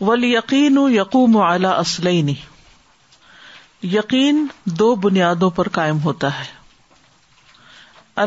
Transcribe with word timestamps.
والیقین 0.00 0.76
یقوم 0.94 1.36
اصلین 1.70 2.28
یقین 3.92 4.44
دو 4.80 4.94
بنیادوں 5.06 5.50
پر 5.60 5.68
قائم 5.78 6.02
ہوتا 6.08 6.38
ہے 6.40 6.44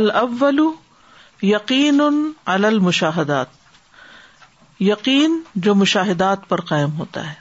الاول 0.02 0.60
یقین 1.46 2.02
المشاہدات 2.52 3.48
یقین 4.82 5.34
جو 5.66 5.74
مشاہدات 5.82 6.48
پر 6.50 6.62
قائم 6.72 6.94
ہوتا 7.00 7.26
ہے 7.30 7.34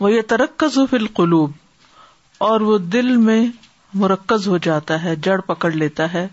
وہ 0.00 0.10
یہ 0.12 0.22
ترکز 0.28 0.78
القلوب 1.00 2.40
اور 2.48 2.60
وہ 2.70 2.78
دل 2.96 3.12
میں 3.26 3.40
مرکز 4.04 4.46
ہو 4.54 4.58
جاتا 4.68 5.02
ہے 5.02 5.14
جڑ 5.28 5.38
پکڑ 5.50 5.70
لیتا 5.82 6.12
ہے 6.12 6.26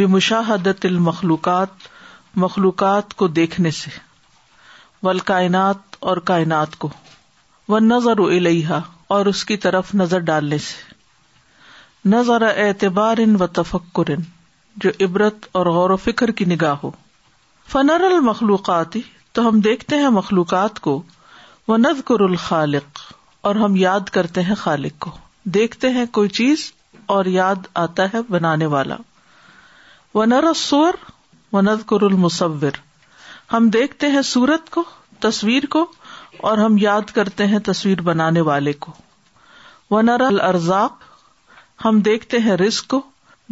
بے 0.00 0.06
مشاہدت 0.16 0.86
المخلوقات 0.92 1.88
مخلوقات 2.46 3.14
کو 3.22 3.28
دیکھنے 3.42 3.70
سے 3.82 3.90
ول 5.06 5.18
کائنات 5.32 5.96
اور 6.10 6.16
کائنات 6.32 6.76
کو 6.84 6.90
وہ 7.74 7.78
نظر 7.92 8.20
و 8.20 8.26
الحا 8.38 8.80
اور 9.16 9.26
اس 9.36 9.44
کی 9.44 9.56
طرف 9.68 9.94
نظر 10.04 10.20
ڈالنے 10.32 10.58
سے 10.68 12.08
نظر 12.16 12.46
اعتبار 12.56 13.26
ان 13.28 13.36
و 13.42 13.46
تفکر 13.60 14.10
ان 14.16 14.30
جو 14.84 14.90
عبرت 15.04 15.46
اور 15.58 15.66
غور 15.72 15.90
و 15.90 15.96
فکر 16.04 16.30
کی 16.38 16.44
نگاہ 16.52 16.74
ہو 16.82 16.90
فنر 17.72 18.04
المخلوقاتی 18.10 19.00
تو 19.34 19.48
ہم 19.48 19.60
دیکھتے 19.64 19.96
ہیں 19.98 20.08
مخلوقات 20.10 20.80
کو 20.86 21.00
وہ 21.68 21.76
قر 22.04 22.20
الخالق 22.20 22.98
اور 23.50 23.54
ہم 23.56 23.76
یاد 23.76 24.08
کرتے 24.12 24.42
ہیں 24.42 24.54
خالق 24.58 24.98
کو 25.02 25.10
دیکھتے 25.54 25.88
ہیں 25.90 26.04
کوئی 26.12 26.28
چیز 26.38 26.70
اور 27.14 27.24
یاد 27.34 27.66
آتا 27.84 28.06
ہے 28.14 28.22
بنانے 28.30 28.66
والا 28.74 28.96
ونر 30.14 30.44
سور 30.56 30.94
و 31.52 31.60
نز 31.60 31.84
قر 31.86 32.06
ہم 33.52 33.68
دیکھتے 33.70 34.06
ہیں 34.10 34.22
سورت 34.32 34.70
کو 34.70 34.82
تصویر 35.20 35.66
کو 35.70 35.84
اور 36.50 36.58
ہم 36.58 36.76
یاد 36.80 37.10
کرتے 37.14 37.46
ہیں 37.46 37.58
تصویر 37.64 38.00
بنانے 38.02 38.40
والے 38.50 38.72
کو 38.86 38.92
ونر 39.90 40.20
الرزاق 40.28 41.02
ہم 41.84 42.00
دیکھتے 42.10 42.38
ہیں 42.40 42.56
رزق 42.56 42.86
کو 42.90 43.00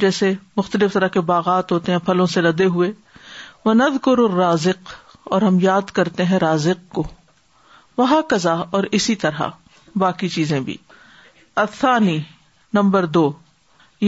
جیسے 0.01 0.33
مختلف 0.57 0.93
طرح 0.95 1.09
کے 1.17 1.21
باغات 1.31 1.73
ہوتے 1.73 1.93
ہیں 1.93 1.99
پھلوں 2.11 2.27
سے 2.35 2.41
لدے 2.47 2.65
ہوئے 2.77 2.91
وہ 3.65 3.73
ند 3.81 3.99
قر 4.05 4.23
رازق 4.41 4.93
اور 5.37 5.43
ہم 5.49 5.59
یاد 5.63 5.91
کرتے 5.99 6.25
ہیں 6.31 6.39
رازق 6.47 6.89
کو 6.99 7.05
وہ 7.99 8.21
کزا 8.31 8.55
اور 8.79 8.85
اسی 8.99 9.15
طرح 9.27 9.51
باقی 10.05 10.29
چیزیں 10.39 10.59
بھی 10.69 10.77
افسانی 11.65 12.19
نمبر 12.79 13.07
دو 13.19 13.31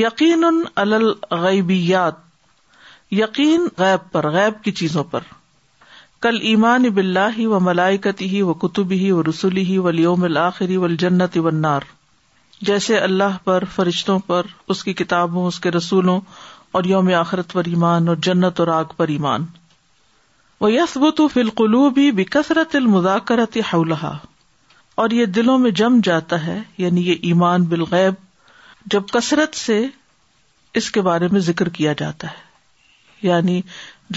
یقین 0.04 0.44
الغیبیات 0.84 2.20
یقین 3.22 3.66
غیب 3.78 4.10
پر 4.12 4.28
غیب 4.36 4.62
کی 4.64 4.72
چیزوں 4.82 5.04
پر 5.14 5.26
کل 6.26 6.38
ایمان 6.50 6.88
بلّہ 7.00 7.46
و 7.54 7.58
ملائکتی 7.68 8.28
ہی 8.34 8.42
و 8.48 8.52
کتبی 8.64 8.98
ہی 9.04 9.10
و 9.18 9.22
رسولی 9.28 9.64
ہی 9.72 9.78
و 9.86 9.90
لیوم 10.00 10.24
الآخری 10.30 10.76
و 10.76 10.88
جنت 11.04 11.36
ونار 11.48 11.90
جیسے 12.66 12.98
اللہ 13.00 13.36
پر 13.44 13.64
فرشتوں 13.74 14.18
پر 14.26 14.46
اس 14.72 14.82
کی 14.84 14.92
کتابوں 14.98 15.46
اس 15.46 15.58
کے 15.60 15.70
رسولوں 15.70 16.20
اور 16.78 16.84
یوم 16.90 17.08
آخرت 17.18 17.52
پر 17.52 17.64
ایمان 17.68 18.08
اور 18.08 18.16
جنت 18.26 18.60
اور 18.60 18.68
آگ 18.74 18.92
پر 18.96 19.08
ایمان 19.14 19.46
و 20.60 20.68
یسبت 20.70 21.20
فی 21.32 21.42
بھی 21.94 22.10
بے 22.18 22.24
کثرت 22.36 22.76
حولہ 23.72 24.12
اور 25.02 25.10
یہ 25.18 25.26
دلوں 25.38 25.58
میں 25.58 25.70
جم 25.80 25.98
جاتا 26.04 26.44
ہے 26.46 26.58
یعنی 26.78 27.06
یہ 27.08 27.26
ایمان 27.30 27.64
بالغیب 27.72 28.14
جب 28.92 29.06
کثرت 29.12 29.54
سے 29.56 29.82
اس 30.80 30.90
کے 30.92 31.00
بارے 31.08 31.28
میں 31.32 31.40
ذکر 31.50 31.68
کیا 31.78 31.92
جاتا 31.98 32.28
ہے 32.30 33.26
یعنی 33.28 33.60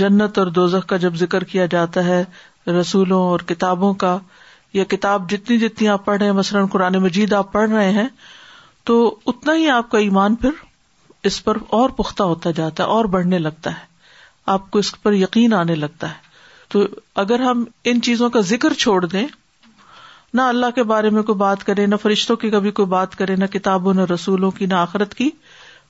جنت 0.01 0.37
اور 0.39 0.47
دوزخ 0.61 0.85
کا 0.87 0.97
جب 1.07 1.15
ذکر 1.25 1.43
کیا 1.53 1.65
جاتا 1.71 2.03
ہے 2.05 2.23
رسولوں 2.79 3.21
اور 3.29 3.39
کتابوں 3.53 3.93
کا 4.03 4.17
یا 4.73 4.83
کتاب 4.89 5.29
جتنی 5.29 5.57
جتنی 5.57 5.87
آپ 5.87 6.05
پڑھ 6.05 6.17
رہے 6.17 6.25
ہیں 6.25 6.33
مثلاً 6.33 6.65
قرآن 6.71 6.97
مجید 7.01 7.33
آپ 7.33 7.51
پڑھ 7.51 7.69
رہے 7.69 7.91
ہیں 7.97 8.07
تو 8.87 8.95
اتنا 9.27 9.53
ہی 9.57 9.69
آپ 9.69 9.89
کا 9.91 9.97
ایمان 10.05 10.33
پھر 10.41 10.63
اس 11.29 11.43
پر 11.43 11.57
اور 11.77 11.89
پختہ 11.97 12.23
ہوتا 12.31 12.49
جاتا 12.59 12.83
ہے 12.83 12.87
اور 12.95 13.05
بڑھنے 13.15 13.37
لگتا 13.39 13.69
ہے 13.77 13.85
آپ 14.55 14.69
کو 14.71 14.79
اس 14.79 14.91
پر 15.03 15.13
یقین 15.23 15.53
آنے 15.59 15.75
لگتا 15.75 16.09
ہے 16.09 16.23
تو 16.73 16.81
اگر 17.23 17.39
ہم 17.41 17.63
ان 17.91 18.01
چیزوں 18.07 18.29
کا 18.29 18.39
ذکر 18.49 18.73
چھوڑ 18.83 19.05
دیں 19.05 19.25
نہ 20.33 20.41
اللہ 20.53 20.71
کے 20.75 20.83
بارے 20.91 21.09
میں 21.15 21.21
کوئی 21.23 21.37
بات 21.37 21.63
کرے 21.63 21.85
نہ 21.85 21.95
فرشتوں 22.01 22.35
کی 22.43 22.49
کبھی 22.55 22.71
کوئی 22.79 22.87
بات 22.93 23.15
کرے 23.15 23.35
نہ 23.35 23.45
کتابوں 23.53 23.93
نہ 23.93 24.05
رسولوں 24.13 24.51
کی 24.59 24.65
نہ 24.65 24.73
آخرت 24.85 25.13
کی 25.15 25.29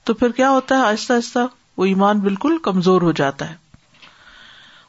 تو 0.09 0.13
پھر 0.13 0.31
کیا 0.39 0.50
ہوتا 0.51 0.78
ہے 0.78 0.84
آہستہ 0.85 1.13
آہستہ 1.13 1.45
وہ 1.78 1.85
ایمان 1.85 2.19
بالکل 2.28 2.57
کمزور 2.63 3.01
ہو 3.01 3.11
جاتا 3.22 3.50
ہے 3.50 3.55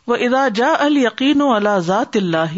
وہ 0.07 0.17
ادا 0.29 0.47
جا 0.55 0.73
ال 0.85 0.97
یقین 0.97 1.43
و 1.43 1.51
اللہ 1.55 1.79
ذات 1.87 2.17
اللہ 2.17 2.57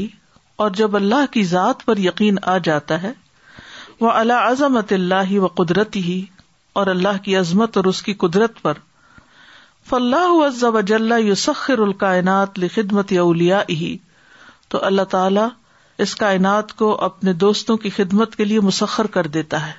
اور 0.64 0.70
جب 0.82 0.96
اللہ 0.96 1.32
کی 1.32 1.44
ذات 1.54 1.84
پر 1.84 1.98
یقین 2.08 2.36
آ 2.42 2.56
جاتا 2.64 3.02
ہے 3.02 3.12
وہ 4.00 4.10
اللہ 4.14 4.42
عظمت 4.48 4.92
اللہ 4.92 5.32
و 5.38 5.46
قدرتی 5.60 6.02
ہی 6.02 6.20
اور 6.80 6.86
اللہ 6.86 7.16
کی 7.22 7.34
عظمت 7.36 7.76
اور 7.76 7.84
اس 7.92 8.02
کی 8.08 8.12
قدرت 8.24 8.60
پر 8.62 8.74
فلاح 9.90 10.28
و 10.32 10.44
عزب 10.46 10.76
اجلّہ 10.76 11.14
یو 11.20 11.34
سخر 11.44 11.80
خدمت 12.74 13.12
اولیا 13.20 13.60
ہی 13.70 13.96
تو 14.74 14.84
اللہ 14.84 15.02
تعالی 15.10 15.40
اس 16.04 16.14
کائنات 16.16 16.72
کو 16.82 16.94
اپنے 17.04 17.32
دوستوں 17.44 17.76
کی 17.84 17.90
خدمت 17.96 18.36
کے 18.36 18.44
لیے 18.44 18.60
مسخر 18.66 19.06
کر 19.16 19.26
دیتا 19.36 19.66
ہے 19.66 19.72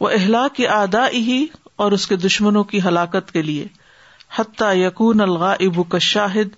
وہ 0.00 0.10
اہلا 0.14 0.46
کی 0.56 0.66
آدا 0.74 1.06
ہی 1.12 1.44
اور 1.84 1.92
اس 1.92 2.06
کے 2.06 2.16
دشمنوں 2.24 2.62
کی 2.72 2.80
ہلاکت 2.84 3.32
کے 3.32 3.42
لیے 3.42 3.66
حتیٰ 4.38 4.74
یقون 4.76 5.20
ابو 5.40 5.82
کا 5.94 5.98
شاہد 6.12 6.54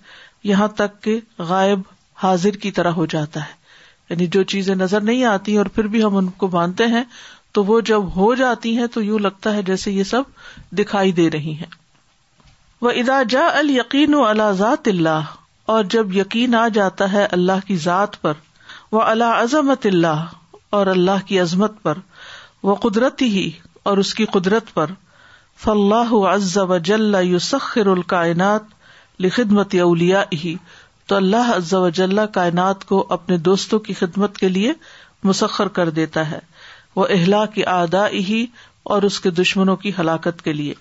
یہاں 0.51 0.67
تک 0.83 1.01
کہ 1.03 1.19
غائب 1.53 1.79
حاضر 2.23 2.57
کی 2.65 2.71
طرح 2.79 2.91
ہو 3.01 3.05
جاتا 3.15 3.39
ہے 3.47 3.59
یعنی 4.11 4.25
جو 4.35 4.41
چیزیں 4.51 4.73
نظر 4.75 5.01
نہیں 5.07 5.23
آتی 5.25 5.55
اور 5.57 5.65
پھر 5.75 5.87
بھی 5.91 6.03
ہم 6.03 6.15
ان 6.17 6.25
کو 6.43 6.47
مانتے 6.53 6.85
ہیں 6.93 7.03
تو 7.57 7.63
وہ 7.65 7.79
جب 7.89 8.07
ہو 8.15 8.33
جاتی 8.41 8.75
ہیں 8.77 8.87
تو 8.95 9.01
یوں 9.01 9.19
لگتا 9.25 9.53
ہے 9.53 9.61
جیسے 9.69 9.91
یہ 9.91 10.03
سب 10.09 10.73
دکھائی 10.79 11.11
دے 11.19 11.29
رہی 11.35 11.53
ہے 11.59 11.65
وہ 12.85 12.91
ادا 13.03 13.21
جا 13.35 13.45
ال 13.59 13.69
یقین 13.75 14.15
و 14.15 14.23
اللہ 14.25 14.51
ذات 14.63 14.87
اللہ 14.87 15.29
اور 15.75 15.83
جب 15.95 16.11
یقین 16.17 16.55
آ 16.63 16.67
جاتا 16.79 17.11
ہے 17.13 17.23
اللہ 17.39 17.63
کی 17.67 17.75
ذات 17.85 18.21
پر 18.21 18.41
وہ 18.97 19.01
اللہ 19.13 19.39
عظمت 19.43 19.85
اللہ 19.91 20.25
اور 20.79 20.87
اللہ 20.95 21.23
کی 21.27 21.39
عظمت 21.39 21.81
پر 21.83 21.97
وہ 22.69 22.75
قدرتی 22.87 23.27
ہی 23.37 23.49
اور 23.91 23.97
اس 24.03 24.13
کی 24.17 24.25
قدرت 24.37 24.73
پر 24.73 24.91
فلاح 25.65 26.11
و 26.19 26.25
ازب 26.27 26.77
جل 26.91 27.39
سخر 27.49 27.87
الکائنات 27.95 29.21
لخدمت 29.25 29.75
اولیا 29.87 30.23
ہی 30.43 30.55
تو 31.11 31.15
اللہ 31.17 31.49
عز 31.53 31.73
و 31.73 31.87
جل 31.95 32.19
کائنات 32.33 32.83
کو 32.89 32.97
اپنے 33.13 33.37
دوستوں 33.47 33.77
کی 33.87 33.93
خدمت 34.01 34.37
کے 34.37 34.49
لیے 34.49 34.71
مسخر 35.29 35.67
کر 35.79 35.89
دیتا 35.97 36.21
ہے 36.29 36.39
وہ 36.95 37.05
اہلا 37.15 37.43
کی 37.55 37.63
آدا 37.71 38.05
ہی 38.27 38.45
اور 38.93 39.03
اس 39.07 39.19
کے 39.25 39.31
دشمنوں 39.39 39.75
کی 39.81 39.91
ہلاکت 39.97 40.41
کے 40.41 40.53
لیے 40.53 40.73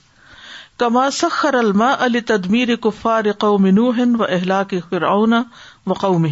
کما 0.78 1.08
سخر 1.18 1.54
الما 1.62 1.90
علی 2.06 2.20
تدمیر 2.28 2.74
کفار 2.86 3.30
قوم 3.46 3.66
نوح 3.80 3.98
و 4.18 4.22
اہلا 4.28 4.62
کے 4.74 4.78
فرعون 4.90 5.34
و 5.34 5.92
قوم 6.04 6.26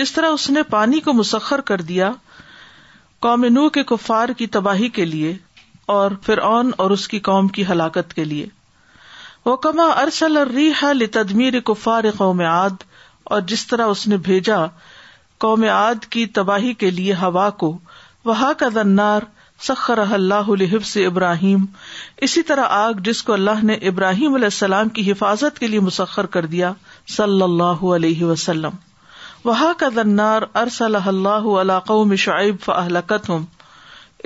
جس 0.00 0.12
طرح 0.12 0.38
اس 0.38 0.48
نے 0.56 0.62
پانی 0.70 1.00
کو 1.08 1.12
مسخر 1.20 1.60
کر 1.72 1.80
دیا 1.92 2.10
قوم 3.28 3.44
نوح 3.58 3.68
کے 3.74 3.82
کفار 3.94 4.28
کی 4.38 4.46
تباہی 4.58 4.88
کے 5.00 5.04
لیے 5.14 5.36
اور 5.98 6.18
فرعون 6.26 6.70
اور 6.84 6.90
اس 6.98 7.08
کی 7.14 7.18
قوم 7.30 7.48
کی 7.58 7.66
ہلاکت 7.70 8.14
کے 8.14 8.24
لیے 8.32 8.46
وہ 9.44 9.54
کما 9.64 9.86
ارسل 10.00 10.36
الرحل 10.36 10.98
لتدمیر 10.98 11.58
کفار 11.70 12.04
قوم 12.18 12.40
عاد 12.54 12.82
اور 13.36 13.40
جس 13.52 13.66
طرح 13.66 13.86
اس 13.94 14.06
نے 14.08 14.16
بھیجا 14.28 14.64
قوم 15.44 15.64
عاد 15.76 16.04
کی 16.10 16.26
تباہی 16.38 16.72
کے 16.82 16.90
لیے 16.98 17.14
ہوا 17.22 17.48
کو 17.62 17.76
وہاں 18.24 18.52
کا 18.58 18.66
دنار 18.74 19.22
سخر 19.68 19.98
اللہ 20.12 20.50
سے 20.92 21.04
ابراہیم 21.06 21.64
اسی 22.26 22.42
طرح 22.50 22.74
آگ 22.76 23.00
جس 23.04 23.22
کو 23.22 23.32
اللہ 23.32 23.64
نے 23.66 23.74
ابراہیم 23.90 24.34
علیہ 24.34 24.52
السلام 24.52 24.88
کی 24.98 25.10
حفاظت 25.10 25.58
کے 25.58 25.66
لیے 25.66 25.80
مسخر 25.88 26.26
کر 26.36 26.46
دیا 26.54 26.72
صلی 27.16 27.42
اللہ 27.42 27.82
علیہ 27.96 28.22
وسلم 28.24 28.76
وہاں 29.44 29.72
کا 29.78 29.88
دنار 29.96 30.42
ارس 30.62 30.80
اللہ 30.82 31.44
شعیب 32.18 32.64
شعب 32.70 33.14
ہوں 33.28 33.44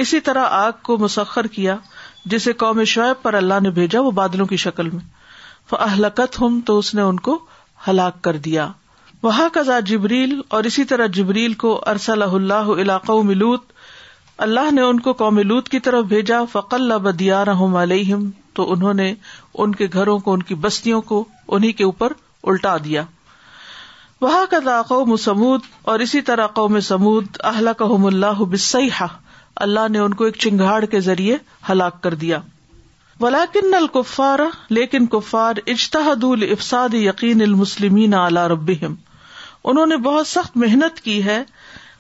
اسی 0.04 0.20
طرح 0.30 0.46
آگ 0.60 0.82
کو 0.90 0.96
مسخر 1.04 1.46
کیا 1.58 1.76
جسے 2.30 2.52
قوم 2.60 2.82
شعیب 2.92 3.22
پر 3.22 3.34
اللہ 3.34 3.60
نے 3.62 3.70
بھیجا 3.74 4.00
وہ 4.04 4.10
بادلوں 4.14 4.46
کی 4.52 4.56
شکل 4.62 4.88
میں 4.90 5.00
فلکت 5.70 6.40
ہم 6.40 6.60
تو 6.66 6.76
اس 6.78 6.94
نے 6.94 7.02
ان 7.10 7.18
کو 7.28 7.38
ہلاک 7.88 8.20
کر 8.24 8.36
دیا 8.46 8.66
وہاں 9.22 9.48
کزا 9.52 9.78
جبریل 9.90 10.40
اور 10.56 10.64
اسی 10.70 10.84
طرح 10.92 11.06
جبریل 11.18 11.52
کو 11.64 11.80
ارس 11.92 12.08
اللہ 12.14 12.72
علاق 12.80 13.10
ملوت 13.30 13.72
اللہ 14.46 14.70
نے 14.72 14.82
ان 14.82 14.98
کو 15.06 15.12
قوم 15.20 15.38
لوت 15.52 15.68
کی 15.74 15.80
طرف 15.88 16.04
بھیجا 16.14 16.42
فقل 16.52 16.96
بدیا 17.02 17.44
رحم 17.44 17.76
علیہم 17.82 18.28
تو 18.58 18.70
انہوں 18.72 18.94
نے 19.02 19.12
ان 19.62 19.74
کے 19.74 19.86
گھروں 19.92 20.18
کو 20.26 20.32
ان 20.34 20.42
کی 20.50 20.54
بستیوں 20.66 21.00
کو 21.12 21.24
انہیں 21.56 21.72
کے 21.78 21.84
اوپر 21.84 22.12
الٹا 22.52 22.76
دیا 22.84 23.02
وہاں 24.20 24.44
کا 24.50 24.80
قوم 24.88 25.14
سمود 25.28 25.62
اور 25.92 26.00
اسی 26.06 26.20
طرح 26.30 26.46
قوم 26.58 26.78
سمود 26.90 27.36
اہل 27.52 27.68
قوم 27.78 28.06
اللہ 28.06 28.42
بسحا 28.50 29.06
اللہ 29.64 29.86
نے 29.90 29.98
ان 29.98 30.14
کو 30.14 30.24
ایک 30.24 30.36
چنگاڑ 30.44 30.84
کے 30.90 31.00
ذریعے 31.00 31.36
ہلاک 31.68 32.02
کر 32.02 32.14
دیا 32.24 32.38
ولاکن 33.20 33.74
القفار 33.74 34.38
کفار 35.12 35.56
اجتہد 35.74 36.24
الفساد 36.30 36.94
یقین 36.94 37.42
المسلمین 37.42 38.14
اعلی 38.14 38.74
انہوں 39.70 39.86
نے 39.92 39.96
بہت 40.08 40.26
سخت 40.26 40.56
محنت 40.64 41.00
کی 41.04 41.22
ہے 41.24 41.42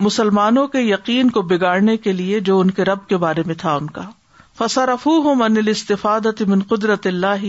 مسلمانوں 0.08 0.66
کے 0.74 0.80
یقین 0.80 1.30
کو 1.36 1.42
بگاڑنے 1.52 1.96
کے 2.06 2.12
لیے 2.12 2.40
جو 2.48 2.58
ان 2.60 2.70
کے 2.78 2.84
رب 2.84 3.06
کے 3.08 3.16
بارے 3.24 3.42
میں 3.46 3.54
تھا 3.60 3.74
ان 3.74 3.86
کا 3.96 4.02
فسا 4.58 4.84
من 5.38 5.56
ہوں 5.58 6.42
من 6.48 6.62
قدرت 6.68 7.06
اللہ 7.06 7.46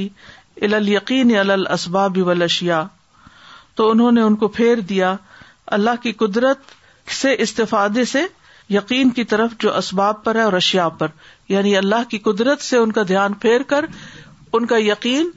ال 0.68 0.74
ال 0.74 0.88
یقین 0.90 1.36
السباب 1.50 2.18
ولاشیا 2.28 2.84
تو 3.76 3.90
انہوں 3.92 4.12
نے 4.12 4.22
ان 4.22 4.36
کو 4.36 4.48
پھیر 4.60 4.80
دیا 4.90 5.16
اللہ 5.80 6.02
کی 6.04 6.12
قدرت 6.24 6.72
سے 7.22 7.36
استفادے 7.42 8.06
سے 8.16 8.24
یقین 8.70 9.10
کی 9.18 9.24
طرف 9.32 9.52
جو 9.60 9.74
اسباب 9.78 10.24
پر 10.24 10.36
ہے 10.36 10.42
اور 10.42 10.54
اشیاء 10.54 10.88
پر 11.00 11.08
یعنی 11.50 11.76
اللہ 11.78 12.10
کی 12.10 12.18
قدرت 12.30 12.62
سے 12.62 12.78
ان 12.78 12.92
کا 12.92 13.02
دھیان 13.08 13.34
پھیر 13.46 13.64
کر 13.68 13.86
ان 14.58 14.66
کا 14.72 14.76
یقین 14.82 15.30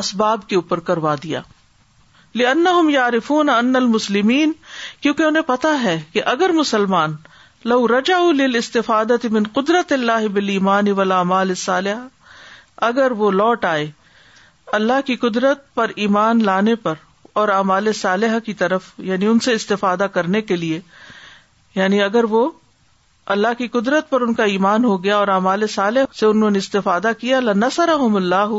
اسباب 0.00 0.46
کے 0.48 0.56
اوپر 0.56 0.80
کروا 0.88 1.14
دیا 1.22 1.40
ان 2.50 2.64
کیونکہ 5.00 5.22
انہیں 5.22 5.42
پتا 5.46 5.74
ہے 5.82 5.98
کہ 6.12 6.22
اگر 6.32 6.52
مسلمان 6.54 7.12
لو 7.72 7.78
رجا 7.88 8.16
استفادت 8.58 9.24
بن 9.36 9.42
قدرت 9.54 9.92
اللہ 9.92 10.26
بل 10.32 10.48
ایمانی 10.56 10.92
ولا 11.00 11.22
مال 11.32 11.54
صالح 11.62 12.00
اگر 12.88 13.10
وہ 13.22 13.30
لوٹ 13.30 13.64
آئے 13.64 13.90
اللہ 14.80 15.00
کی 15.06 15.16
قدرت 15.24 15.62
پر 15.74 15.90
ایمان 16.06 16.42
لانے 16.46 16.74
پر 16.86 16.94
اور 17.42 17.48
امال 17.58 17.92
صالح 18.00 18.38
کی 18.46 18.54
طرف 18.64 18.90
یعنی 19.12 19.26
ان 19.26 19.38
سے 19.48 19.52
استفادہ 19.52 20.06
کرنے 20.14 20.42
کے 20.52 20.56
لیے 20.56 20.80
یعنی 21.74 22.02
اگر 22.02 22.24
وہ 22.34 22.48
اللہ 23.32 23.54
کی 23.58 23.66
قدرت 23.74 24.08
پر 24.10 24.20
ان 24.20 24.32
کا 24.38 24.44
ایمان 24.54 24.84
ہو 24.84 25.02
گیا 25.04 25.16
اور 25.18 25.28
امال 25.34 25.66
سالے 25.74 26.00
سے 26.18 26.26
انہوں 26.26 26.50
نے 26.50 26.58
استفادہ 26.58 27.10
کیا 27.20 27.36
اللہ 27.36 27.78
اللہ 28.16 28.50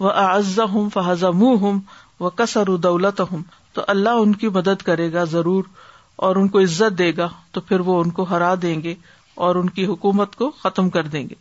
و 0.00 0.08
از 0.10 0.58
ہوں 0.72 0.88
فضم 0.94 1.40
ہوں 1.60 1.78
و 2.20 2.28
کسر 2.40 2.74
دولت 2.86 3.20
ہوں 3.32 3.42
تو 3.74 3.82
اللہ 3.94 4.20
ان 4.22 4.34
کی 4.36 4.48
مدد 4.54 4.82
کرے 4.84 5.12
گا 5.12 5.24
ضرور 5.34 5.64
اور 6.28 6.36
ان 6.36 6.48
کو 6.54 6.60
عزت 6.60 6.98
دے 6.98 7.10
گا 7.16 7.28
تو 7.52 7.60
پھر 7.68 7.80
وہ 7.90 8.00
ان 8.04 8.10
کو 8.18 8.22
ہرا 8.30 8.54
دیں 8.62 8.82
گے 8.82 8.94
اور 9.46 9.56
ان 9.56 9.68
کی 9.76 9.84
حکومت 9.86 10.34
کو 10.36 10.50
ختم 10.62 10.90
کر 10.96 11.06
دیں 11.12 11.22
گے 11.28 11.34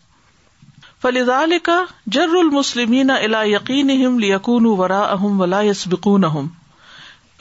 فلیدال 1.02 1.58
کا 1.64 1.84
جر 2.18 2.36
المسلمین 2.42 3.10
الا 3.12 3.42
یقین 3.50 3.90
یقون 4.30 4.66
ورا 4.80 5.00
اہم 5.14 5.42
ولا 5.42 5.62
یسبکون 5.66 6.24
اہم 6.26 6.48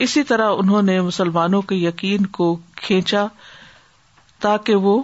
اسی 0.07 0.23
طرح 0.23 0.51
انہوں 0.59 0.81
نے 0.91 0.99
مسلمانوں 1.11 1.61
کے 1.71 1.75
یقین 1.75 2.25
کو 2.39 2.55
کھینچا 2.81 3.25
تاکہ 4.41 4.75
وہ 4.87 5.01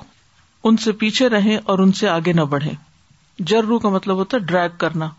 ان 0.68 0.78
سے 0.84 0.92
پیچھے 1.02 1.28
رہیں 1.30 1.58
اور 1.72 1.80
ان 1.80 1.92
سے 1.98 2.08
آگے 2.10 2.34
نہ 2.34 2.42
بڑھے 2.52 2.72
جرو 3.50 3.78
کا 3.80 3.90
مطلب 3.96 4.16
ہوتا 4.18 4.38
ہے 4.38 4.42
ڈرگ 4.52 4.78
کرنا 4.84 5.10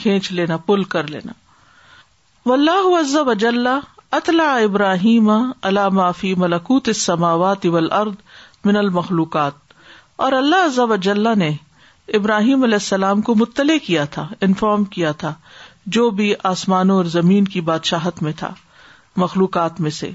کھینچ 0.00 0.30
لینا 0.38 0.56
پل 0.70 0.82
کر 0.94 1.06
لینا 1.10 1.32
ولہ 2.46 3.78
اطلاع 4.16 4.52
ابراہیم 4.62 5.30
اللہ 5.30 5.88
معافی 5.98 6.34
ملکوت 6.44 6.88
اول 7.08 7.90
ارد 8.00 8.16
من 8.64 8.76
المخلوقات 8.76 9.72
اور 10.24 10.32
اللہ 10.38 10.64
عزب 10.66 10.92
اجلا 10.92 11.34
نے 11.44 11.50
ابراہیم 12.18 12.62
علیہ 12.64 12.80
السلام 12.82 13.20
کو 13.28 13.34
مطلع 13.42 13.76
کیا 13.86 14.04
تھا 14.16 14.26
انفارم 14.48 14.84
کیا 14.96 15.12
تھا 15.22 15.32
جو 15.98 16.08
بھی 16.20 16.32
آسمانوں 16.52 16.96
اور 16.96 17.04
زمین 17.14 17.44
کی 17.54 17.60
بادشاہت 17.70 18.22
میں 18.22 18.32
تھا 18.38 18.52
مخلوقات 19.24 19.80
میں 19.84 19.90
سے 20.00 20.10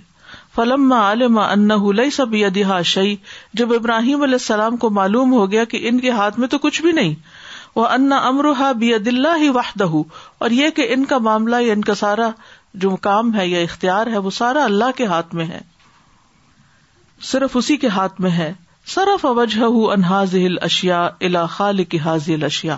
فلم 0.57 0.91
عالم 0.95 1.33
ما 1.35 1.45
ان 1.53 2.09
سب 2.17 2.33
السبا 2.35 2.81
شعی 2.91 3.15
جب 3.61 3.71
ابراہیم 3.73 4.21
علیہ 4.23 4.37
السلام 4.39 4.77
کو 4.83 4.89
معلوم 4.97 5.31
ہو 5.33 5.49
گیا 5.51 5.63
کہ 5.73 5.79
ان 5.89 5.99
کے 6.05 6.11
ہاتھ 6.19 6.39
میں 6.39 6.47
تو 6.53 6.57
کچھ 6.65 6.81
بھی 6.81 6.91
نہیں 6.99 7.13
وہ 7.75 7.85
ان 7.95 8.11
امرحا 8.19 8.71
بی 8.83 8.97
دلہ 9.05 9.35
ہی 9.41 9.49
واحد 9.57 9.81
اور 9.89 10.51
یہ 10.59 10.69
کہ 10.75 10.85
ان 10.93 11.03
کا 11.05 11.17
معاملہ 11.27 11.55
یا 11.61 11.67
یعنی 11.67 11.71
ان 11.71 11.81
کا 11.89 11.95
سارا 12.03 12.29
جو 12.83 12.95
کام 13.09 13.35
ہے 13.35 13.47
یا 13.47 13.59
اختیار 13.69 14.07
ہے 14.13 14.17
وہ 14.27 14.31
سارا 14.37 14.63
اللہ 14.65 14.95
کے 14.95 15.05
ہاتھ 15.15 15.35
میں 15.35 15.45
ہے 15.45 15.59
صرف 17.33 17.57
اسی 17.57 17.77
کے 17.83 17.87
ہاتھ 17.97 18.21
میں 18.21 18.31
ہے 18.37 18.51
صرف 18.95 19.25
اوجہ 19.25 19.69
انحاظ 19.93 20.35
اشیا 20.69 21.03
الا 21.29 21.45
خال 21.59 21.83
کی 21.93 21.99
حاضل 22.05 22.43
اشیا 22.43 22.75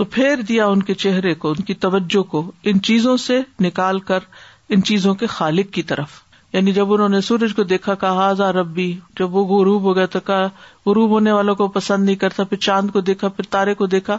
تو 0.00 0.04
پھیر 0.16 0.42
دیا 0.48 0.66
ان 0.74 0.82
کے 0.90 0.94
چہرے 1.04 1.34
کو 1.44 1.50
ان 1.50 1.62
کی 1.70 1.74
توجہ 1.86 2.22
کو 2.34 2.50
ان 2.72 2.80
چیزوں 2.90 3.16
سے 3.26 3.40
نکال 3.68 3.98
کر 4.10 4.30
ان 4.76 4.82
چیزوں 4.92 5.14
کے 5.20 5.26
خالق 5.36 5.72
کی 5.74 5.82
طرف 5.92 6.22
یعنی 6.52 6.72
جب 6.72 6.92
انہوں 6.92 7.08
نے 7.08 7.20
سورج 7.20 7.54
کو 7.54 7.62
دیکھا 7.72 7.94
کہا 8.02 8.28
آزا 8.28 8.50
ربی 8.52 8.92
جب 9.18 9.34
وہ 9.36 9.44
غروب 9.46 9.82
ہو 9.82 9.94
گیا 9.96 10.06
تو 10.12 10.20
کہا 10.28 10.46
غروب 10.86 11.10
ہونے 11.10 11.32
والوں 11.32 11.54
کو 11.54 11.66
پسند 11.78 12.04
نہیں 12.04 12.16
کرتا 12.22 12.44
پھر 12.52 12.56
چاند 12.66 12.90
کو 12.90 13.00
دیکھا 13.08 13.28
پھر 13.40 13.46
تارے 13.56 13.74
کو 13.80 13.86
دیکھا 13.94 14.16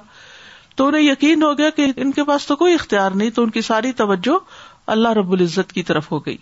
تو 0.75 0.87
انہیں 0.87 1.01
یقین 1.01 1.43
ہو 1.43 1.57
گیا 1.57 1.69
کہ 1.75 1.85
ان 1.95 2.11
کے 2.17 2.23
پاس 2.23 2.45
تو 2.47 2.55
کوئی 2.55 2.73
اختیار 2.73 3.11
نہیں 3.21 3.29
تو 3.39 3.43
ان 3.43 3.49
کی 3.55 3.61
ساری 3.69 3.91
توجہ 4.01 4.37
اللہ 4.97 5.13
رب 5.19 5.31
العزت 5.31 5.73
کی 5.73 5.83
طرف 5.89 6.11
ہو 6.11 6.19
گئی 6.25 6.37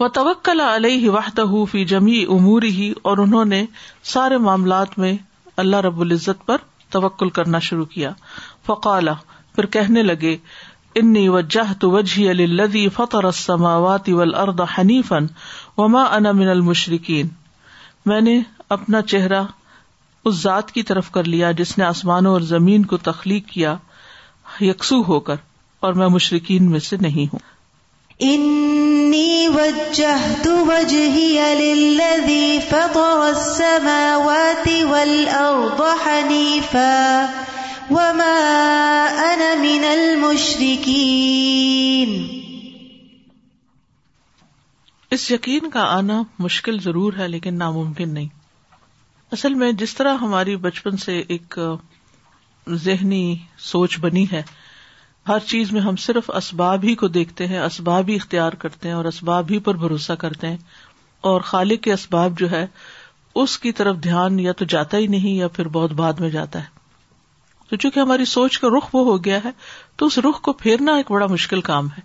وہ 0.00 0.08
توکل 0.14 0.60
علیہ 0.60 1.10
واہف 1.10 1.70
فی 1.70 1.84
جمی 1.92 2.22
اموری 2.36 2.68
ہی 2.76 2.92
اور 3.10 3.18
انہوں 3.18 3.44
نے 3.52 3.64
سارے 4.14 4.36
معاملات 4.48 4.98
میں 4.98 5.12
اللہ 5.64 5.76
رب 5.86 6.00
العزت 6.00 6.46
پر 6.46 6.66
توکل 6.96 7.30
کرنا 7.38 7.58
شروع 7.68 7.84
کیا 7.94 8.10
فقال 8.66 9.08
پھر 9.54 9.66
کہنے 9.76 10.02
لگے 10.02 10.36
انی 11.00 11.28
وجہ 11.32 11.64
تو 11.80 11.90
وجہ 11.90 12.28
الدیفرما 12.30 13.76
واتر 13.84 14.62
حنیفن 14.78 15.26
وما 15.80 16.02
من 16.20 16.48
المشرقین 16.54 17.28
میں 18.12 18.20
نے 18.28 18.38
اپنا 18.76 19.02
چہرہ 19.12 19.42
اس 20.28 20.34
ذات 20.42 20.72
کی 20.78 20.82
طرف 20.90 21.10
کر 21.16 21.24
لیا 21.34 21.50
جس 21.60 21.76
نے 21.78 21.84
آسمانوں 21.84 22.32
اور 22.38 22.46
زمین 22.52 22.84
کو 22.92 22.96
تخلیق 23.10 23.46
کیا 23.52 23.76
یکسو 24.70 25.00
ہو 25.08 25.20
کر 25.28 25.36
اور 25.86 25.92
میں 26.00 26.08
مشرقین 26.16 26.70
میں 26.70 26.80
سے 26.90 26.96
نہیں 27.06 27.32
ہوں 27.32 27.46
انی 28.30 29.48
وجہ 29.54 30.18
تو 30.44 30.62
اس 45.10 45.30
یقین 45.30 45.70
کا 45.72 45.84
آنا 45.94 46.20
مشکل 46.38 46.80
ضرور 46.84 47.12
ہے 47.18 47.28
لیکن 47.28 47.54
ناممکن 47.58 48.12
نہیں 48.14 48.28
اصل 49.32 49.54
میں 49.62 49.70
جس 49.84 49.94
طرح 49.94 50.14
ہماری 50.22 50.56
بچپن 50.66 50.96
سے 51.04 51.18
ایک 51.38 51.58
ذہنی 52.84 53.24
سوچ 53.70 53.98
بنی 54.00 54.24
ہے 54.32 54.42
ہر 55.28 55.38
چیز 55.46 55.72
میں 55.72 55.80
ہم 55.80 55.96
صرف 56.06 56.30
اسباب 56.36 56.84
ہی 56.84 56.94
کو 57.04 57.08
دیکھتے 57.18 57.46
ہیں 57.46 57.60
اسباب 57.60 58.08
ہی 58.08 58.14
اختیار 58.16 58.52
کرتے 58.64 58.88
ہیں 58.88 58.94
اور 58.96 59.04
اسباب 59.14 59.50
ہی 59.50 59.58
پر 59.68 59.76
بھروسہ 59.84 60.12
کرتے 60.26 60.48
ہیں 60.48 60.56
اور 61.32 61.40
خالق 61.52 61.82
کے 61.84 61.92
اسباب 61.92 62.38
جو 62.38 62.50
ہے 62.50 62.66
اس 63.42 63.58
کی 63.58 63.72
طرف 63.80 64.02
دھیان 64.02 64.38
یا 64.40 64.52
تو 64.58 64.64
جاتا 64.76 64.98
ہی 64.98 65.06
نہیں 65.16 65.34
یا 65.34 65.48
پھر 65.58 65.68
بہت 65.78 65.92
بعد 66.02 66.20
میں 66.20 66.30
جاتا 66.38 66.60
ہے 66.64 66.76
تو 67.68 67.76
چونکہ 67.76 68.00
ہماری 68.00 68.24
سوچ 68.24 68.58
کا 68.58 68.68
رخ 68.76 68.94
وہ 68.94 69.04
ہو 69.06 69.16
گیا 69.24 69.38
ہے 69.44 69.50
تو 69.96 70.06
اس 70.06 70.18
رخ 70.26 70.40
کو 70.42 70.52
پھیرنا 70.62 70.94
ایک 70.96 71.10
بڑا 71.12 71.26
مشکل 71.30 71.60
کام 71.70 71.86
ہے 71.96 72.00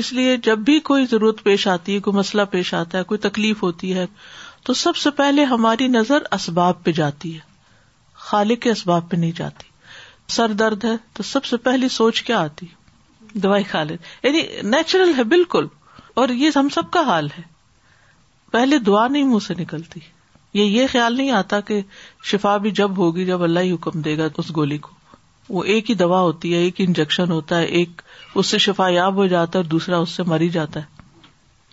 اس 0.00 0.12
لیے 0.12 0.36
جب 0.46 0.58
بھی 0.70 0.78
کوئی 0.90 1.04
ضرورت 1.10 1.42
پیش 1.44 1.66
آتی 1.68 1.94
ہے 1.94 2.00
کوئی 2.06 2.16
مسئلہ 2.16 2.42
پیش 2.50 2.72
آتا 2.74 2.98
ہے 2.98 3.02
کوئی 3.12 3.18
تکلیف 3.28 3.62
ہوتی 3.62 3.94
ہے 3.94 4.06
تو 4.66 4.72
سب 4.82 4.96
سے 4.96 5.10
پہلے 5.18 5.44
ہماری 5.52 5.86
نظر 5.88 6.22
اسباب 6.36 6.82
پہ 6.84 6.92
جاتی 7.00 7.34
ہے 7.34 7.40
خالق 8.30 8.62
کے 8.62 8.70
اسباب 8.70 9.08
پہ 9.10 9.16
نہیں 9.16 9.32
جاتی 9.36 9.70
سر 10.32 10.52
درد 10.58 10.84
ہے 10.84 10.94
تو 11.14 11.22
سب 11.32 11.44
سے 11.44 11.56
پہلی 11.68 11.88
سوچ 11.98 12.22
کیا 12.22 12.40
آتی 12.42 12.66
دوائی 13.42 13.64
کھا 13.70 13.82
لے 13.90 13.96
یعنی 14.22 14.40
نیچرل 14.70 15.12
ہے 15.18 15.24
بالکل 15.34 15.66
اور 16.22 16.28
یہ 16.42 16.50
ہم 16.56 16.68
سب 16.74 16.90
کا 16.92 17.00
حال 17.06 17.28
ہے 17.38 17.42
پہلے 18.52 18.78
دعا 18.86 19.06
نہیں 19.08 19.24
منہ 19.24 19.44
سے 19.46 19.54
نکلتی 19.58 20.00
یہ 20.54 20.62
یہ 20.64 20.86
خیال 20.92 21.16
نہیں 21.16 21.30
آتا 21.32 21.60
کہ 21.68 21.80
شفا 22.30 22.56
بھی 22.64 22.70
جب 22.80 22.96
ہوگی 22.98 23.24
جب 23.26 23.42
اللہ 23.42 23.60
ہی 23.66 23.70
حکم 23.72 24.00
دے 24.06 24.16
گا 24.18 24.24
اس 24.38 24.50
گولی 24.56 24.78
کو 24.86 24.90
وہ 25.48 25.62
ایک 25.74 25.90
ہی 25.90 25.94
دوا 26.02 26.20
ہوتی 26.20 26.52
ہے 26.54 26.58
ایک 26.64 26.74
انجیکشن 26.86 27.30
ہوتا 27.30 27.58
ہے 27.58 27.64
ایک 27.78 28.02
اس 28.34 28.46
سے 28.46 28.58
شفا 28.66 28.88
یاب 28.88 29.16
ہو 29.16 29.26
جاتا 29.26 29.58
ہے 29.58 29.62
اور 29.62 29.70
دوسرا 29.70 29.96
اس 29.98 30.10
سے 30.16 30.22
مری 30.26 30.48
جاتا 30.48 30.80
ہے 30.80 30.90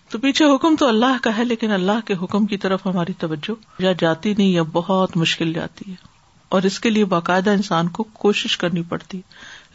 تو 0.09 0.17
پیچھے 0.19 0.45
حکم 0.55 0.75
تو 0.79 0.88
اللہ 0.88 1.17
کا 1.24 1.36
ہے 1.38 1.43
لیکن 1.45 1.71
اللہ 1.71 2.05
کے 2.05 2.13
حکم 2.21 2.45
کی 2.53 2.57
طرف 2.57 2.86
ہماری 2.86 3.13
توجہ 3.19 3.53
یا 3.81 3.91
جاتی 4.00 4.33
نہیں 4.38 4.48
یا 4.48 4.63
بہت 4.74 5.17
مشکل 5.17 5.53
جاتی 5.53 5.89
ہے 5.89 5.95
اور 6.57 6.62
اس 6.67 6.79
کے 6.83 6.89
لیے 6.89 7.05
باقاعدہ 7.05 7.50
انسان 7.59 7.88
کو 7.98 8.03
کوشش 8.24 8.57
کرنی 8.57 8.81
پڑتی 8.89 9.21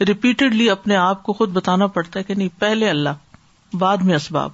ریپیٹڈلی 0.07 0.69
اپنے 0.69 0.95
آپ 1.03 1.21
کو 1.23 1.33
خود 1.33 1.49
بتانا 1.57 1.87
پڑتا 1.97 2.19
ہے 2.19 2.23
کہ 2.23 2.33
نہیں 2.35 2.59
پہلے 2.59 2.89
اللہ 2.89 3.75
بعد 3.85 4.03
میں 4.09 4.15
اسباب 4.15 4.51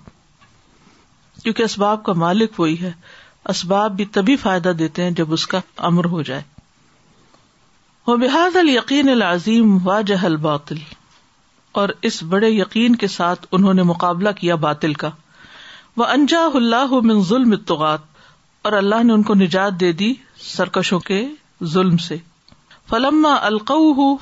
کیونکہ 1.43 1.63
اسباب 1.63 2.03
کا 2.03 2.13
مالک 2.25 2.59
وہی 2.59 2.79
ہے 2.81 2.91
اسباب 3.49 3.95
بھی 3.97 4.05
تبھی 4.15 4.35
فائدہ 4.37 4.69
دیتے 4.79 5.03
ہیں 5.03 5.11
جب 5.19 5.33
اس 5.33 5.45
کا 5.47 5.59
امر 5.89 6.05
ہو 6.15 6.21
جائے 6.21 6.41
وہ 8.07 8.15
بحاد 8.17 8.55
ال 8.55 8.69
یقین 8.69 9.09
العظیم 9.09 9.77
وا 9.87 9.99
جہل 10.07 10.35
باطل 10.45 10.77
اور 11.81 11.89
اس 12.09 12.21
بڑے 12.29 12.49
یقین 12.49 12.95
کے 13.03 13.07
ساتھ 13.07 13.45
انہوں 13.57 13.73
نے 13.73 13.83
مقابلہ 13.91 14.29
کیا 14.39 14.55
باطل 14.65 14.93
کا 15.03 15.09
وہ 15.97 16.05
انجا 16.15 16.45
اللہ 16.55 16.93
من 17.03 17.21
ظلم 17.29 17.51
اتغات 17.51 18.09
اور 18.69 18.73
اللہ 18.79 19.03
نے 19.03 19.13
ان 19.13 19.23
کو 19.29 19.33
نجات 19.35 19.79
دے 19.79 19.91
دی 20.01 20.13
سرکشوں 20.45 20.99
کے 21.11 21.23
ظلم 21.73 21.97
سے 22.09 22.17
فلما 22.89 23.33
القع 23.47 23.77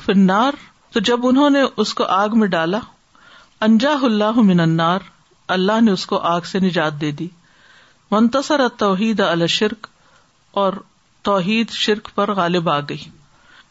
فنار 0.05 0.53
تو 0.93 0.99
جب 1.09 1.27
انہوں 1.27 1.49
نے 1.49 1.61
اس 1.83 1.93
کو 1.93 2.05
آگ 2.19 2.37
میں 2.39 2.47
ڈالا 2.55 2.79
انجا 3.67 3.93
اللہ 4.11 4.39
من 4.51 4.59
انار 4.59 4.99
اللہ 5.57 5.81
نے 5.81 5.91
اس 5.91 6.05
کو 6.05 6.17
آگ 6.35 6.41
سے 6.51 6.59
نجات 6.59 7.01
دے 7.01 7.11
دی 7.19 7.27
منتصر 8.11 8.59
ال 8.63 8.69
توحید 8.81 9.19
الشرک 9.23 9.87
اور 10.59 10.73
توحید 11.27 11.69
شرک 11.79 12.07
پر 12.15 12.31
غالب 12.37 12.69
آ 12.69 12.79
گئی 12.89 13.03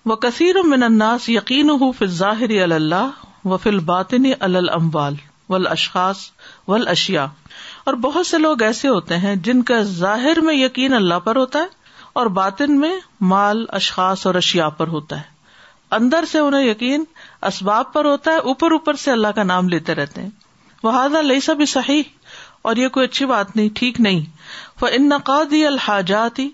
و 0.06 0.16
کثیر 0.24 0.56
الناس 0.64 1.28
یقین 1.28 1.70
ہُو 1.80 1.90
فل 1.98 2.10
ظاہر 2.18 2.50
اللہ 2.72 3.46
و 3.48 3.56
فل 3.64 3.78
باطن 3.88 4.26
ول 5.48 5.66
اشخاص 5.66 6.18
و 6.68 6.74
الشیا 6.74 7.26
اور 7.90 7.94
بہت 8.04 8.26
سے 8.26 8.38
لوگ 8.38 8.62
ایسے 8.62 8.88
ہوتے 8.88 9.16
ہیں 9.24 9.34
جن 9.48 9.62
کا 9.70 9.80
ظاہر 10.04 10.40
میں 10.48 10.54
یقین 10.54 10.94
اللہ 10.94 11.18
پر 11.24 11.36
ہوتا 11.36 11.58
ہے 11.62 11.76
اور 12.20 12.26
باطن 12.36 12.78
میں 12.80 12.92
مال 13.32 13.64
اشخاص 13.80 14.26
اور 14.26 14.34
اشیا 14.42 14.68
پر 14.80 14.88
ہوتا 14.94 15.16
ہے 15.20 15.36
اندر 15.98 16.24
سے 16.32 16.38
انہیں 16.46 16.64
یقین 16.64 17.04
اسباب 17.50 17.92
پر 17.92 18.04
ہوتا 18.04 18.30
ہے 18.30 18.36
اوپر 18.52 18.72
اوپر 18.72 18.94
سے 19.06 19.10
اللہ 19.10 19.34
کا 19.36 19.42
نام 19.52 19.68
لیتے 19.68 19.94
رہتے 19.94 20.22
ہیں 20.22 20.30
وہ 20.82 20.90
حاضہ 20.98 21.22
لئی 21.30 21.40
سب 21.48 21.62
صحیح 21.68 22.02
اور 22.68 22.76
یہ 22.76 22.88
کوئی 22.94 23.06
اچھی 23.06 23.26
بات 23.26 23.54
نہیں 23.56 23.68
ٹھیک 23.74 23.98
نہیں 24.06 24.18
وہ 24.80 24.88
ان 24.92 25.08
نقادی 25.08 25.64
الحجاتی 25.66 26.48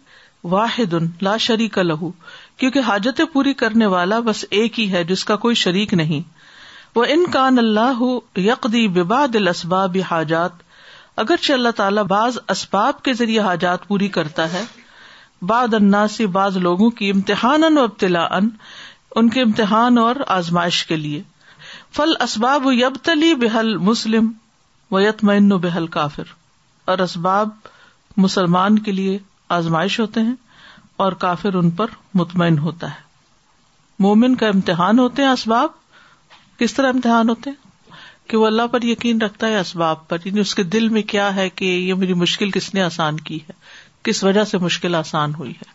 واحد 0.52 0.92
لا 1.26 1.36
شریک 1.46 1.78
لہو 1.78 2.10
کیونکہ 2.62 2.84
حاجت 2.90 3.20
پوری 3.32 3.54
کرنے 3.62 3.86
والا 3.94 4.18
بس 4.28 4.44
ایک 4.58 4.78
ہی 4.80 4.86
ہے 4.92 5.02
جس 5.08 5.24
کا 5.30 5.36
کوئی 5.44 5.54
شریک 5.62 5.94
نہیں 6.00 6.20
وہ 6.98 7.04
ان 7.14 7.24
کان 7.32 7.58
اللہ 7.62 8.02
یقی 8.44 8.86
بباد 8.98 9.36
اسباب 9.54 9.96
حاجات 10.10 10.62
اگرچہ 11.24 11.52
اللہ 11.52 11.74
تعالی 11.82 12.02
بعض 12.14 12.38
اسباب 12.56 13.02
کے 13.08 13.12
ذریعے 13.22 13.40
حاجات 13.48 13.88
پوری 13.88 14.08
کرتا 14.18 14.52
ہے 14.52 14.62
باد 15.54 15.74
اناسی 15.80 16.26
بعض 16.38 16.56
لوگوں 16.68 16.90
کی 17.00 17.10
امتحان 17.16 17.64
ان 17.70 17.78
و 17.78 17.82
ابتلا 17.90 18.24
ان 18.38 18.48
ان 19.16 19.28
کے 19.36 19.42
امتحان 19.48 19.98
اور 20.06 20.22
آزمائش 20.38 20.84
کے 20.92 20.96
لیے 21.06 21.22
فل 21.98 22.14
اسباب 22.28 22.68
بحل 23.40 23.76
مسلم 23.90 24.30
و 24.94 25.58
بحل 25.62 25.86
کافر 25.94 26.28
اور 26.92 26.98
اسباب 27.04 27.48
مسلمان 28.24 28.78
کے 28.88 28.92
لیے 28.92 29.16
آزمائش 29.56 29.98
ہوتے 30.00 30.20
ہیں 30.26 30.34
اور 31.04 31.12
کافر 31.24 31.54
ان 31.60 31.70
پر 31.78 31.94
مطمئن 32.20 32.58
ہوتا 32.66 32.90
ہے 32.90 34.02
مومن 34.06 34.34
کا 34.42 34.48
امتحان 34.54 34.98
ہوتے 34.98 35.22
ہیں 35.22 35.28
اسباب 35.30 35.72
کس 36.58 36.74
طرح 36.74 36.92
امتحان 36.94 37.28
ہوتے 37.28 37.50
ہیں 37.50 38.28
کہ 38.30 38.36
وہ 38.42 38.46
اللہ 38.46 38.66
پر 38.72 38.82
یقین 38.88 39.20
رکھتا 39.22 39.46
ہے 39.54 39.58
اسباب 39.60 40.06
پر 40.08 40.24
یعنی 40.26 40.40
اس 40.40 40.54
کے 40.60 40.62
دل 40.76 40.88
میں 40.96 41.02
کیا 41.14 41.34
ہے 41.36 41.48
کہ 41.60 41.64
یہ 41.64 41.94
میری 42.02 42.14
مشکل 42.20 42.50
کس 42.58 42.72
نے 42.74 42.82
آسان 42.82 43.16
کی 43.30 43.38
ہے 43.48 43.52
کس 44.08 44.22
وجہ 44.24 44.44
سے 44.52 44.58
مشکل 44.68 44.94
آسان 44.94 45.34
ہوئی 45.38 45.52
ہے 45.62 45.72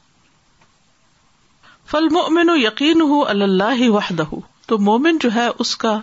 فل 1.92 2.08
مومن 2.20 2.50
و 2.50 2.56
یقین 2.58 3.02
ہو 3.12 3.22
اللہ 3.36 3.90
وحدہ 3.98 4.24
تو 4.68 4.78
مومن 4.92 5.18
جو 5.22 5.34
ہے 5.36 5.48
اس 5.66 5.76
کا 5.86 6.00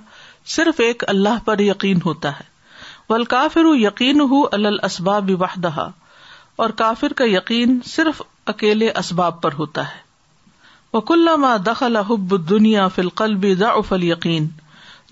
صرف 0.56 0.80
ایک 0.86 1.04
اللہ 1.14 1.44
پر 1.44 1.58
یقین 1.68 1.98
ہوتا 2.04 2.38
ہے 2.40 2.54
ول 3.08 3.24
کافر 3.32 3.64
یقین 3.78 4.20
ہو 4.30 4.42
الل 4.52 4.76
اسباب 4.84 5.30
واہدہ 5.40 5.88
اور 6.64 6.70
کافر 6.82 7.12
کا 7.16 7.24
یقین 7.28 7.78
صرف 7.86 8.22
اکیلے 8.52 8.90
اسباب 8.98 9.40
پر 9.42 9.52
ہوتا 9.58 9.82
ہے 9.92 10.04
وکل 10.92 11.28
ما 11.40 11.54
حب 12.08 12.34
دنیا 12.50 12.86
فلقلب 12.94 13.42
دا 13.46 13.52
ضعف 13.58 13.92
یقین 14.02 14.46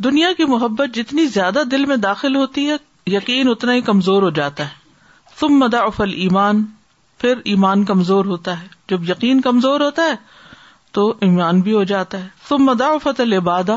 دنیا 0.04 0.28
کی 0.36 0.44
محبت 0.52 0.94
جتنی 0.96 1.24
زیادہ 1.34 1.62
دل 1.70 1.84
میں 1.86 1.96
داخل 2.06 2.36
ہوتی 2.36 2.68
ہے 2.70 2.76
یقین 3.14 3.48
اتنا 3.48 3.72
ہی 3.74 3.80
کمزور 3.88 4.22
ہو 4.22 4.30
جاتا 4.38 4.64
ہے 4.68 5.34
ثم 5.40 5.66
ضعف 5.72 6.00
ایمان 6.24 6.64
پھر 7.20 7.38
ایمان 7.52 7.84
کمزور 7.84 8.24
ہوتا 8.32 8.60
ہے 8.62 8.66
جب 8.90 9.08
یقین 9.10 9.40
کمزور 9.40 9.80
ہوتا 9.80 10.02
ہے 10.10 10.16
تو 10.98 11.08
ایمان 11.28 11.60
بھی 11.68 11.72
ہو 11.74 11.82
جاتا 11.92 12.22
ہے 12.24 12.28
ثم 12.48 12.64
مدا 12.64 12.90
العبادہ 13.22 13.76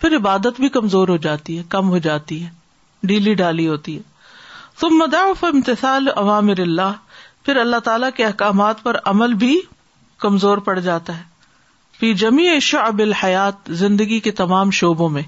پھر 0.00 0.16
عبادت 0.16 0.60
بھی 0.60 0.68
کمزور 0.78 1.08
ہو 1.08 1.16
جاتی 1.28 1.58
ہے 1.58 1.62
کم 1.74 1.88
ہو 1.90 1.98
جاتی 2.08 2.42
ہے 2.44 2.48
ڈیلی 3.12 3.34
ڈالی 3.42 3.66
ہوتی 3.68 3.96
ہے 3.96 4.14
تم 4.80 4.96
مداف 5.02 5.44
امتسال 5.52 6.08
عوام 6.24 6.50
اللہ 6.56 6.92
پھر 7.44 7.56
اللہ 7.66 7.82
تعالی 7.88 8.10
کے 8.16 8.24
احکامات 8.24 8.82
پر 8.82 8.96
عمل 9.14 9.34
بھی 9.44 9.52
کمزور 10.24 10.62
پڑ 10.68 10.78
جاتا 10.88 11.16
ہے 11.18 11.34
پھر 12.00 12.14
جمی 12.22 12.48
شعب 12.68 12.86
اب 12.86 12.98
الحیات 13.02 13.70
زندگی 13.82 14.18
کے 14.26 14.30
تمام 14.40 14.70
شعبوں 14.78 15.08
میں 15.16 15.22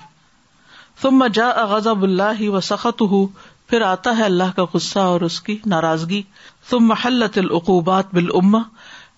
ثم 1.02 1.22
غز 1.36 1.54
غضب 1.70 2.02
اللہ 2.02 2.40
و 2.48 2.60
سخت 2.68 3.00
ہو 3.12 3.26
پھر 3.72 3.80
آتا 3.86 4.16
ہے 4.18 4.24
اللہ 4.24 4.52
کا 4.56 4.64
غصہ 4.74 5.04
اور 5.14 5.20
اس 5.26 5.40
کی 5.48 5.56
ناراضگی 5.74 6.22
ثم 6.70 6.86
محلت 6.92 7.38
العقوبات 7.44 8.14
بالعما 8.18 8.62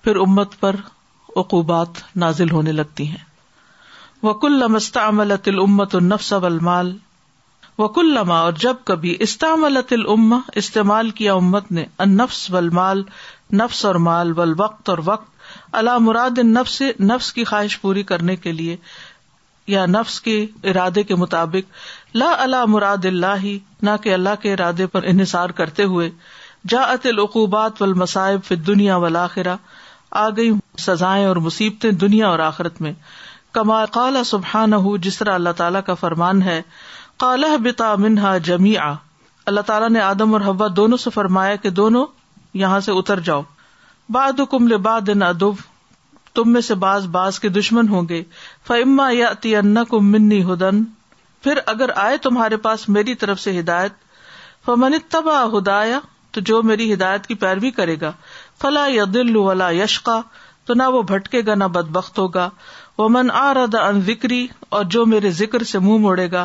پھر 0.05 0.17
امت 0.27 0.59
پر 0.61 0.77
عقوبات 1.45 2.03
نازل 2.25 2.51
ہونے 2.51 2.73
لگتی 2.81 3.07
ہیں 3.09 3.25
وکل 4.25 4.41
کل 4.49 4.59
لمستہ 4.65 5.07
املت 5.15 5.49
النفس 5.51 5.97
الفس 6.01 6.33
المال 6.53 6.97
وکل 7.79 8.13
لما 8.15 8.39
اور 8.43 8.53
جب 8.63 8.77
کبھی 8.85 9.17
استعمال 9.27 9.77
الت 9.77 9.93
العما 9.93 10.39
استعمال 10.63 11.11
کیا 11.21 11.35
امت 11.35 11.71
نے 11.73 11.85
النفس 12.07 12.51
و 12.51 12.57
المال 12.57 13.03
نفس 13.63 13.85
اور 13.85 13.95
مال 14.09 14.39
و 14.39 14.41
اور 14.41 14.99
وقت 15.05 15.23
اللہ 15.79 15.99
مراد 16.01 16.39
نفس 16.45 16.81
نفس 17.01 17.33
کی 17.33 17.45
خواہش 17.45 17.81
پوری 17.81 18.03
کرنے 18.11 18.37
کے 18.37 18.53
لیے 18.53 18.77
یا 19.73 19.85
نفس 19.87 20.21
کے 20.21 20.45
ارادے 20.71 21.03
کے 21.09 21.15
مطابق 21.17 22.17
لا 22.17 22.35
اللہ 22.43 22.65
مراد 22.69 23.05
اللہ 23.07 23.45
نہ 23.87 23.91
کہ 24.03 24.15
اللہ 24.15 24.41
کے 24.43 24.53
ارادے 24.53 24.87
پر 24.95 25.03
انحصار 25.13 25.51
کرتے 25.61 25.85
ہوئے 25.93 26.11
جا 26.69 26.81
ات 26.93 27.07
العقوبات 27.07 27.83
و 27.83 27.85
المصائب 27.85 28.41
فت 28.45 28.67
دنیا 28.67 28.97
ولاخرہ 29.07 29.57
آ 30.23 30.29
گئی 30.37 30.51
سزائیں 30.87 31.25
اور 31.27 31.37
مصیبتیں 31.49 31.91
دنیا 32.05 32.29
اور 32.29 32.39
آخرت 32.49 32.81
میں 32.83 32.93
کما 33.59 33.85
قال 33.99 34.17
سبحان 34.25 34.73
ہُ 34.87 34.97
جس 35.03 35.19
طرح 35.19 35.35
اللہ 35.35 35.51
تعالیٰ 35.57 35.81
کا 35.87 35.95
فرمان 36.03 36.43
ہے 36.43 36.61
کالہ 37.21 37.57
بتا 37.63 37.95
منہا 38.03 38.37
جمی 38.45 38.77
آ 38.83 38.93
اللہ 39.51 39.61
تعالیٰ 39.71 39.89
نے 39.91 40.01
آدم 40.01 40.33
اور 40.35 40.41
حوا 40.47 40.67
دونوں 40.77 40.97
سے 41.01 41.11
فرمایا 41.15 41.57
کہ 41.65 41.71
دونوں 41.81 42.05
یہاں 42.61 42.79
سے 42.87 42.93
اتر 43.01 43.21
جاؤ 43.27 43.43
باد 44.17 44.41
کم 44.51 44.69
لبا 44.69 44.99
دن 45.07 45.23
ادب 45.23 45.61
تم 46.35 46.53
میں 46.53 46.61
سے 46.71 46.75
باز 46.85 47.07
باز 47.19 47.41
کے 47.41 47.49
دشمن 47.59 47.89
ہوں 47.89 48.09
گے 48.09 48.23
فعما 48.67 49.11
یا 49.13 49.33
کم 49.91 50.11
منی 50.13 50.43
ہدن 50.53 50.83
پھر 51.45 51.59
اگر 51.75 51.91
آئے 52.07 52.17
تمہارے 52.29 52.57
پاس 52.69 52.89
میری 52.97 53.15
طرف 53.25 53.41
سے 53.41 53.59
ہدایت 53.59 53.93
فمن 54.67 54.99
تبا 55.17 55.43
ہدایا 55.57 55.99
تو 56.37 56.41
جو 56.53 56.63
میری 56.71 56.93
ہدایت 56.93 57.27
کی 57.27 57.35
پیروی 57.45 57.71
کرے 57.81 57.97
گا 58.01 58.13
فلا 58.63 58.87
یا 58.99 59.05
دل 59.15 59.37
ولا 59.37 59.71
یشقا 59.83 60.21
تو 60.67 60.75
نہ 60.75 60.83
وہ 60.95 61.03
بھٹکے 61.13 61.41
گا 61.47 61.55
نہ 61.61 61.65
بد 61.77 61.89
بخت 61.97 62.19
ہوگا 62.19 62.49
وہ 62.99 63.09
من 63.09 63.31
آ 63.41 63.53
ردا 63.55 63.87
ان 63.89 64.01
ذکری 64.07 64.47
اور 64.77 64.85
جو 64.95 65.05
میرے 65.13 65.31
ذکر 65.39 65.63
سے 65.71 65.79
منہ 65.79 65.89
مو 65.89 65.99
موڑے 65.99 66.31
گا 66.31 66.45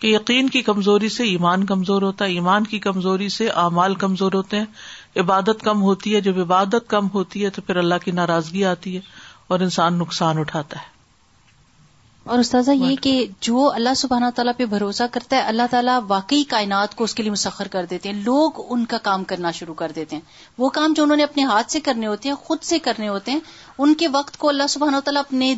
کہ 0.00 0.06
یقین 0.14 0.48
کی 0.56 0.60
کمزوری 0.70 1.08
سے 1.18 1.24
ایمان 1.32 1.64
کمزور 1.72 2.02
ہوتا 2.08 2.24
ہے 2.24 2.30
ایمان 2.40 2.64
کی 2.72 2.78
کمزوری 2.88 3.28
سے 3.36 3.48
اعمال 3.66 3.94
کمزور 4.04 4.32
ہوتے 4.40 4.58
ہیں 4.64 5.20
عبادت 5.24 5.62
کم 5.68 5.82
ہوتی 5.90 6.14
ہے 6.14 6.20
جب 6.30 6.38
عبادت 6.48 6.88
کم 6.94 7.08
ہوتی 7.18 7.44
ہے 7.44 7.50
تو 7.58 7.62
پھر 7.66 7.76
اللہ 7.84 8.02
کی 8.04 8.10
ناراضگی 8.22 8.64
آتی 8.74 8.94
ہے 8.96 9.00
اور 9.54 9.60
انسان 9.68 9.98
نقصان 10.04 10.38
اٹھاتا 10.46 10.80
ہے 10.86 10.90
اور 12.30 12.38
استاذہ 12.38 12.70
یہ 12.70 12.94
کہ 13.02 13.12
جو 13.42 13.70
اللہ 13.74 13.94
سبحانہ 13.96 14.24
تعالیٰ 14.34 14.52
پہ 14.56 14.64
بھروسہ 14.74 15.02
کرتا 15.12 15.36
ہے 15.36 15.40
اللہ 15.52 15.70
تعالیٰ 15.70 15.98
واقعی 16.08 16.42
کائنات 16.48 16.94
کو 16.96 17.04
اس 17.04 17.14
کے 17.14 17.22
لیے 17.22 17.32
مسخر 17.32 17.68
کر 17.68 17.86
دیتے 17.90 18.08
ہیں 18.08 18.22
لوگ 18.24 18.60
ان 18.68 18.84
کا 18.92 18.98
کام 19.02 19.24
کرنا 19.32 19.50
شروع 19.60 19.74
کر 19.80 19.92
دیتے 19.96 20.16
ہیں 20.16 20.22
وہ 20.58 20.68
کام 20.76 20.92
جو 20.96 21.02
انہوں 21.02 21.16
نے 21.16 21.22
اپنے 21.24 21.44
ہاتھ 21.44 21.72
سے 21.72 21.80
کرنے 21.88 22.06
ہوتے 22.06 22.28
ہیں 22.28 22.36
خود 22.44 22.62
سے 22.68 22.78
کرنے 22.88 23.08
ہوتے 23.08 23.32
ہیں 23.32 23.40
ان 23.84 23.94
کے 24.04 24.08
وقت 24.18 24.36
کو 24.44 24.48
اللہ 24.48 24.66
سبحانہ 24.68 25.00
تعالیٰ 25.04 25.22
اپنے 25.24 25.54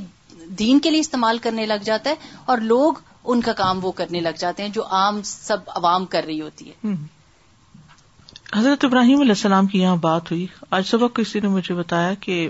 دین 0.59 0.79
کے 0.87 0.91
لیے 0.91 1.01
استعمال 1.01 1.39
کرنے 1.49 1.67
لگ 1.67 1.85
جاتا 1.85 2.11
ہے 2.11 2.15
اور 2.53 2.59
لوگ 2.73 2.99
ان 3.33 3.41
کا 3.41 3.53
کام 3.63 3.79
وہ 3.85 3.93
کرنے 3.99 4.21
لگ 4.21 4.39
جاتے 4.39 4.63
ہیں 4.63 4.71
جو 4.71 4.85
عام 5.01 5.21
سب 5.25 5.71
عوام 5.75 6.05
کر 6.15 6.25
رہی 6.27 6.41
ہوتی 6.41 6.71
ہے 6.71 6.95
حضرت 8.57 8.85
ابراہیم 8.85 9.21
علیہ 9.21 9.33
السلام 9.39 9.67
کی 9.67 9.81
یہاں 9.81 9.97
بات 10.03 10.31
ہوئی 10.31 10.47
آج 10.79 10.87
سبق 10.87 11.17
کسی 11.17 11.41
نے 11.41 11.49
مجھے 11.55 11.75
بتایا 11.75 12.13
کہ 12.21 12.49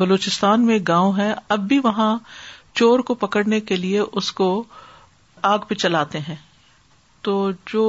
بلوچستان 0.00 0.64
میں 0.66 0.74
ایک 0.74 0.86
گاؤں 0.88 1.12
ہے 1.16 1.32
اب 1.56 1.66
بھی 1.68 1.78
وہاں 1.84 2.16
چور 2.78 2.98
کو 3.08 3.14
پکڑنے 3.22 3.60
کے 3.70 3.76
لیے 3.76 4.00
اس 4.20 4.32
کو 4.40 4.46
آگ 5.50 5.58
پہ 5.68 5.74
چلاتے 5.82 6.18
ہیں 6.28 6.36
تو 7.26 7.34
جو 7.72 7.86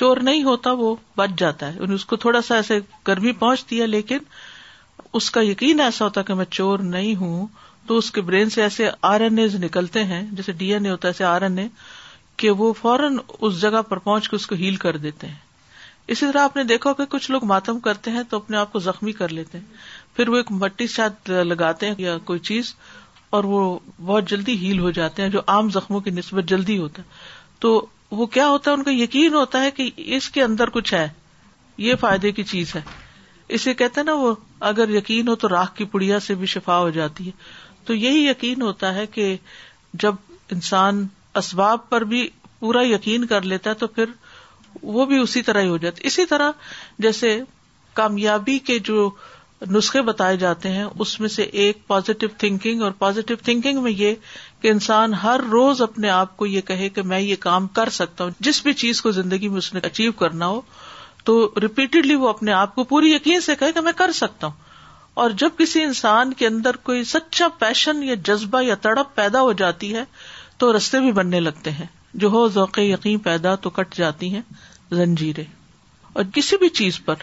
چور 0.00 0.16
نہیں 0.28 0.42
ہوتا 0.44 0.72
وہ 0.80 0.94
بچ 1.16 1.38
جاتا 1.38 1.72
ہے 1.72 1.78
یعنی 1.80 1.94
اس 1.94 2.04
کو 2.10 2.16
تھوڑا 2.24 2.40
سا 2.48 2.54
ایسے 2.56 2.78
گرمی 3.08 3.32
پہنچتی 3.38 3.80
ہے 3.80 3.86
لیکن 3.86 4.18
اس 5.18 5.30
کا 5.36 5.40
یقین 5.44 5.80
ایسا 5.80 6.04
ہوتا 6.04 6.20
ہے 6.20 6.24
کہ 6.26 6.34
میں 6.40 6.44
چور 6.50 6.78
نہیں 6.94 7.14
ہوں 7.20 7.46
تو 7.86 7.96
اس 7.98 8.10
کے 8.16 8.20
برین 8.28 8.50
سے 8.54 8.62
ایسے 8.62 8.88
آر 9.10 9.20
این 9.20 9.38
اے 9.38 9.46
نکلتے 9.60 10.04
ہیں 10.10 10.22
جیسے 10.40 10.52
ڈی 10.58 10.72
این 10.74 10.84
اے 10.86 10.90
ہوتا 10.90 11.08
ہے 11.08 11.12
ایسے 11.14 11.24
آر 11.24 11.42
این 11.42 11.58
اے 11.58 11.66
کہ 12.42 12.50
وہ 12.60 12.72
فوراً 12.80 13.16
اس 13.38 13.60
جگہ 13.60 13.82
پر 13.88 13.98
پہنچ 14.08 14.28
کے 14.28 14.36
اس 14.36 14.46
کو 14.46 14.54
ہیل 14.60 14.76
کر 14.84 14.96
دیتے 14.96 15.26
ہیں 15.26 15.38
اسی 16.12 16.26
طرح 16.26 16.42
آپ 16.44 16.56
نے 16.56 16.64
دیکھا 16.64 16.92
کہ 16.98 17.04
کچھ 17.10 17.30
لوگ 17.30 17.44
ماتم 17.46 17.80
کرتے 17.80 18.10
ہیں 18.10 18.22
تو 18.28 18.36
اپنے 18.36 18.56
آپ 18.56 18.72
کو 18.72 18.78
زخمی 18.86 19.12
کر 19.22 19.28
لیتے 19.38 19.58
ہیں 19.58 20.16
پھر 20.16 20.28
وہ 20.28 20.36
ایک 20.36 20.52
مٹی 20.62 20.86
شاید 20.94 21.30
لگاتے 21.48 21.88
ہیں 21.88 21.94
یا 21.98 22.16
کوئی 22.30 22.38
چیز 22.50 22.74
اور 23.36 23.44
وہ 23.54 23.58
بہت 24.04 24.28
جلدی 24.28 24.56
ہیل 24.58 24.78
ہو 24.80 24.90
جاتے 24.90 25.22
ہیں 25.22 25.28
جو 25.30 25.40
عام 25.54 25.68
زخموں 25.74 26.00
کی 26.06 26.10
نسبت 26.10 26.48
جلدی 26.48 26.78
ہوتا 26.78 27.02
ہے 27.02 27.58
تو 27.60 27.70
وہ 28.20 28.26
کیا 28.36 28.46
ہوتا 28.48 28.70
ہے 28.70 28.76
ان 28.76 28.82
کا 28.84 28.90
یقین 28.94 29.34
ہوتا 29.34 29.60
ہے 29.62 29.70
کہ 29.70 29.88
اس 30.16 30.28
کے 30.36 30.42
اندر 30.42 30.70
کچھ 30.76 30.92
ہے 30.94 31.06
یہ 31.84 31.94
فائدے 32.00 32.32
کی 32.38 32.42
چیز 32.52 32.74
ہے 32.76 32.80
اسے 33.58 33.74
کہتے 33.74 34.00
ہیں 34.00 34.04
نا 34.06 34.12
وہ 34.22 34.34
اگر 34.70 34.88
یقین 34.94 35.28
ہو 35.28 35.34
تو 35.44 35.48
راکھ 35.48 35.74
کی 35.76 35.84
پڑیا 35.92 36.18
سے 36.20 36.34
بھی 36.40 36.46
شفا 36.54 36.78
ہو 36.78 36.90
جاتی 36.98 37.26
ہے 37.26 37.30
تو 37.86 37.94
یہی 37.94 38.26
یقین 38.26 38.62
ہوتا 38.62 38.94
ہے 38.94 39.06
کہ 39.14 39.34
جب 40.04 40.14
انسان 40.56 41.06
اسباب 41.40 41.88
پر 41.88 42.04
بھی 42.12 42.28
پورا 42.58 42.86
یقین 42.86 43.24
کر 43.26 43.42
لیتا 43.52 43.70
ہے 43.70 43.74
تو 43.82 43.86
پھر 43.96 44.10
وہ 44.96 45.04
بھی 45.12 45.18
اسی 45.18 45.42
طرح 45.42 45.60
ہی 45.62 45.68
ہو 45.68 45.76
جاتا 45.84 46.06
اسی 46.06 46.24
طرح 46.34 46.50
جیسے 47.06 47.38
کامیابی 48.00 48.58
کے 48.70 48.78
جو 48.90 49.08
نسخے 49.70 50.00
بتائے 50.02 50.36
جاتے 50.36 50.70
ہیں 50.72 50.84
اس 50.98 51.18
میں 51.20 51.28
سے 51.28 51.42
ایک 51.62 51.86
پازیٹیو 51.86 52.28
تھنکنگ 52.38 52.82
اور 52.82 52.90
پازیٹیو 52.98 53.36
تھنکنگ 53.44 53.82
میں 53.82 53.90
یہ 53.90 54.14
کہ 54.60 54.68
انسان 54.70 55.14
ہر 55.22 55.40
روز 55.50 55.82
اپنے 55.82 56.10
آپ 56.10 56.36
کو 56.36 56.46
یہ 56.46 56.60
کہے 56.68 56.88
کہ 56.88 57.02
میں 57.10 57.18
یہ 57.20 57.36
کام 57.40 57.66
کر 57.78 57.88
سکتا 57.92 58.24
ہوں 58.24 58.30
جس 58.48 58.62
بھی 58.62 58.72
چیز 58.82 59.00
کو 59.02 59.10
زندگی 59.12 59.48
میں 59.48 59.58
اس 59.58 59.72
نے 59.74 59.80
اچیو 59.84 60.12
کرنا 60.20 60.46
ہو 60.48 60.60
تو 61.24 61.34
ریپیٹڈلی 61.62 62.14
وہ 62.20 62.28
اپنے 62.28 62.52
آپ 62.52 62.74
کو 62.74 62.84
پوری 62.94 63.12
یقین 63.12 63.40
سے 63.40 63.56
کہے 63.60 63.72
کہ 63.72 63.80
میں 63.88 63.92
کر 63.96 64.12
سکتا 64.20 64.46
ہوں 64.46 64.68
اور 65.22 65.30
جب 65.38 65.50
کسی 65.58 65.82
انسان 65.82 66.32
کے 66.34 66.46
اندر 66.46 66.76
کوئی 66.84 67.04
سچا 67.04 67.48
پیشن 67.58 68.02
یا 68.02 68.14
جذبہ 68.24 68.62
یا 68.62 68.74
تڑپ 68.82 69.14
پیدا 69.16 69.40
ہو 69.40 69.52
جاتی 69.62 69.94
ہے 69.94 70.04
تو 70.58 70.76
رستے 70.76 71.00
بھی 71.00 71.12
بننے 71.12 71.40
لگتے 71.40 71.70
ہیں 71.72 71.86
جو 72.22 72.28
ہو 72.28 72.46
ذوق 72.54 72.78
یقین 72.78 73.18
پیدا 73.28 73.54
تو 73.66 73.70
کٹ 73.70 73.96
جاتی 73.96 74.32
ہیں 74.34 74.40
زنجیریں 74.94 75.44
اور 76.12 76.24
کسی 76.34 76.56
بھی 76.60 76.68
چیز 76.78 77.00
پر 77.04 77.22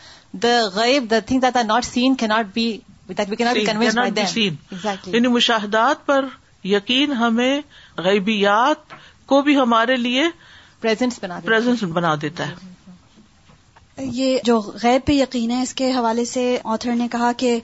دا 0.43 0.53
غیب 0.75 1.07
the 1.11 1.19
thing 1.27 1.39
that 1.43 1.57
are 1.57 1.63
not 1.63 1.85
seen 1.85 2.15
کی 2.15 2.27
ناٹ 2.27 2.45
بی 2.53 2.77
یعنی 3.39 3.71
ان 5.17 5.23
مشاہدات 5.33 6.05
پر 6.05 6.25
یقین 6.63 7.11
ہمیں 7.21 7.61
غیبیات 8.03 8.93
کو 9.29 9.41
بھی 9.41 9.55
ہمارے 9.57 9.95
لیے 9.97 10.23
پریزنس 10.81 11.83
بنا 11.93 12.13
دیتا 12.21 12.47
ہے 12.49 12.69
یہ 14.13 14.37
جو 14.45 14.59
غیب 14.81 15.05
پہ 15.05 15.13
یقین 15.13 15.51
ہے 15.51 15.61
اس 15.61 15.73
کے 15.73 15.89
حوالے 15.91 16.25
سے 16.25 16.43
آتھر 16.75 16.95
نے 16.95 17.07
کہا 17.11 17.31
کہ 17.37 17.59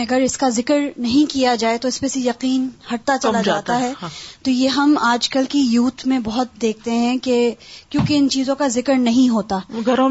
اگر 0.00 0.20
اس 0.24 0.36
کا 0.38 0.48
ذکر 0.58 0.78
نہیں 0.96 1.30
کیا 1.30 1.54
جائے 1.62 1.78
تو 1.78 1.88
اس 1.88 2.00
پہ 2.00 2.08
سے 2.08 2.20
یقین 2.20 2.68
ہٹتا 2.92 3.16
چلا 3.22 3.40
جاتا 3.44 3.78
ہے 3.80 3.92
ہاں۔ 4.02 4.08
تو 4.44 4.50
یہ 4.50 4.68
ہم 4.78 4.94
آج 5.10 5.28
کل 5.28 5.44
کی 5.50 5.60
یوتھ 5.70 6.06
میں 6.08 6.18
بہت 6.24 6.60
دیکھتے 6.62 6.96
ہیں 6.98 7.16
کہ 7.22 7.36
کیونکہ 7.90 8.16
ان 8.18 8.28
چیزوں 8.36 8.56
کا 8.62 8.68
ذکر 8.78 8.98
نہیں 8.98 9.28
ہوتا 9.28 9.58
گھروں 9.86 10.08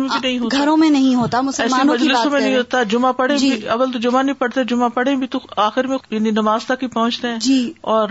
میں 0.77 0.89
نہیں 0.89 1.15
ہوتا 1.15 1.41
مسلمانوں 1.41 1.97
کی 2.01 2.10
بات 2.13 2.27
میں 2.27 2.39
نہیں 2.41 2.55
ہوتا 2.55 2.84
جمعہ 2.93 3.12
پڑھے 3.21 3.38
جی 3.38 3.51
تو 3.67 3.99
جمعہ 3.99 4.21
نہیں 4.23 4.36
پڑھتے 4.39 4.63
جمعہ 4.73 4.89
پڑھے 4.93 5.15
بھی 5.15 5.27
تو 5.36 5.39
آخر 5.67 5.88
میں 5.88 5.97
یعنی 6.12 6.32
نماز 6.41 6.65
تک 6.65 6.84
ہی 6.84 6.88
پہنچتے 6.97 7.27
ہیں 7.27 7.39
جی 7.47 7.60
اور 7.93 8.10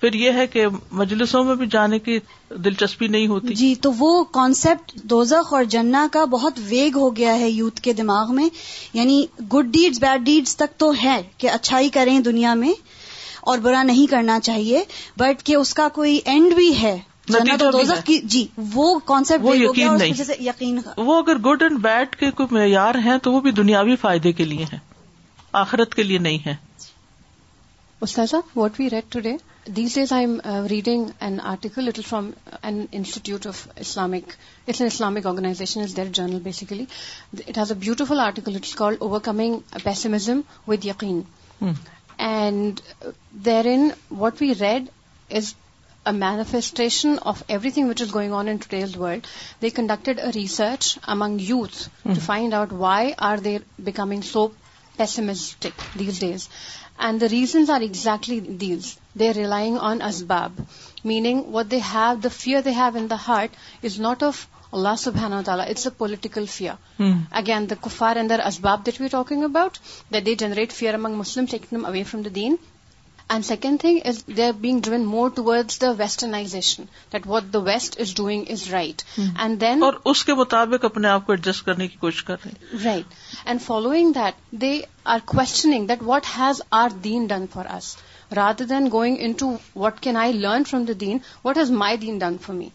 پھر 0.00 0.12
یہ 0.14 0.32
ہے 0.38 0.46
کہ 0.52 0.64
مجلسوں 1.00 1.42
میں 1.44 1.54
بھی 1.62 1.66
جانے 1.70 1.98
کی 2.04 2.18
دلچسپی 2.64 3.06
نہیں 3.14 3.26
ہوتی 3.32 3.54
جی 3.54 3.74
تو 3.86 3.90
وہ 3.98 4.12
کانسیپٹ 4.36 4.92
دوزخ 5.10 5.52
اور 5.54 5.64
جنا 5.74 6.06
کا 6.12 6.24
بہت 6.34 6.58
ویگ 6.68 6.96
ہو 6.98 7.08
گیا 7.16 7.34
ہے 7.38 7.48
یوتھ 7.50 7.80
کے 7.88 7.92
دماغ 7.98 8.34
میں 8.34 8.48
یعنی 8.98 9.24
گڈ 9.52 9.66
ڈیڈ 9.74 9.98
بیڈ 10.00 10.24
ڈیڈز 10.26 10.56
تک 10.56 10.78
تو 10.80 10.92
ہے 11.02 11.20
کہ 11.38 11.50
اچھائی 11.50 11.88
کریں 11.98 12.18
دنیا 12.30 12.54
میں 12.62 12.72
اور 13.50 13.58
برا 13.66 13.82
نہیں 13.90 14.06
کرنا 14.10 14.38
چاہیے 14.48 14.82
بٹ 15.18 15.42
کہ 15.46 15.54
اس 15.56 15.74
کا 15.74 15.88
کوئی 15.94 16.18
اینڈ 16.32 16.54
بھی 16.54 16.72
ہے 16.82 16.98
جی 18.06 18.46
وہ 18.74 18.98
کانسیپٹ 19.12 19.80
یقین 20.40 20.78
وہ 20.96 21.20
اگر 21.22 21.38
گڈ 21.50 21.62
اینڈ 21.62 21.78
بیڈ 21.82 22.16
کے 22.20 22.30
کوئی 22.40 22.54
معیار 22.54 22.94
ہیں 23.04 23.18
تو 23.22 23.32
وہ 23.32 23.40
بھی 23.40 23.50
دنیاوی 23.60 23.96
فائدے 24.06 24.32
کے 24.40 24.44
لیے 24.44 24.64
ہیں 24.72 24.78
آخرت 25.64 25.94
کے 25.94 26.02
لیے 26.02 26.18
نہیں 26.28 26.38
ہے 26.46 26.54
استاذہ 28.08 28.36
what 28.56 28.80
we 28.80 28.88
read 28.90 29.12
today 29.20 29.36
These 29.78 29.94
days 29.94 30.10
I'm 30.10 30.40
uh, 30.42 30.66
reading 30.70 31.14
an 31.20 31.38
article, 31.38 31.84
little 31.88 32.02
from 32.02 32.30
uh, 32.30 32.56
an 32.70 32.88
Institute 32.90 33.46
of 33.46 33.60
Islamic, 33.76 34.34
it's 34.66 34.80
an 34.80 34.88
Islamic 34.92 35.26
organization, 35.32 35.82
it's 35.82 35.94
their 35.98 36.08
journal 36.18 36.40
basically. 36.48 36.88
It 37.46 37.60
has 37.60 37.70
a 37.70 37.76
beautiful 37.84 38.20
article, 38.20 38.56
it's 38.56 38.74
called 38.74 39.06
Overcoming 39.08 39.62
Pessimism 39.84 40.44
with 40.66 40.82
Yaqeen. 40.82 41.24
Hmm. 41.60 41.72
And 42.18 42.82
therein, 43.32 43.92
what 44.08 44.40
we 44.40 44.54
read 44.54 44.90
is 45.28 45.54
a 46.06 46.12
manifestation 46.12 47.18
of 47.18 47.44
everything 47.56 47.86
which 47.86 48.00
is 48.00 48.10
going 48.10 48.32
on 48.32 48.48
in 48.48 48.58
today's 48.58 48.96
world. 48.96 49.26
They 49.60 49.70
conducted 49.70 50.18
a 50.18 50.32
research 50.34 50.90
among 51.04 51.38
youth 51.38 51.86
hmm. 52.02 52.14
to 52.14 52.20
find 52.28 52.54
out 52.54 52.72
why 52.72 53.14
are 53.20 53.38
they 53.38 53.60
becoming 53.92 54.30
so 54.34 54.48
pessimistic 55.00 55.80
these 55.98 56.18
days 56.20 56.46
and 57.06 57.20
the 57.20 57.26
reasons 57.30 57.70
are 57.74 57.80
exactly 57.86 58.38
these 58.64 58.92
they 59.20 59.28
are 59.28 59.34
relying 59.36 59.76
on 59.90 60.02
ازباب 60.08 60.60
meaning 61.12 61.42
what 61.54 61.70
they 61.70 61.78
have 61.92 62.14
the 62.24 62.28
fear 62.36 62.60
they 62.64 62.72
have 62.78 62.96
in 62.98 63.08
the 63.10 63.16
heart 63.28 63.56
is 63.84 63.98
not 64.08 64.22
of 64.22 64.44
اللہ 64.72 64.98
سبحانہ 65.04 65.34
و 65.34 65.42
تعالیٰ 65.44 65.68
it's 65.68 65.86
a 65.86 65.90
political 65.98 66.44
fear 66.56 67.00
again 67.40 67.70
the 67.70 67.74
کفار 67.86 68.16
and 68.16 68.30
اینڈر 68.30 68.44
ازباب 68.46 68.84
that 68.86 69.00
we 69.00 69.08
talking 69.16 69.44
about 69.44 69.78
they 70.26 70.34
generate 70.44 70.72
fear 70.80 70.94
among 70.94 71.16
Muslim 71.24 71.84
away 71.86 72.02
from 72.10 72.22
the 72.24 72.30
then 72.34 72.56
and 73.34 73.44
second 73.46 73.80
thing 73.80 73.98
is 74.08 74.16
they 74.36 74.44
are 74.44 74.52
being 74.60 74.80
driven 74.84 75.04
more 75.06 75.28
towards 75.34 75.80
the 75.80 75.90
westernization 75.98 76.84
that 77.12 77.26
what 77.26 77.44
the 77.52 77.58
west 77.68 77.98
is 78.00 78.14
doing 78.16 78.50
is 78.50 78.62
right 78.70 79.02
and 79.18 79.60
دین 79.60 79.82
اور 79.82 79.92
اس 80.12 80.24
کے 80.24 80.34
مطابق 80.40 80.84
اپنے 80.84 81.08
آپ 81.08 81.26
کو 81.26 81.32
adjust 81.32 81.64
کرنے 81.66 81.86
کی 81.88 81.96
کوشش 82.00 82.24
کر 82.30 82.36
رہے 82.44 82.76
right 82.84 83.14
and 83.44 83.62
following 83.62 84.12
that 84.16 84.60
they 84.62 84.72
are 85.14 85.18
questioning 85.34 85.86
that 85.88 86.02
what 86.06 86.26
has 86.38 86.62
our 86.78 86.96
deen 87.04 87.26
done 87.26 87.44
for 87.52 87.66
us 87.76 87.94
rather 88.36 88.64
than 88.70 88.88
going 88.92 89.16
into 89.38 89.54
what 89.84 90.00
can 90.02 90.16
I 90.22 90.32
learn 90.32 90.64
from 90.70 90.84
the 90.88 90.92
deen 91.00 91.18
what 91.44 91.58
has 91.58 91.70
my 91.84 91.96
deen 92.06 92.18
done 92.18 92.36
for 92.46 92.54
me 92.56 92.68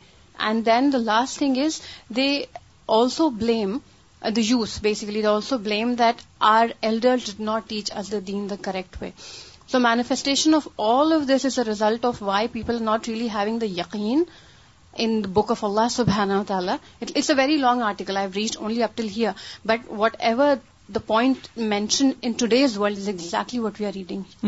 and 0.47 0.65
then 0.65 0.91
the 0.93 0.97
last 1.11 1.37
thing 1.39 1.57
is 1.65 1.81
they 2.15 2.29
also 2.99 3.29
blame 3.43 3.77
the 4.35 4.41
youth 4.49 4.79
basically 4.83 5.25
also 5.35 5.57
blame 5.67 5.93
that 5.99 6.21
our 6.55 6.67
elder 6.81 7.17
not 7.39 7.69
teach 7.69 7.91
us 7.95 8.11
the 8.11 8.17
deen 8.27 8.49
the 8.49 8.55
correct 8.69 9.01
way 9.01 9.09
manifestation 9.83 10.53
of 10.55 10.67
all 10.83 11.13
of 11.13 11.21
this 11.29 11.45
is 11.45 11.57
a 11.59 11.63
result 11.65 12.05
of 12.05 12.21
why 12.23 12.47
people 12.51 12.77
not 12.83 13.07
really 13.07 13.27
having 13.33 13.59
the 13.59 13.65
یقین 13.79 14.23
in 15.03 15.19
the 15.23 15.27
book 15.33 15.51
of 15.51 15.63
الاح 15.65 15.87
سبحان 15.91 16.29
very 17.37 17.57
long 17.57 17.81
article 17.87 18.17
I 18.17 18.27
reached 18.35 18.57
only 18.59 18.83
up 18.83 18.95
till 18.97 19.07
here 19.17 19.43
but 19.67 19.91
whatever 20.19 20.55
the 20.95 20.99
point 21.07 21.47
mention 21.57 22.09
and 22.21 22.31
today's 22.37 22.77
world 22.77 23.07
exactly 23.07 23.59
what 23.59 23.79
we 23.79 23.85
are 23.85 23.91
reading 23.95 24.45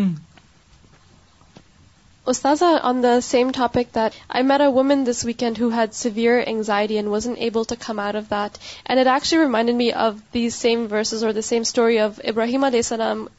Ustaza, 2.28 2.84
on 2.84 3.02
the 3.02 3.22
same 3.22 3.54
topic, 3.54 3.93
that 3.93 4.13
I 4.30 4.41
met 4.41 4.60
a 4.60 4.70
woman 4.70 5.06
this 5.06 5.24
weekend 5.24 5.58
who 5.58 5.70
had 5.70 5.93
severe 5.93 6.43
anxiety 6.43 6.98
and 6.98 7.10
wasn't 7.10 7.39
able 7.39 7.63
to 7.65 7.78
come 7.78 8.00
out 8.00 8.15
of 8.15 8.28
that. 8.30 8.58
And 8.86 9.00
it 9.00 9.08
actually 9.08 9.43
reminded 9.43 9.76
me 9.76 9.93
of 9.93 10.22
these 10.34 10.54
same 10.54 10.89
verses 10.89 11.24
or 11.24 11.32
the 11.32 11.41
same 11.41 11.63
story 11.63 12.00
of 12.00 12.20
Ibrahim 12.20 12.67
alayhi 12.70 12.84
salam, 12.84 13.30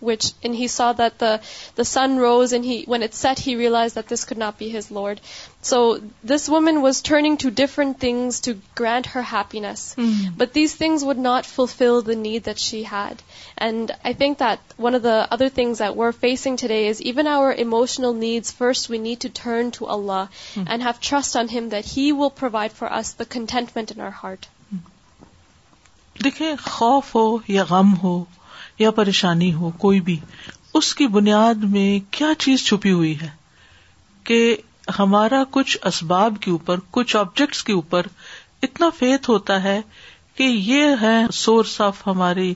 and 0.42 0.54
he 0.54 0.68
saw 0.68 0.94
that 0.94 1.18
the 1.18 1.84
sun 1.84 2.16
rose, 2.16 2.54
and 2.54 2.66
when 2.86 3.02
it 3.02 3.14
set, 3.14 3.38
he 3.38 3.56
realized 3.56 3.96
that 3.96 4.08
this 4.08 4.24
could 4.24 4.38
not 4.38 4.58
be 4.58 4.70
his 4.70 4.90
Lord. 4.90 5.20
So 5.60 6.00
this 6.24 6.48
woman 6.48 6.80
was 6.80 7.02
turning 7.02 7.36
to 7.38 7.50
different 7.50 8.00
things 8.00 8.40
to 8.48 8.58
grant 8.74 9.06
her 9.14 9.20
happiness. 9.20 9.92
Hmm. 9.94 10.12
But 10.34 10.54
these 10.54 10.74
things 10.74 11.04
would 11.04 11.18
not 11.18 11.44
fulfill 11.44 12.00
the 12.00 12.16
need 12.16 12.44
that 12.44 12.58
she 12.58 12.84
had. 12.84 13.16
And 13.66 13.90
I 14.08 14.14
think 14.14 14.38
that 14.40 14.72
one 14.82 14.94
of 14.94 15.00
the 15.04 15.18
other 15.30 15.48
to 15.60 16.54
today 16.68 16.80
Allah 16.92 17.48
mm. 17.48 17.70
and 17.74 18.50
first 18.58 18.90
we 18.90 18.98
need 18.98 19.20
to 19.22 19.28
turn 19.42 19.68
to 19.78 19.90
Allah 19.94 20.24
and 20.66 20.82
have 20.82 20.92
trust 21.08 21.36
he 21.96 22.10
contentment 22.12 23.72
provide 23.74 24.00
our 24.06 24.10
heart 24.22 24.46
hmm. 24.74 24.80
دیکھیں 26.24 26.54
خوف 26.70 27.14
ہو 27.14 27.26
یا 27.48 27.64
غم 27.70 27.94
ہو 28.02 28.14
یا 28.78 28.90
پریشانی 29.00 29.52
ہو 29.54 29.70
کوئی 29.84 30.00
بھی 30.08 30.18
اس 30.78 30.94
کی 30.94 31.06
بنیاد 31.18 31.62
میں 31.74 31.90
کیا 32.18 32.32
چیز 32.38 32.64
چھپی 32.66 32.92
ہوئی 32.92 33.14
ہے 33.20 33.28
کہ 34.24 34.40
ہمارا 34.98 35.42
کچھ 35.50 35.78
اسباب 35.90 36.36
کے 36.40 36.50
اوپر 36.50 36.80
کچھ 36.96 37.16
آبجیکٹس 37.16 37.62
کے 37.64 37.72
اوپر 37.72 38.06
اتنا 38.66 38.88
فیتھ 38.98 39.28
ہوتا 39.30 39.62
ہے 39.62 39.80
کہ 40.36 40.42
یہ 40.44 40.94
ہے 41.02 41.16
سورس 41.34 41.80
آف 41.80 42.06
ہماری 42.06 42.52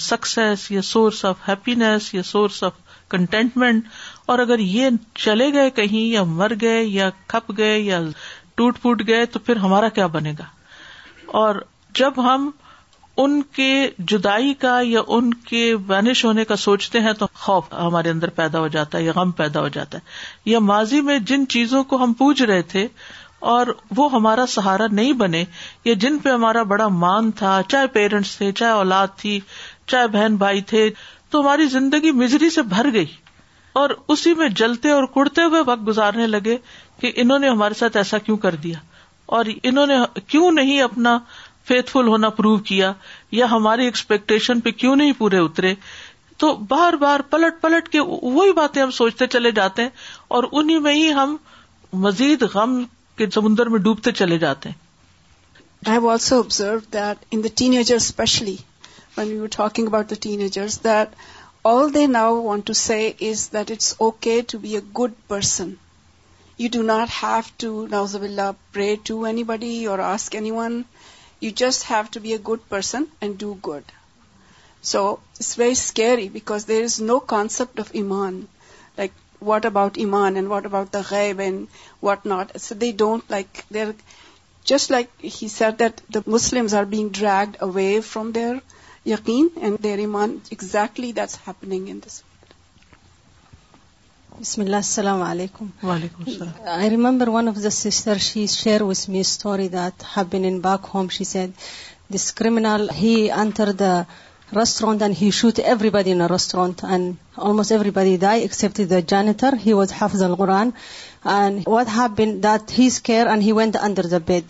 سکسیس 0.00 0.70
یا 0.70 0.82
سورس 0.82 1.24
آف 1.24 1.38
ہیپینیس 1.48 2.12
یا 2.14 2.22
سورس 2.24 2.62
آف 2.64 2.72
کنٹینٹمنٹ 3.10 3.84
اور 4.32 4.38
اگر 4.38 4.58
یہ 4.58 4.88
چلے 5.14 5.52
گئے 5.52 5.70
کہیں 5.80 6.00
یا 6.06 6.22
مر 6.26 6.52
گئے 6.60 6.82
یا 6.84 7.08
کھپ 7.28 7.50
گئے 7.58 7.78
یا 7.80 8.00
ٹوٹ 8.56 8.78
پوٹ 8.82 9.02
گئے 9.06 9.26
تو 9.34 9.38
پھر 9.44 9.56
ہمارا 9.66 9.88
کیا 9.94 10.06
بنے 10.16 10.32
گا 10.38 10.44
اور 11.38 11.54
جب 11.98 12.22
ہم 12.24 12.50
ان 13.22 13.40
کے 13.56 13.70
جدائی 14.10 14.54
کا 14.60 14.78
یا 14.84 15.00
ان 15.16 15.32
کے 15.48 15.74
وینش 15.88 16.24
ہونے 16.24 16.44
کا 16.44 16.56
سوچتے 16.56 17.00
ہیں 17.00 17.12
تو 17.18 17.26
خوف 17.42 17.72
ہمارے 17.72 18.10
اندر 18.10 18.30
پیدا 18.36 18.60
ہو 18.60 18.68
جاتا 18.76 18.98
ہے 18.98 19.02
یا 19.02 19.12
غم 19.16 19.30
پیدا 19.40 19.60
ہو 19.60 19.68
جاتا 19.76 19.98
ہے 19.98 20.50
یا 20.50 20.58
ماضی 20.70 21.00
میں 21.10 21.18
جن 21.32 21.46
چیزوں 21.48 21.82
کو 21.92 22.02
ہم 22.02 22.12
پوج 22.18 22.42
رہے 22.42 22.62
تھے 22.72 22.86
اور 23.52 23.66
وہ 23.96 24.10
ہمارا 24.12 24.44
سہارا 24.48 24.86
نہیں 24.92 25.12
بنے 25.22 25.44
یا 25.84 25.94
جن 26.00 26.18
پہ 26.18 26.28
ہمارا 26.30 26.62
بڑا 26.72 26.86
مان 26.88 27.30
تھا 27.38 27.60
چاہے 27.68 27.86
پیرنٹس 27.96 28.36
تھے 28.36 28.50
چاہے 28.60 28.70
اولاد 28.72 29.06
تھی 29.18 29.38
چاہے 29.90 30.06
بہن 30.16 30.36
بھائی 30.36 30.60
تھے 30.72 30.88
تو 31.30 31.40
ہماری 31.40 31.66
زندگی 31.72 32.10
مجری 32.20 32.50
سے 32.50 32.62
بھر 32.72 32.92
گئی 32.92 33.06
اور 33.80 33.90
اسی 34.14 34.34
میں 34.40 34.48
جلتے 34.58 34.90
اور 34.90 35.04
کڑتے 35.14 35.42
ہوئے 35.44 35.60
وقت 35.66 35.86
گزارنے 35.86 36.26
لگے 36.26 36.56
کہ 37.00 37.12
انہوں 37.22 37.38
نے 37.44 37.48
ہمارے 37.48 37.74
ساتھ 37.78 37.96
ایسا 37.96 38.18
کیوں 38.26 38.36
کر 38.44 38.54
دیا 38.66 38.78
اور 39.38 39.44
انہوں 39.62 39.86
نے 39.86 39.94
کیوں 40.26 40.50
نہیں 40.58 40.80
اپنا 40.82 41.18
فیتھ 41.68 41.90
فل 41.90 42.08
ہونا 42.08 42.28
پروو 42.38 42.56
کیا 42.70 42.92
یا 43.40 43.46
ہماری 43.50 43.84
ایکسپیکٹیشن 43.84 44.60
پہ 44.66 44.70
کیوں 44.82 44.94
نہیں 44.96 45.12
پورے 45.18 45.38
اترے 45.44 45.74
تو 46.42 46.54
بار 46.68 46.92
بار 47.04 47.20
پلٹ 47.30 47.60
پلٹ 47.60 47.88
کے 47.88 48.00
وہی 48.06 48.52
باتیں 48.52 48.80
ہم 48.82 48.90
سوچتے 49.00 49.26
چلے 49.34 49.50
جاتے 49.58 49.82
ہیں 49.82 49.88
اور 50.38 50.44
انہیں 50.52 50.80
میں 50.86 50.94
ہی 50.94 51.12
ہم 51.14 51.36
مزید 52.06 52.42
غم 52.54 52.82
کے 53.18 53.26
سمندر 53.34 53.68
میں 53.74 53.78
ڈوبتے 53.80 54.12
چلے 54.20 54.38
جاتے 54.38 54.68
ہیں 54.68 54.82
when 59.14 59.28
we 59.28 59.38
were 59.38 59.54
talking 59.56 59.86
about 59.86 60.08
the 60.08 60.16
teenagers, 60.16 60.78
that 60.78 61.14
all 61.64 61.88
they 61.88 62.06
now 62.06 62.40
want 62.40 62.66
to 62.66 62.74
say 62.74 63.14
is 63.18 63.48
that 63.50 63.70
it's 63.70 63.96
okay 64.08 64.42
to 64.42 64.58
be 64.58 64.76
a 64.76 64.86
good 65.00 65.12
person. 65.28 65.78
You 66.56 66.68
do 66.68 66.82
not 66.82 67.08
have 67.08 67.50
to, 67.58 67.86
na'uzubillah, 67.88 68.56
pray 68.72 68.96
to 69.10 69.24
anybody 69.24 69.88
or 69.88 70.00
ask 70.00 70.34
anyone. 70.34 70.84
You 71.40 71.52
just 71.52 71.84
have 71.84 72.10
to 72.12 72.20
be 72.20 72.34
a 72.34 72.42
good 72.50 72.68
person 72.68 73.06
and 73.20 73.38
do 73.38 73.54
good. 73.62 73.84
So 74.82 75.20
it's 75.40 75.54
very 75.54 75.74
scary 75.74 76.28
because 76.28 76.66
there 76.66 76.82
is 76.82 77.00
no 77.00 77.18
concept 77.20 77.78
of 77.78 77.96
iman. 77.96 78.48
Like, 78.98 79.12
what 79.38 79.64
about 79.64 79.98
iman 80.00 80.36
and 80.36 80.48
what 80.48 80.66
about 80.66 80.92
the 80.92 81.00
ghaib 81.00 81.40
and 81.40 81.68
what 82.00 82.24
not? 82.26 82.60
So 82.60 82.74
they 82.74 82.92
don't, 82.92 83.28
like, 83.30 83.64
they're 83.70 83.94
just 84.64 84.90
like 84.90 85.10
he 85.20 85.48
said 85.48 85.78
that 85.78 86.00
the 86.08 86.22
Muslims 86.26 86.72
are 86.74 86.86
being 86.86 87.10
dragged 87.12 87.58
away 87.60 88.00
from 88.12 88.32
their 88.32 88.60
یقین 89.06 89.48
and 89.62 89.76
their 89.82 89.98
ایمان 89.98 90.36
exactly 90.50 91.10
that's 91.16 91.36
in 91.46 92.00
this 92.06 92.22
بسم 94.38 94.60
اللہ 94.60 94.76
السلام 94.82 95.22
علیکم 95.22 95.66
السلام 95.88 96.68
I 96.76 96.88
remember 96.90 97.28
one 97.34 97.48
of 97.48 97.56
the 97.64 97.70
sister 97.78 98.16
she 98.28 98.46
share 98.52 98.80
me 99.08 99.20
story 99.20 99.68
that 99.72 100.02
have 100.16 100.24
been 100.30 100.44
in 100.52 100.58
back 100.60 100.82
home 100.94 101.08
she 101.16 101.24
said 101.32 101.50
this 102.14 102.26
he 103.00 103.14
enter 103.42 103.68
the 103.84 103.92
and 104.86 105.12
he 105.20 105.28
رستوری 106.18 108.80
جانتر 109.10 109.52
what 111.66 111.88
been 112.16 112.30
that 112.42 112.62
he 112.78 112.86
enter 113.60 114.06
the 114.06 114.18
bed 114.26 114.46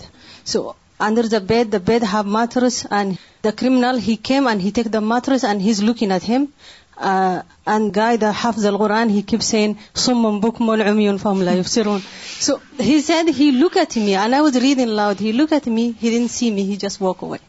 so 0.52 0.58
under 1.00 1.22
the 1.22 1.40
bed. 1.40 1.70
The 1.70 1.80
bed 1.80 2.02
have 2.02 2.26
mattress, 2.26 2.86
and 2.90 3.18
the 3.42 3.52
criminal 3.52 3.96
he 3.98 4.16
came 4.16 4.46
and 4.46 4.60
he 4.60 4.70
take 4.72 4.90
the 4.90 5.00
mattress 5.00 5.44
and 5.44 5.60
he's 5.60 5.82
looking 5.82 6.12
at 6.12 6.22
him. 6.22 6.52
Uh, 6.96 7.42
and 7.66 7.92
guy 7.92 8.16
that 8.16 8.36
hafz 8.40 8.62
the 8.62 8.70
quran 8.78 9.10
he 9.10 9.22
keeps 9.22 9.46
saying, 9.54 9.76
"Summun 10.04 10.40
bukmun 10.44 10.84
umyun 10.92 11.18
fahum 11.24 11.42
la 11.48 11.54
yufsirun." 11.62 12.04
So 12.48 12.60
he 12.78 13.00
said, 13.00 13.32
he 13.40 13.50
looked 13.62 13.76
at 13.84 13.96
me, 13.96 14.14
and 14.26 14.34
I 14.40 14.42
was 14.42 14.60
reading 14.68 14.92
loud. 15.00 15.18
He 15.28 15.32
looked 15.42 15.52
at 15.60 15.66
me. 15.66 15.90
He 16.06 16.12
didn't 16.16 16.36
see 16.38 16.50
me. 16.60 16.64
He 16.72 16.76
just 16.86 17.00
walked 17.08 17.22
away. 17.30 17.42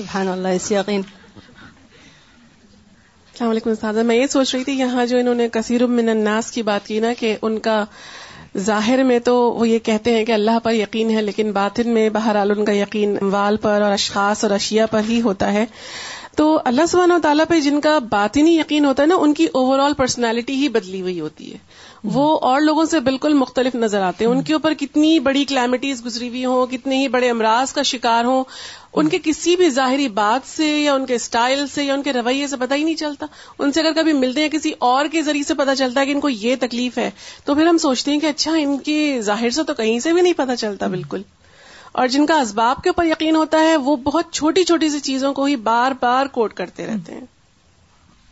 Subhanallah, 0.00 0.56
it's 0.62 0.74
yaqeen. 0.80 1.08
السلام 3.40 3.50
علیکم 3.50 3.70
استاد 3.70 3.94
میں 4.04 4.14
یہ 4.16 4.26
سوچ 4.26 4.54
رہی 4.54 4.64
تھی 4.64 4.72
یہاں 4.78 5.04
جو 5.06 5.16
انہوں 5.18 5.34
نے 5.40 5.46
کثیر 5.52 5.84
من 5.86 6.08
الناس 6.08 6.50
کی 6.52 6.62
بات 6.68 6.86
کی 6.86 6.98
نا 7.00 7.12
کہ 7.18 7.34
ان 7.48 7.58
کا 7.66 7.74
ظاہر 8.66 9.02
میں 9.04 9.18
تو 9.24 9.34
وہ 9.54 9.68
یہ 9.68 9.78
کہتے 9.88 10.14
ہیں 10.16 10.24
کہ 10.24 10.32
اللہ 10.32 10.58
پر 10.62 10.72
یقین 10.74 11.10
ہے 11.16 11.22
لیکن 11.22 11.50
باطن 11.52 11.88
میں 11.94 12.08
بہر 12.12 12.36
عال 12.38 12.50
ان 12.56 12.64
کا 12.64 12.72
یقین 12.72 13.16
وال 13.32 13.56
پر 13.62 13.80
اور 13.82 13.92
اشخاص 13.92 14.44
اور 14.44 14.50
اشیاء 14.54 14.86
پر 14.90 15.00
ہی 15.08 15.20
ہوتا 15.22 15.52
ہے 15.52 15.64
تو 16.36 16.46
اللہ 16.64 16.86
سبحانہ 16.88 17.12
و 17.12 17.18
تعالیٰ 17.22 17.44
پہ 17.48 17.60
جن 17.60 17.80
کا 17.80 17.98
باطنی 18.10 18.56
یقین 18.58 18.84
ہوتا 18.84 19.02
ہے 19.02 19.06
نا 19.08 19.14
ان 19.20 19.34
کی 19.34 19.46
اوور 19.60 19.78
آل 19.84 19.92
پرسنالٹی 19.98 20.54
ہی 20.62 20.68
بدلی 20.78 21.00
ہوئی 21.00 21.20
ہوتی 21.20 21.52
ہے 21.52 21.56
وہ 22.04 22.26
اور 22.48 22.60
لوگوں 22.60 22.84
سے 22.86 22.98
بالکل 23.06 23.32
مختلف 23.34 23.74
نظر 23.74 24.02
آتے 24.08 24.24
ہیں 24.24 24.30
ان 24.32 24.42
کے 24.48 24.52
اوپر 24.52 24.74
کتنی 24.78 25.18
بڑی 25.20 25.44
کلیمٹیز 25.44 26.04
گزری 26.04 26.28
ہوئی 26.28 26.44
ہوں 26.44 26.66
کتنے 26.72 26.98
ہی 26.98 27.06
بڑے 27.14 27.30
امراض 27.30 27.72
کا 27.72 27.82
شکار 27.92 28.24
ہوں 28.24 28.44
ان 28.98 29.08
کے 29.08 29.18
کسی 29.22 29.54
بھی 29.56 29.68
ظاہری 29.70 30.06
بات 30.18 30.48
سے 30.48 30.66
یا 30.66 30.92
ان 30.94 31.06
کے 31.06 31.14
اسٹائل 31.14 31.66
سے 31.74 31.84
یا 31.84 31.94
ان 31.94 32.02
کے 32.02 32.12
رویے 32.12 32.46
سے 32.48 32.56
پتہ 32.60 32.74
ہی 32.74 32.84
نہیں 32.84 32.94
چلتا 32.96 33.26
ان 33.58 33.72
سے 33.72 33.80
اگر 33.80 33.92
کبھی 33.96 34.12
ملتے 34.18 34.40
ہیں 34.42 34.48
کسی 34.48 34.72
اور 34.90 35.06
کے 35.12 35.22
ذریعے 35.22 35.44
سے 35.48 35.54
پتہ 35.54 35.74
چلتا 35.78 36.00
ہے 36.00 36.06
کہ 36.06 36.10
ان 36.12 36.20
کو 36.20 36.28
یہ 36.28 36.54
تکلیف 36.60 36.98
ہے 36.98 37.10
تو 37.44 37.54
پھر 37.54 37.66
ہم 37.66 37.78
سوچتے 37.86 38.10
ہیں 38.10 38.20
کہ 38.20 38.26
اچھا 38.26 38.52
ان 38.58 38.78
کے 38.90 38.98
ظاہر 39.30 39.50
سے 39.58 39.64
تو 39.66 39.74
کہیں 39.82 39.98
سے 40.06 40.12
بھی 40.12 40.22
نہیں 40.22 40.32
پتہ 40.36 40.54
چلتا 40.58 40.86
بالکل 40.96 41.22
اور 42.00 42.08
جن 42.08 42.26
کا 42.26 42.38
اسباب 42.40 42.82
کے 42.82 42.88
اوپر 42.88 43.04
یقین 43.06 43.36
ہوتا 43.36 43.58
ہے 43.64 43.76
وہ 43.84 43.96
بہت 44.04 44.32
چھوٹی 44.32 44.64
چھوٹی 44.64 44.88
سی 44.90 45.00
چیزوں 45.10 45.32
کو 45.34 45.44
ہی 45.44 45.56
بار 45.70 45.92
بار 46.00 46.26
کوٹ 46.32 46.54
کرتے 46.54 46.86
رہتے 46.86 47.14
ہیں 47.14 47.20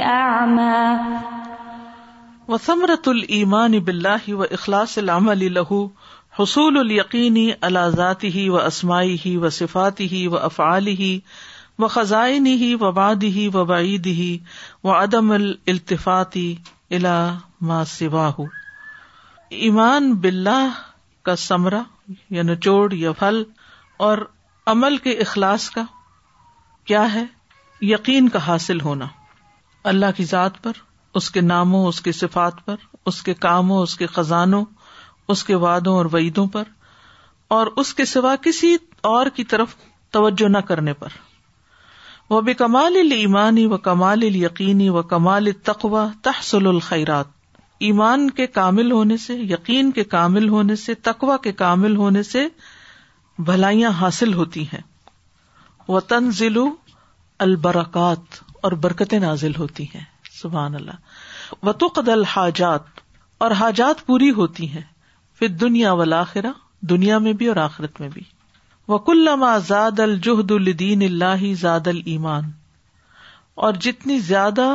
و 0.00 0.74
وثمرة 2.52 3.02
الامان 3.18 3.72
بالله 3.86 4.34
و 4.34 4.46
اخلاص 4.56 4.92
له 5.06 5.78
حصول 6.38 6.76
ال 6.80 6.90
یقینی 6.92 7.42
اللہ 7.68 7.88
ذاتی 7.96 8.28
ہی 8.34 8.48
و 8.54 8.56
اسمائی 8.64 9.16
ہی 9.24 9.36
و 9.36 9.48
صفاتی 9.58 10.06
ہی 10.12 10.26
و 10.32 10.36
افعال 10.48 10.86
ہی 11.00 11.10
و 11.78 11.88
خزائنی 11.94 12.52
ہی 12.62 12.68
و 12.80 12.90
بادی 12.98 13.48
و 13.52 13.64
باعید 13.72 14.06
ہی 14.20 14.28
وعدم 14.88 15.30
الطفاطی 15.38 16.44
علاما 16.98 17.82
سباہ 17.94 18.40
امان 19.70 20.14
کا 20.22 21.36
ثمرہ 21.48 21.82
یا 22.08 22.14
یعنی 22.38 22.52
نچوڑ 22.52 22.92
یا 23.04 23.12
پھل 23.24 23.42
اور 24.08 24.26
عمل 24.74 24.96
کے 25.08 25.12
اخلاص 25.28 25.70
کا 25.78 25.84
کیا 26.90 27.12
ہے 27.14 27.24
یقین 27.96 28.28
کا 28.36 28.46
حاصل 28.46 28.80
ہونا 28.80 29.04
اللہ 29.90 30.14
کی 30.16 30.24
ذات 30.30 30.52
پر 30.62 30.78
اس 31.18 31.30
کے 31.34 31.40
ناموں 31.40 31.86
اس 31.88 32.00
کے 32.06 32.12
صفات 32.20 32.64
پر 32.66 32.76
اس 33.10 33.22
کے 33.26 33.32
کاموں 33.42 33.78
اس 33.82 33.94
کے 33.96 34.06
خزانوں 34.14 34.64
اس 35.34 35.42
کے 35.50 35.54
وادوں 35.64 35.94
اور 35.96 36.06
وعیدوں 36.12 36.46
پر 36.56 36.62
اور 37.56 37.66
اس 37.82 37.92
کے 38.00 38.04
سوا 38.12 38.34
کسی 38.42 38.74
اور 39.10 39.26
کی 39.36 39.44
طرف 39.52 39.74
توجہ 40.16 40.48
نہ 40.52 40.58
کرنے 40.70 40.92
پر 41.02 41.14
وہ 42.30 42.40
بھی 42.48 42.54
کمال 42.62 42.96
ایمانی 43.14 43.66
و 43.66 43.76
کمال 43.88 44.22
ال 44.28 44.36
یقینی 44.36 44.88
و 44.88 45.02
کمال 45.14 45.50
تقوا 45.70 46.04
تحسل 46.28 46.66
الخیرات 46.68 47.30
ایمان 47.88 48.28
کے 48.40 48.46
کامل 48.58 48.90
ہونے 48.92 49.16
سے 49.26 49.34
یقین 49.52 49.90
کے 50.00 50.04
کامل 50.16 50.48
ہونے 50.56 50.76
سے 50.86 50.94
تقوا 51.10 51.36
کے 51.44 51.52
کامل 51.62 51.96
ہونے 51.96 52.22
سے 52.32 52.46
بھلائیاں 53.50 53.90
حاصل 54.00 54.34
ہوتی 54.34 54.62
ہیں 54.72 54.80
وہ 55.88 56.00
تنزلو 56.12 56.66
البرکات 57.46 58.44
اور 58.66 58.72
برکتیں 58.84 59.18
نازل 59.20 59.52
ہوتی 59.56 59.84
ہیں 59.94 60.00
سبحان 60.40 60.74
اللہ 60.74 61.66
و 61.66 62.00
الحاجات 62.12 63.00
اور 63.46 63.50
حاجات 63.60 64.04
پوری 64.06 64.30
ہوتی 64.38 64.68
ہیں 64.70 64.80
پھر 65.38 65.48
دنیا 65.62 65.92
والآخرہ 66.00 66.50
دنیا 66.92 67.18
میں 67.26 67.32
بھی 67.42 67.46
اور 67.52 67.56
آخرت 67.64 68.00
میں 68.00 68.08
بھی 68.14 68.22
زاد 69.68 70.00
الجہد 70.06 70.50
الدین 70.58 71.02
اللہ 71.08 71.44
زاد 71.60 71.86
المان 71.94 72.50
اور 73.68 73.80
جتنی 73.86 74.18
زیادہ 74.32 74.66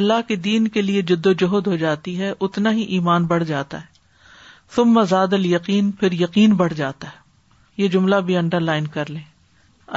اللہ 0.00 0.26
کے 0.28 0.36
دین 0.50 0.68
کے 0.78 0.82
لیے 0.82 1.02
جد 1.12 1.26
و 1.26 1.32
جہد 1.44 1.66
ہو 1.72 1.76
جاتی 1.86 2.18
ہے 2.22 2.32
اتنا 2.48 2.72
ہی 2.80 2.92
ایمان 2.98 3.26
بڑھ 3.34 3.44
جاتا 3.54 3.80
ہے 3.80 5.58
پھر 6.00 6.20
یقین 6.26 6.54
بڑھ 6.64 6.74
جاتا 6.82 7.08
ہے 7.14 7.82
یہ 7.82 7.88
جملہ 7.96 8.16
بھی 8.30 8.36
انڈر 8.42 8.60
لائن 8.70 8.86
کر 8.98 9.10
لیں 9.16 9.22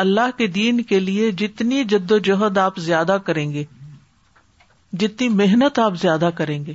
اللہ 0.01 0.37
کے 0.37 0.45
دین 0.53 0.81
کے 0.91 0.99
لیے 0.99 1.31
جتنی 1.41 1.83
جد 1.89 2.11
و 2.11 2.17
جہد 2.27 2.57
آپ 2.57 2.77
زیادہ 2.85 3.17
کریں 3.25 3.49
گے 3.53 3.63
جتنی 5.01 5.27
محنت 5.41 5.79
آپ 5.79 5.95
زیادہ 6.01 6.29
کریں 6.37 6.57
گے 6.65 6.73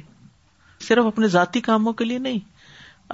صرف 0.89 1.07
اپنے 1.07 1.29
ذاتی 1.29 1.61
کاموں 1.69 1.93
کے 2.01 2.05
لیے 2.05 2.19
نہیں 2.27 2.39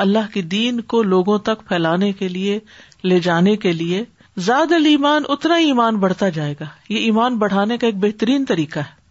اللہ 0.04 0.32
کے 0.32 0.42
دین 0.56 0.80
کو 0.92 1.02
لوگوں 1.02 1.38
تک 1.48 1.66
پھیلانے 1.68 2.12
کے 2.20 2.28
لیے 2.28 2.58
لے 3.04 3.18
جانے 3.28 3.56
کے 3.64 3.72
لیے 3.72 4.02
زیاد 4.46 4.72
المان 4.72 5.22
اتنا 5.34 5.58
ہی 5.58 5.64
ایمان 5.64 5.96
بڑھتا 6.04 6.28
جائے 6.38 6.54
گا 6.60 6.64
یہ 6.88 7.00
ایمان 7.08 7.36
بڑھانے 7.38 7.78
کا 7.78 7.86
ایک 7.86 7.96
بہترین 8.04 8.44
طریقہ 8.48 8.78
ہے 8.78 9.02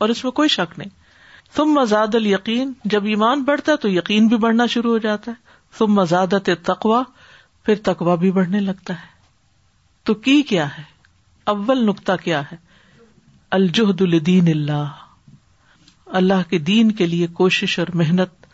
اور 0.00 0.08
اس 0.08 0.22
میں 0.24 0.32
کوئی 0.40 0.48
شک 0.58 0.78
نہیں 0.78 0.88
تم 1.56 1.72
مزاد 1.80 2.14
ال 2.14 2.26
یقین 2.26 2.72
جب 2.94 3.04
ایمان 3.14 3.42
بڑھتا 3.44 3.72
ہے 3.72 3.76
تو 3.76 3.88
یقین 3.88 4.26
بھی 4.28 4.36
بڑھنا 4.44 4.66
شروع 4.76 4.92
ہو 4.92 4.98
جاتا 5.06 5.30
ہے 5.32 5.76
تم 5.78 5.94
مزادت 5.94 6.50
تقوا 6.64 7.02
پھر 7.64 7.74
تقوا 7.84 8.14
بھی 8.22 8.30
بڑھنے 8.38 8.60
لگتا 8.60 8.94
ہے 9.02 9.10
تو 10.04 10.14
کی 10.26 10.40
کیا 10.48 10.64
ہے 10.78 10.82
اول 11.52 11.84
نقطہ 11.86 12.12
کیا 12.22 12.40
ہے 12.50 12.56
الجہد 13.58 14.00
الدین 14.02 14.48
اللہ 14.48 15.00
اللہ 16.20 16.48
کے 16.50 16.58
دین 16.70 16.92
کے 17.00 17.06
لیے 17.06 17.26
کوشش 17.40 17.78
اور 17.78 17.88
محنت 18.02 18.46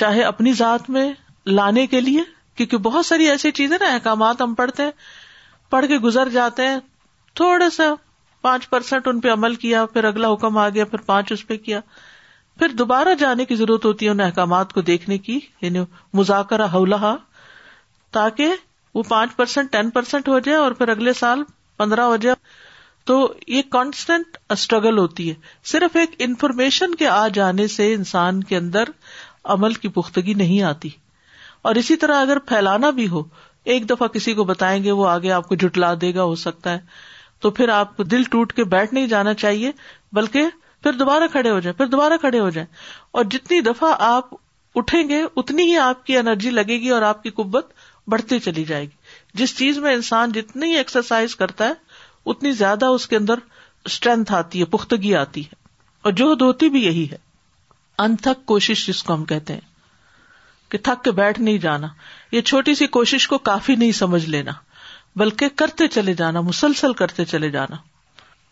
چاہے 0.00 0.22
اپنی 0.22 0.52
ذات 0.58 0.90
میں 0.90 1.12
لانے 1.46 1.86
کے 1.94 2.00
لیے 2.00 2.22
کیونکہ 2.56 2.76
بہت 2.88 3.06
ساری 3.06 3.28
ایسی 3.28 3.50
چیزیں 3.58 3.76
نا 3.80 3.86
احکامات 3.92 4.40
ہم 4.42 4.54
پڑھتے 4.54 4.82
ہیں 4.82 4.90
پڑھ 5.70 5.86
کے 5.88 5.98
گزر 5.98 6.28
جاتے 6.32 6.66
ہیں 6.68 6.78
تھوڑا 7.40 7.68
سا 7.76 7.92
پانچ 8.42 8.68
پرسینٹ 8.70 9.08
ان 9.08 9.20
پہ 9.20 9.30
عمل 9.32 9.54
کیا 9.64 9.84
پھر 9.92 10.04
اگلا 10.04 10.32
حکم 10.32 10.56
آ 10.58 10.68
گیا 10.68 10.84
پھر 10.94 11.00
پانچ 11.06 11.32
اس 11.32 11.46
پہ 11.46 11.56
کیا 11.68 11.80
پھر 12.58 12.68
دوبارہ 12.78 13.14
جانے 13.18 13.44
کی 13.50 13.54
ضرورت 13.56 13.84
ہوتی 13.84 14.06
ہے 14.06 14.10
ان 14.10 14.20
احکامات 14.20 14.72
کو 14.72 14.80
دیکھنے 14.92 15.18
کی 15.28 15.38
یعنی 15.62 15.80
مذاکرہ 16.18 16.66
ہوا 16.72 17.16
تاکہ 18.16 18.54
وہ 18.94 19.02
پانچ 19.08 19.36
پرسینٹ 19.36 19.70
ٹین 19.72 19.90
پرسینٹ 19.90 20.28
ہو 20.28 20.38
جائے 20.46 20.56
اور 20.58 20.72
پھر 20.80 20.88
اگلے 20.88 21.12
سال 21.18 21.42
پندرہ 21.76 22.00
ہو 22.12 22.16
جائے 22.24 22.34
تو 23.10 23.14
یہ 23.48 23.62
کانسٹینٹ 23.70 24.36
اسٹرگل 24.56 24.98
ہوتی 24.98 25.28
ہے 25.28 25.34
صرف 25.70 25.96
ایک 26.00 26.10
انفارمیشن 26.26 26.94
کے 26.94 27.06
آ 27.08 27.26
جانے 27.34 27.66
سے 27.76 27.92
انسان 27.94 28.42
کے 28.50 28.56
اندر 28.56 28.88
عمل 29.54 29.72
کی 29.84 29.88
پختگی 29.96 30.34
نہیں 30.42 30.62
آتی 30.72 30.88
اور 31.70 31.74
اسی 31.82 31.96
طرح 32.04 32.20
اگر 32.22 32.38
پھیلانا 32.50 32.90
بھی 32.98 33.08
ہو 33.08 33.22
ایک 33.72 33.88
دفعہ 33.90 34.06
کسی 34.14 34.34
کو 34.34 34.44
بتائیں 34.44 34.82
گے 34.84 34.90
وہ 35.00 35.08
آگے 35.08 35.32
آپ 35.32 35.48
کو 35.48 35.54
جٹلا 35.64 35.92
دے 36.00 36.14
گا 36.14 36.22
ہو 36.30 36.34
سکتا 36.44 36.72
ہے 36.72 36.78
تو 37.40 37.50
پھر 37.58 37.68
آپ 37.74 37.96
کو 37.96 38.02
دل 38.14 38.22
ٹوٹ 38.30 38.52
کے 38.52 38.64
بیٹھ 38.72 38.94
نہیں 38.94 39.06
جانا 39.12 39.34
چاہیے 39.42 39.70
بلکہ 40.20 40.48
پھر 40.82 40.92
دوبارہ 41.02 41.26
کھڑے 41.32 41.50
ہو 41.50 41.58
جائیں 41.66 41.76
پھر 41.78 41.86
دوبارہ 41.94 42.16
کھڑے 42.20 42.40
ہو 42.40 42.48
جائیں 42.56 42.66
اور 43.20 43.24
جتنی 43.34 43.60
دفعہ 43.70 43.94
آپ 44.12 44.30
اٹھیں 44.80 45.02
گے 45.08 45.22
اتنی 45.42 45.62
ہی 45.72 45.76
آپ 45.86 46.04
کی 46.06 46.16
انرجی 46.18 46.50
لگے 46.50 46.80
گی 46.80 46.88
اور 46.98 47.02
آپ 47.10 47.22
کی 47.22 47.30
قبت 47.40 47.70
بڑھتی 48.10 48.38
چلی 48.40 48.64
جائے 48.64 48.84
گی 48.84 49.38
جس 49.38 49.56
چیز 49.58 49.78
میں 49.78 49.92
انسان 49.94 50.32
جتنی 50.32 50.72
ایکسرسائز 50.76 51.36
کرتا 51.36 51.66
ہے 51.68 51.72
اتنی 52.30 52.52
زیادہ 52.52 52.86
اس 52.96 53.06
کے 53.08 53.16
اندر 53.16 53.38
اسٹرینتھ 53.84 54.32
آتی 54.32 54.60
ہے 54.60 54.64
پختگی 54.72 55.14
آتی 55.16 55.42
ہے 55.44 55.60
اور 56.08 56.12
جو 56.20 56.32
ہوتی 56.40 56.68
بھی 56.70 56.84
یہی 56.84 57.06
ہے 57.10 57.16
انتھک 58.04 58.44
کوشش 58.46 58.86
جس 58.86 59.02
کو 59.02 59.14
ہم 59.14 59.24
کہتے 59.32 59.52
ہیں 59.52 59.70
کہ 60.70 60.78
تھک 60.84 61.02
کے 61.04 61.10
بیٹھ 61.12 61.40
نہیں 61.40 61.58
جانا 61.64 61.86
یہ 62.32 62.40
چھوٹی 62.50 62.74
سی 62.74 62.86
کوشش 62.96 63.26
کو 63.28 63.38
کافی 63.48 63.74
نہیں 63.76 63.92
سمجھ 63.92 64.24
لینا 64.30 64.52
بلکہ 65.22 65.48
کرتے 65.56 65.88
چلے 65.96 66.14
جانا 66.20 66.40
مسلسل 66.40 66.92
کرتے 67.00 67.24
چلے 67.32 67.50
جانا 67.50 67.76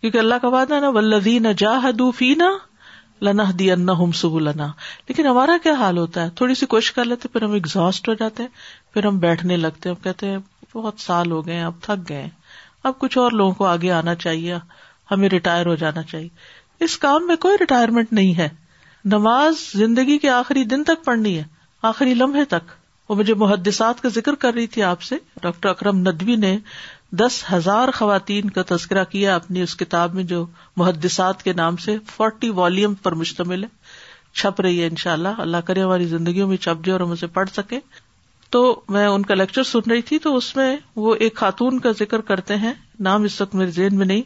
کیونکہ 0.00 0.18
اللہ 0.18 0.34
کا 0.42 0.48
وعدہ 0.48 0.80
نا 0.80 0.88
ولدی 0.94 1.38
نہ 1.38 1.48
جا 1.58 1.76
دو 1.98 2.10
نہ 2.38 2.50
لنا 3.24 3.44
دیا 3.58 3.74
ہم 3.98 4.12
سب 4.20 4.38
لنا 4.40 4.66
لیکن 5.08 5.26
ہمارا 5.26 5.56
کیا 5.62 5.72
حال 5.78 5.98
ہوتا 5.98 6.22
ہے 6.24 6.30
تھوڑی 6.36 6.54
سی 6.60 6.66
کوشش 6.74 6.92
کر 6.92 7.04
لیتے 7.04 7.28
پھر 7.32 7.42
ہم 7.42 7.52
ایگزاسٹ 7.52 8.08
ہو 8.08 8.14
جاتے 8.20 8.42
ہیں 8.42 8.48
پھر 8.94 9.06
ہم 9.06 9.18
بیٹھنے 9.18 9.56
لگتے 9.56 9.88
ہیں 9.88 10.02
کہتے 10.04 10.26
ہیں 10.28 10.38
بہت 10.74 11.00
سال 11.00 11.30
ہو 11.30 11.44
گئے 11.46 11.60
اب 11.62 11.74
تھک 11.82 12.08
گئے 12.08 12.28
اب 12.88 12.98
کچھ 12.98 13.18
اور 13.18 13.32
لوگوں 13.40 13.52
کو 13.54 13.66
آگے 13.66 13.90
آنا 13.92 14.14
چاہیے 14.24 14.54
ہمیں 15.10 15.28
ریٹائر 15.28 15.66
ہو 15.66 15.74
جانا 15.82 16.02
چاہیے 16.02 16.28
اس 16.84 16.96
کام 16.98 17.26
میں 17.26 17.36
کوئی 17.40 17.56
ریٹائرمنٹ 17.60 18.12
نہیں 18.12 18.36
ہے 18.38 18.48
نماز 19.14 19.54
زندگی 19.78 20.18
کے 20.18 20.28
آخری 20.30 20.64
دن 20.72 20.84
تک 20.84 21.04
پڑھنی 21.04 21.36
ہے 21.38 21.42
آخری 21.90 22.14
لمحے 22.14 22.44
تک 22.54 22.70
وہ 23.08 23.14
مجھے 23.16 23.34
محدثات 23.42 24.00
کا 24.02 24.08
ذکر 24.14 24.34
کر 24.42 24.54
رہی 24.54 24.66
تھی 24.74 24.82
آپ 24.88 25.02
سے 25.02 25.16
ڈاکٹر 25.42 25.68
اکرم 25.68 25.98
ندوی 26.08 26.36
نے 26.44 26.56
دس 27.20 27.42
ہزار 27.52 27.88
خواتین 27.94 28.50
کا 28.58 28.62
تذکرہ 28.68 29.04
کیا 29.14 29.34
اپنی 29.36 29.62
اس 29.62 29.76
کتاب 29.76 30.14
میں 30.14 30.22
جو 30.32 30.44
محدثات 30.76 31.42
کے 31.42 31.52
نام 31.62 31.76
سے 31.84 31.96
فورٹی 32.16 32.50
والیوم 32.58 32.94
پر 33.06 33.14
مشتمل 33.22 33.62
ہے 33.64 33.68
چھپ 34.40 34.60
رہی 34.66 34.80
ہے 34.82 34.86
ان 34.86 34.96
شاء 35.04 35.12
اللہ 35.12 35.40
اللہ 35.46 35.64
کرے 35.66 35.82
ہماری 35.82 36.04
زندگیوں 36.16 36.48
میں 36.48 36.56
چھپ 36.56 36.84
جائے 36.86 36.92
اور 36.98 37.06
ہم 37.06 37.12
اسے 37.12 37.26
پڑھ 37.38 37.48
سکیں 37.56 37.78
تو 38.54 38.60
میں 38.94 39.06
ان 39.06 39.22
کا 39.22 39.34
لیکچر 39.34 39.62
سن 39.72 39.90
رہی 39.90 40.02
تھی 40.10 40.18
تو 40.22 40.36
اس 40.36 40.54
میں 40.56 40.74
وہ 41.02 41.14
ایک 41.24 41.34
خاتون 41.36 41.78
کا 41.80 41.90
ذکر 41.98 42.20
کرتے 42.30 42.56
ہیں 42.64 42.72
نام 43.08 43.22
اس 43.24 43.40
وقت 43.40 43.54
میرے 43.54 43.70
ذہن 43.70 43.96
میں 43.98 44.06
نہیں 44.06 44.22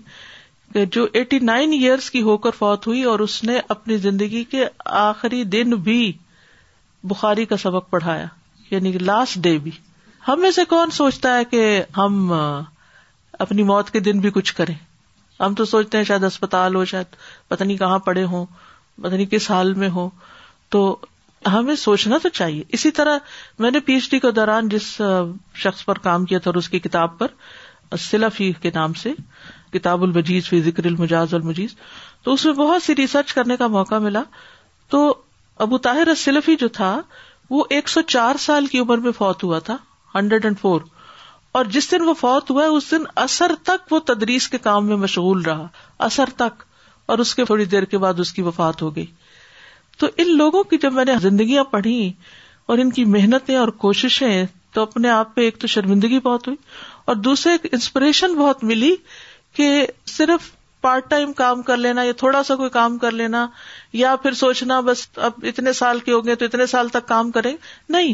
کہ 0.74 0.84
جو 0.92 1.06
ایٹی 1.20 1.38
نائن 1.48 1.72
ایئرس 1.72 2.10
کی 2.10 2.22
ہو 2.28 2.36
کر 2.46 2.50
فوت 2.58 2.86
ہوئی 2.86 3.02
اور 3.12 3.18
اس 3.26 3.42
نے 3.44 3.58
اپنی 3.74 3.96
زندگی 4.06 4.42
کے 4.54 4.64
آخری 5.00 5.42
دن 5.56 5.74
بھی 5.88 6.00
بخاری 7.10 7.44
کا 7.46 7.56
سبق 7.66 7.90
پڑھایا 7.90 8.26
یعنی 8.70 8.92
لاسٹ 8.98 9.36
ڈے 9.46 9.56
بھی 9.62 9.70
ہم 10.28 10.40
میں 10.40 10.50
سے 10.58 10.64
کون 10.68 10.90
سوچتا 11.00 11.36
ہے 11.36 11.44
کہ 11.50 11.62
ہم 11.96 12.32
اپنی 12.32 13.62
موت 13.72 13.90
کے 13.90 14.00
دن 14.00 14.18
بھی 14.20 14.30
کچھ 14.34 14.54
کریں 14.54 14.74
ہم 15.40 15.54
تو 15.54 15.64
سوچتے 15.74 15.98
ہیں 15.98 16.04
شاید 16.04 16.24
اسپتال 16.24 16.74
ہو 16.74 16.84
شاید 16.94 17.16
پتہ 17.48 17.64
نہیں 17.64 17.76
کہاں 17.76 17.98
پڑے 18.08 18.24
ہوں 18.32 18.44
پتہ 19.02 19.14
نہیں 19.14 19.26
کس 19.30 19.50
حال 19.50 19.72
میں 19.82 19.88
ہو 19.94 20.08
تو 20.74 20.84
ہمیں 21.52 21.74
سوچنا 21.76 22.18
تو 22.22 22.28
چاہیے 22.28 22.62
اسی 22.76 22.90
طرح 22.98 23.18
میں 23.60 23.70
نے 23.70 23.80
پی 23.86 23.92
ایچ 23.94 24.10
ڈی 24.10 24.18
کے 24.20 24.30
دوران 24.30 24.68
جس 24.68 24.90
شخص 25.62 25.84
پر 25.84 25.98
کام 26.04 26.24
کیا 26.26 26.38
تھا 26.38 26.48
اور 26.50 26.56
اس 26.58 26.68
کی 26.68 26.78
کتاب 26.80 27.18
پر 27.18 27.96
سلافی 28.00 28.50
کے 28.62 28.70
نام 28.74 28.92
سے 29.02 29.12
کتاب 29.72 30.02
المجیز 30.02 30.48
فی 30.48 30.60
ذکر 30.62 30.86
المجاز 30.86 31.34
المجیز 31.34 31.74
تو 32.24 32.32
اس 32.32 32.44
میں 32.44 32.52
بہت 32.64 32.82
سی 32.82 32.96
ریسرچ 32.96 33.32
کرنے 33.34 33.56
کا 33.56 33.66
موقع 33.76 33.94
ملا 34.04 34.22
تو 34.90 35.02
ابو 35.66 35.78
طاہر 35.86 36.14
سلفی 36.16 36.56
جو 36.60 36.68
تھا 36.78 36.98
وہ 37.50 37.64
ایک 37.70 37.88
سو 37.88 38.02
چار 38.14 38.36
سال 38.40 38.66
کی 38.66 38.78
عمر 38.80 38.98
میں 39.06 39.12
فوت 39.16 39.44
ہوا 39.44 39.58
تھا 39.68 39.76
ہنڈریڈ 40.14 40.44
اینڈ 40.44 40.58
فور 40.60 40.80
اور 41.58 41.64
جس 41.72 41.90
دن 41.90 42.02
وہ 42.04 42.14
فوت 42.20 42.50
ہوا 42.50 42.64
اس 42.76 42.90
دن 42.90 43.04
اثر 43.24 43.52
تک 43.64 43.92
وہ 43.92 43.98
تدریس 44.06 44.48
کے 44.48 44.58
کام 44.68 44.86
میں 44.86 44.96
مشغول 45.02 45.42
رہا 45.42 45.66
اثر 46.06 46.30
تک 46.36 46.62
اور 47.12 47.18
اس 47.24 47.34
کے 47.34 47.44
تھوڑی 47.44 47.64
دیر 47.74 47.84
کے 47.92 47.98
بعد 48.06 48.20
اس 48.20 48.32
کی 48.32 48.42
وفات 48.42 48.82
ہو 48.82 48.94
گئی 48.96 49.06
تو 49.98 50.06
ان 50.22 50.36
لوگوں 50.36 50.62
کی 50.70 50.78
جب 50.82 50.92
میں 50.92 51.04
نے 51.04 51.14
زندگیاں 51.22 51.64
پڑھی 51.74 51.96
اور 52.72 52.78
ان 52.84 52.90
کی 52.92 53.04
محنتیں 53.16 53.56
اور 53.56 53.68
کوششیں 53.84 54.44
تو 54.72 54.82
اپنے 54.82 55.08
آپ 55.10 55.34
پہ 55.34 55.40
ایک 55.48 55.58
تو 55.60 55.66
شرمندگی 55.74 56.18
بہت 56.22 56.46
ہوئی 56.48 56.56
اور 57.12 57.16
دوسرے 57.26 57.52
انسپریشن 57.72 58.34
بہت 58.34 58.64
ملی 58.70 58.94
کہ 59.56 59.68
صرف 60.16 60.50
پارٹ 60.82 61.08
ٹائم 61.10 61.32
کام 61.32 61.62
کر 61.68 61.76
لینا 61.76 62.02
یا 62.04 62.12
تھوڑا 62.18 62.42
سا 62.44 62.54
کوئی 62.56 62.70
کام 62.70 62.96
کر 63.04 63.10
لینا 63.20 63.46
یا 64.02 64.14
پھر 64.22 64.32
سوچنا 64.40 64.80
بس 64.88 65.06
اب 65.28 65.44
اتنے 65.50 65.72
سال 65.80 65.98
کے 66.08 66.12
ہو 66.12 66.24
گئے 66.26 66.34
تو 66.40 66.44
اتنے 66.44 66.66
سال 66.74 66.88
تک 66.96 67.06
کام 67.08 67.30
کریں 67.36 67.52
نہیں 67.96 68.12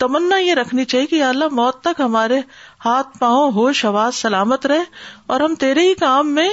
تمنا 0.00 0.36
یہ 0.38 0.54
رکھنی 0.54 0.84
چاہیے 0.90 1.06
کہ 1.12 1.22
اللہ 1.24 1.48
موت 1.52 1.80
تک 1.84 2.00
ہمارے 2.00 2.38
ہاتھ 2.84 3.18
پاؤں 3.18 3.50
ہوش 3.52 3.84
آواز 3.84 4.14
سلامت 4.14 4.66
رہے 4.72 4.82
اور 5.34 5.40
ہم 5.40 5.54
تیرے 5.64 5.88
ہی 5.88 5.94
کام 6.00 6.34
میں 6.34 6.48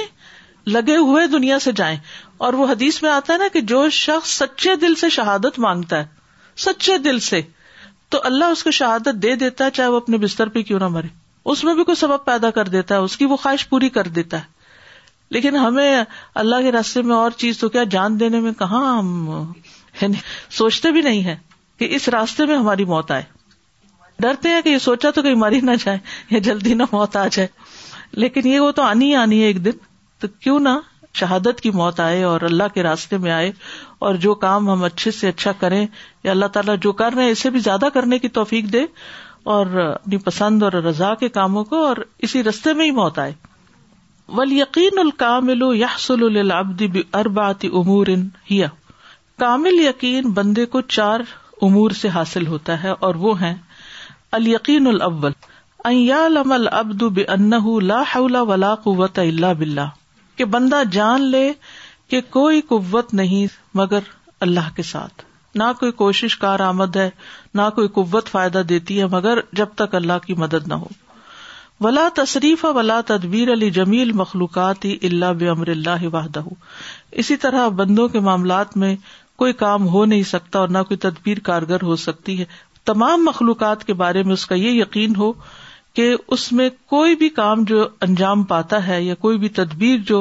لگے 0.76 0.96
ہوئے 0.96 1.26
دنیا 1.36 1.58
سے 1.68 1.72
جائیں 1.80 1.96
اور 2.44 2.52
وہ 2.60 2.66
حدیث 2.70 3.02
میں 3.02 3.10
آتا 3.10 3.32
ہے 3.32 3.38
نا 3.38 3.44
کہ 3.52 3.60
جو 3.72 3.88
شخص 3.98 4.30
سچے 4.38 4.74
دل 4.80 4.94
سے 5.02 5.08
شہادت 5.10 5.58
مانگتا 5.66 5.98
ہے 5.98 6.04
سچے 6.64 6.96
دل 7.04 7.18
سے 7.28 7.40
تو 8.14 8.18
اللہ 8.24 8.44
اس 8.54 8.62
کو 8.64 8.70
شہادت 8.78 9.22
دے 9.22 9.34
دیتا 9.36 9.64
ہے 9.64 9.70
چاہے 9.74 9.88
وہ 9.88 9.96
اپنے 9.96 10.16
بستر 10.24 10.48
پہ 10.56 10.62
کیوں 10.62 10.78
نہ 10.80 10.88
مرے 10.96 11.08
اس 11.52 11.62
میں 11.64 11.74
بھی 11.74 11.84
کوئی 11.84 11.96
سبب 11.96 12.24
پیدا 12.24 12.50
کر 12.58 12.68
دیتا 12.74 12.94
ہے 12.94 13.00
اس 13.08 13.16
کی 13.16 13.24
وہ 13.32 13.36
خواہش 13.42 13.68
پوری 13.68 13.88
کر 13.96 14.06
دیتا 14.18 14.38
ہے 14.40 14.54
لیکن 15.34 15.56
ہمیں 15.56 16.02
اللہ 16.42 16.60
کے 16.62 16.72
راستے 16.72 17.02
میں 17.10 17.14
اور 17.16 17.30
چیز 17.36 17.58
تو 17.58 17.68
کیا 17.68 17.82
جان 17.90 18.18
دینے 18.20 18.40
میں 18.40 18.52
کہاں 18.58 18.84
ہم 18.98 19.28
یعنی 20.00 20.14
سوچتے 20.58 20.90
بھی 20.92 21.00
نہیں 21.02 21.24
ہے 21.24 21.36
کہ 21.78 21.88
اس 21.96 22.08
راستے 22.14 22.46
میں 22.46 22.56
ہماری 22.58 22.84
موت 22.92 23.10
آئے 23.10 23.22
ڈرتے 24.22 24.48
ہیں 24.48 24.60
کہ 24.62 24.68
یہ 24.68 24.78
سوچا 24.82 25.10
تو 25.14 25.22
کہیں 25.22 25.34
مری 25.44 25.60
نہ 25.60 25.70
جائے 25.84 25.98
یا 26.30 26.38
جلدی 26.44 26.74
نہ 26.74 26.82
موت 26.92 27.16
آ 27.22 27.26
جائے 27.32 27.48
لیکن 28.24 28.46
یہ 28.48 28.60
وہ 28.60 28.70
تو 28.78 28.82
آنی 28.82 29.06
ہی 29.10 29.14
آنی 29.22 29.40
ہے 29.42 29.46
ایک 29.46 29.64
دن 29.64 29.82
تو 30.20 30.28
کیوں 30.44 30.58
نہ 30.60 30.68
شہادت 31.18 31.60
کی 31.66 31.70
موت 31.80 32.00
آئے 32.04 32.22
اور 32.30 32.40
اللہ 32.46 32.72
کے 32.72 32.82
راستے 32.82 33.18
میں 33.26 33.30
آئے 33.32 33.50
اور 34.08 34.14
جو 34.24 34.34
کام 34.40 34.68
ہم 34.70 34.82
اچھے 34.90 35.10
سے 35.18 35.28
اچھا 35.34 35.52
کریں 35.60 35.80
یا 36.24 36.30
اللہ 36.30 36.50
تعالیٰ 36.56 36.74
جو 36.86 36.92
کر 36.98 37.12
رہے 37.16 37.24
ہیں 37.28 37.36
اسے 37.36 37.50
بھی 37.54 37.60
زیادہ 37.68 37.88
کرنے 37.94 38.18
کی 38.24 38.28
توفیق 38.38 38.72
دے 38.72 38.82
اور 39.54 39.76
اپنی 39.84 40.16
پسند 40.28 40.62
اور 40.68 40.72
رضا 40.88 41.14
کے 41.24 41.28
کاموں 41.38 41.64
کو 41.72 41.84
اور 41.86 41.96
اسی 42.28 42.42
رستے 42.50 42.72
میں 42.80 42.86
ہی 42.86 42.90
موت 43.00 43.18
آئے 43.24 43.32
ول 44.38 44.52
یقین 44.52 44.98
الکامل 45.06 45.62
یحسل 45.80 46.36
العبد 46.40 46.96
اربات 47.24 47.64
امور 47.80 48.06
ہیا 48.50 48.66
کامل 49.44 49.80
یقین 49.88 50.30
بندے 50.40 50.64
کو 50.74 50.80
چار 50.96 51.20
امور 51.66 51.90
سے 52.00 52.08
حاصل 52.18 52.46
ہوتا 52.46 52.82
ہے 52.82 52.90
اور 53.08 53.14
وہ 53.26 53.40
ہیں 53.42 53.54
القین 54.40 54.92
یعلم 55.94 56.52
العبد 56.52 57.02
بانه 57.18 57.76
لا 57.90 58.02
حول 58.14 58.36
ولا 58.52 58.74
قوت 58.86 59.18
اللہ 59.24 59.52
بالله 59.62 60.05
کہ 60.36 60.44
بندہ 60.54 60.82
جان 60.92 61.22
لے 61.30 61.50
کہ 62.10 62.20
کوئی 62.30 62.60
قوت 62.68 63.14
نہیں 63.20 63.46
مگر 63.80 64.00
اللہ 64.46 64.74
کے 64.76 64.82
ساتھ 64.90 65.22
نہ 65.60 65.70
کوئی 65.78 65.92
کوشش 66.00 66.36
کار 66.38 66.60
آمد 66.60 66.96
ہے 66.96 67.08
نہ 67.60 67.68
کوئی 67.74 67.88
قوت 67.98 68.28
فائدہ 68.28 68.62
دیتی 68.68 68.98
ہے 69.00 69.06
مگر 69.12 69.38
جب 69.60 69.68
تک 69.74 69.94
اللہ 69.94 70.18
کی 70.26 70.34
مدد 70.42 70.66
نہ 70.68 70.74
ہو 70.82 70.88
ولا 71.84 72.08
تشریف 72.16 72.64
ولا 72.74 73.00
تدبیر 73.06 73.52
علی 73.52 73.70
جمیل 73.78 74.12
مخلوقات 74.20 74.84
ہی 74.84 74.96
اللہ 75.08 75.32
بمر 75.38 75.68
اللہ 75.70 76.04
واہدہ 76.12 76.40
اسی 77.22 77.36
طرح 77.46 77.68
بندوں 77.80 78.06
کے 78.14 78.20
معاملات 78.28 78.76
میں 78.82 78.94
کوئی 79.42 79.52
کام 79.62 79.88
ہو 79.94 80.04
نہیں 80.12 80.22
سکتا 80.32 80.58
اور 80.58 80.68
نہ 80.68 80.78
کوئی 80.90 80.98
تدبیر 81.08 81.38
کارگر 81.48 81.82
ہو 81.90 81.96
سکتی 82.04 82.38
ہے 82.40 82.44
تمام 82.90 83.24
مخلوقات 83.24 83.84
کے 83.84 83.92
بارے 84.02 84.22
میں 84.22 84.32
اس 84.32 84.46
کا 84.46 84.54
یہ 84.54 84.80
یقین 84.80 85.16
ہو 85.16 85.32
کہ 85.96 86.14
اس 86.34 86.42
میں 86.56 86.68
کوئی 86.92 87.14
بھی 87.20 87.28
کام 87.36 87.62
جو 87.68 87.86
انجام 88.06 88.42
پاتا 88.48 88.86
ہے 88.86 89.02
یا 89.02 89.14
کوئی 89.20 89.38
بھی 89.44 89.48
تدبیر 89.58 89.98
جو 90.08 90.18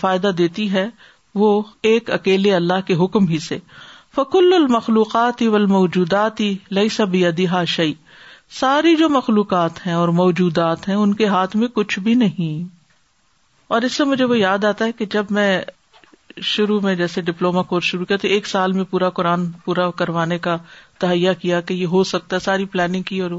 فائدہ 0.00 0.28
دیتی 0.36 0.70
ہے 0.72 0.86
وہ 1.40 1.50
ایک 1.90 2.10
اکیلے 2.16 2.54
اللہ 2.54 2.80
کے 2.86 2.94
حکم 3.02 3.26
ہی 3.28 3.38
سے 3.48 3.58
فکل 4.16 4.52
المخلوقات 4.56 5.42
ہی 5.42 5.46
و 7.50 7.64
شعی 7.74 7.92
ساری 8.60 8.94
جو 8.96 9.08
مخلوقات 9.08 9.86
ہیں 9.86 9.94
اور 9.94 10.08
موجودات 10.22 10.88
ہیں 10.88 10.94
ان 11.02 11.12
کے 11.20 11.26
ہاتھ 11.34 11.56
میں 11.56 11.68
کچھ 11.74 11.98
بھی 12.06 12.14
نہیں 12.22 12.62
اور 13.76 13.82
اس 13.88 13.92
سے 13.96 14.04
مجھے 14.04 14.24
وہ 14.32 14.38
یاد 14.38 14.64
آتا 14.70 14.84
ہے 14.84 14.92
کہ 14.98 15.04
جب 15.12 15.30
میں 15.38 15.48
شروع 16.54 16.80
میں 16.82 16.94
جیسے 16.96 17.20
ڈپلوما 17.28 17.62
کورس 17.70 17.84
شروع 17.92 18.04
کیا 18.10 18.16
تو 18.22 18.28
ایک 18.36 18.46
سال 18.46 18.72
میں 18.80 18.84
پورا 18.90 19.10
قرآن 19.20 19.48
پورا 19.64 19.90
کروانے 20.02 20.38
کا 20.48 20.56
تہیا 21.04 21.32
کیا 21.44 21.60
کہ 21.68 21.74
یہ 21.74 21.86
ہو 21.96 22.02
سکتا 22.14 22.36
ہے 22.36 22.40
ساری 22.48 22.64
پلاننگ 22.74 23.02
کی 23.12 23.20
اور 23.20 23.30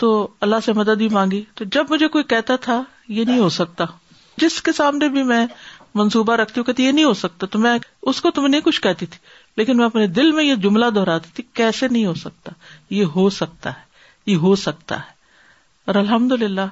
تو 0.00 0.06
اللہ 0.44 0.60
سے 0.64 0.72
مدد 0.72 1.00
ہی 1.00 1.08
مانگی 1.12 1.42
تو 1.54 1.64
جب 1.72 1.86
مجھے 1.90 2.06
کوئی 2.12 2.24
کہتا 2.28 2.54
تھا 2.66 2.82
یہ 3.16 3.24
نہیں 3.24 3.38
ہو 3.38 3.48
سکتا 3.56 3.84
جس 4.42 4.60
کے 4.68 4.72
سامنے 4.76 5.08
بھی 5.16 5.22
میں 5.30 5.44
منصوبہ 6.00 6.36
رکھتی 6.40 6.58
ہوں 6.60 6.64
کہتی 6.66 6.84
یہ 6.84 6.92
نہیں 6.92 7.04
ہو 7.04 7.12
سکتا 7.22 7.46
تو 7.52 7.58
میں 7.64 7.76
اس 8.12 8.20
کو 8.22 8.30
تمہیں 8.34 8.48
نہیں 8.48 8.60
کچھ 8.64 8.80
کہتی 8.82 9.06
تھی 9.14 9.18
لیکن 9.56 9.76
میں 9.76 9.84
اپنے 9.86 10.06
دل 10.18 10.30
میں 10.32 10.44
یہ 10.44 10.54
جملہ 10.62 10.84
دہراتی 10.94 11.30
تھی 11.36 11.42
کیسے 11.60 11.88
نہیں 11.90 12.06
ہو 12.06 12.14
سکتا 12.22 12.52
یہ 12.98 13.10
ہو 13.16 13.28
سکتا 13.40 13.70
ہے 13.78 14.00
یہ 14.30 14.36
ہو 14.46 14.54
سکتا 14.62 14.96
ہے 14.98 15.90
اور 15.90 15.94
الحمد 16.02 16.32
للہ 16.42 16.66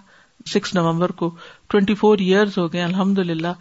سکس 0.54 0.74
نومبر 0.74 1.12
کو 1.20 1.30
ٹوینٹی 1.70 1.94
فور 2.04 2.18
ایئرز 2.28 2.56
ہو 2.58 2.72
گئے 2.72 2.82
الحمد 2.82 3.18
للہ 3.32 3.52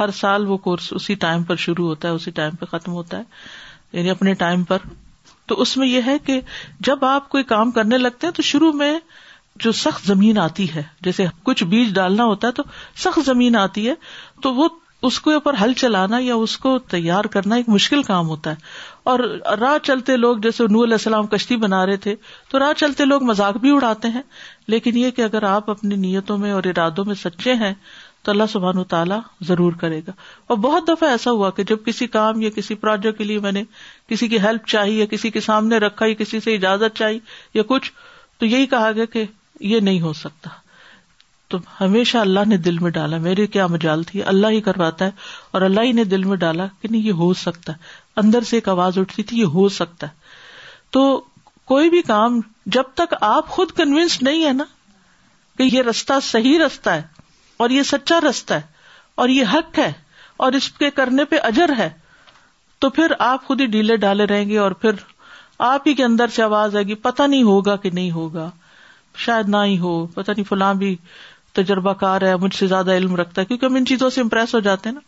ہر 0.00 0.10
سال 0.20 0.46
وہ 0.46 0.56
کورس 0.68 0.88
اسی 1.00 1.14
ٹائم 1.26 1.42
پر 1.50 1.56
شروع 1.66 1.86
ہوتا 1.88 2.08
ہے 2.08 2.12
اسی 2.20 2.30
ٹائم 2.40 2.56
پہ 2.60 2.64
ختم 2.76 2.92
ہوتا 3.00 3.18
ہے 3.18 3.98
یعنی 3.98 4.10
اپنے 4.10 4.34
ٹائم 4.44 4.64
پر 4.72 4.82
تو 5.48 5.60
اس 5.62 5.76
میں 5.76 5.86
یہ 5.86 6.00
ہے 6.06 6.16
کہ 6.26 6.40
جب 6.88 7.04
آپ 7.04 7.28
کوئی 7.28 7.44
کام 7.54 7.70
کرنے 7.70 7.98
لگتے 7.98 8.26
ہیں 8.26 8.34
تو 8.34 8.42
شروع 8.50 8.72
میں 8.82 8.98
جو 9.64 9.72
سخت 9.72 10.06
زمین 10.06 10.38
آتی 10.38 10.66
ہے 10.74 10.82
جیسے 11.04 11.26
کچھ 11.44 11.62
بیج 11.74 11.94
ڈالنا 11.94 12.24
ہوتا 12.30 12.48
ہے 12.48 12.52
تو 12.52 12.62
سخت 13.04 13.24
زمین 13.26 13.56
آتی 13.56 13.88
ہے 13.88 13.94
تو 14.42 14.54
وہ 14.54 14.68
اس 15.06 15.20
کے 15.20 15.32
اوپر 15.34 15.54
ہل 15.60 15.72
چلانا 15.76 16.18
یا 16.20 16.34
اس 16.44 16.56
کو 16.58 16.78
تیار 16.90 17.24
کرنا 17.34 17.54
ایک 17.56 17.68
مشکل 17.68 18.02
کام 18.02 18.28
ہوتا 18.28 18.50
ہے 18.50 18.94
اور 19.10 19.18
راہ 19.60 19.76
چلتے 19.84 20.16
لوگ 20.16 20.36
جیسے 20.46 20.64
نور 20.72 20.88
السلام 20.88 21.26
کشتی 21.34 21.56
بنا 21.64 21.84
رہے 21.86 21.96
تھے 22.06 22.14
تو 22.50 22.58
راہ 22.58 22.72
چلتے 22.76 23.04
لوگ 23.04 23.22
مذاق 23.30 23.56
بھی 23.64 23.70
اڑاتے 23.74 24.08
ہیں 24.14 24.22
لیکن 24.74 24.96
یہ 24.98 25.10
کہ 25.18 25.22
اگر 25.22 25.42
آپ 25.50 25.70
اپنی 25.70 25.96
نیتوں 26.06 26.38
میں 26.44 26.52
اور 26.52 26.64
ارادوں 26.70 27.04
میں 27.04 27.14
سچے 27.22 27.54
ہیں 27.64 27.72
تو 28.26 28.32
اللہ 28.32 28.48
سبحان 28.52 28.82
تعالیٰ 28.90 29.18
ضرور 29.48 29.72
کرے 29.80 29.98
گا 30.06 30.12
اور 30.52 30.56
بہت 30.62 30.86
دفعہ 30.88 31.08
ایسا 31.10 31.30
ہوا 31.32 31.50
کہ 31.58 31.64
جب 31.70 31.84
کسی 31.86 32.06
کام 32.16 32.40
یا 32.42 32.48
کسی 32.56 32.74
پروجیکٹ 32.84 33.18
کے 33.18 33.24
لیے 33.24 33.38
میں 33.40 33.52
نے 33.52 33.62
کسی 34.12 34.28
کی 34.28 34.38
ہیلپ 34.44 34.66
چاہی 34.72 34.98
یا 34.98 35.06
کسی 35.10 35.30
کے 35.36 35.40
سامنے 35.40 35.78
رکھا 35.84 36.06
یا 36.06 36.14
کسی 36.18 36.40
سے 36.46 36.54
اجازت 36.54 36.96
چاہی 36.98 37.18
یا 37.54 37.62
کچھ 37.68 37.90
تو 38.38 38.46
یہی 38.46 38.66
کہا 38.74 38.90
گیا 38.96 39.04
کہ 39.12 39.24
یہ 39.74 39.80
نہیں 39.88 40.00
ہو 40.00 40.12
سکتا 40.22 40.50
تو 41.54 41.58
ہمیشہ 41.80 42.18
اللہ 42.18 42.48
نے 42.48 42.56
دل 42.66 42.78
میں 42.86 42.90
ڈالا 42.98 43.18
میرے 43.28 43.46
کیا 43.56 43.66
مجال 43.74 44.02
تھی 44.10 44.22
اللہ 44.32 44.56
ہی 44.56 44.60
کرواتا 44.68 45.04
ہے 45.04 45.10
اور 45.56 45.62
اللہ 45.68 45.86
ہی 45.86 45.92
نے 46.00 46.04
دل 46.16 46.24
میں 46.32 46.36
ڈالا 46.36 46.66
کہ 46.80 46.88
نہیں 46.90 47.02
یہ 47.06 47.22
ہو 47.22 47.32
سکتا 47.46 47.72
ہے 47.72 47.78
اندر 48.24 48.48
سے 48.50 48.56
ایک 48.56 48.68
آواز 48.68 48.98
اٹھتی 48.98 49.22
تھی 49.30 49.40
یہ 49.40 49.58
ہو 49.58 49.68
سکتا 49.80 50.06
ہے 50.06 50.92
تو 50.96 51.06
کوئی 51.74 51.90
بھی 51.90 52.02
کام 52.14 52.40
جب 52.78 52.94
تک 53.02 53.14
آپ 53.30 53.48
خود 53.58 53.70
کنوینس 53.76 54.22
نہیں 54.22 54.44
ہے 54.46 54.52
نا 54.52 54.64
کہ 55.58 55.68
یہ 55.74 55.82
رستہ 55.90 56.18
صحیح 56.32 56.58
رستہ 56.64 56.90
ہے 57.00 57.15
اور 57.64 57.70
یہ 57.70 57.82
سچا 57.90 58.18
رستہ 58.28 58.54
ہے 58.54 58.74
اور 59.22 59.28
یہ 59.28 59.44
حق 59.54 59.78
ہے 59.78 59.92
اور 60.46 60.52
اس 60.52 60.70
کے 60.78 60.90
کرنے 61.00 61.24
پہ 61.28 61.36
اجر 61.50 61.70
ہے 61.78 61.88
تو 62.84 62.88
پھر 62.96 63.12
آپ 63.26 63.44
خود 63.46 63.60
ہی 63.60 63.66
ڈھیلے 63.74 63.96
ڈالے 63.96 64.24
رہیں 64.32 64.48
گے 64.48 64.58
اور 64.58 64.70
پھر 64.80 64.94
آپ 65.72 65.86
ہی 65.88 65.94
کے 66.00 66.04
اندر 66.04 66.28
سے 66.34 66.42
آواز 66.42 66.76
آئے 66.76 66.86
گی 66.86 66.94
پتہ 67.08 67.22
نہیں 67.26 67.42
ہوگا 67.42 67.76
کہ 67.84 67.90
نہیں 67.92 68.10
ہوگا 68.10 68.50
شاید 69.24 69.48
نہ 69.48 69.56
ہی 69.64 69.78
ہو 69.78 69.94
پتہ 70.14 70.30
نہیں 70.30 70.48
فلاں 70.48 70.72
بھی 70.82 70.94
تجربہ 71.60 71.92
کار 72.00 72.22
ہے 72.22 72.34
مجھ 72.40 72.54
سے 72.56 72.66
زیادہ 72.66 72.94
علم 72.96 73.14
رکھتا 73.16 73.40
ہے 73.40 73.46
کیونکہ 73.46 73.66
ہم 73.66 73.74
ان 73.74 73.86
چیزوں 73.86 74.10
سے 74.16 74.20
امپریس 74.20 74.54
ہو 74.54 74.60
جاتے 74.66 74.88
ہیں 74.88 74.94
نا 74.94 75.00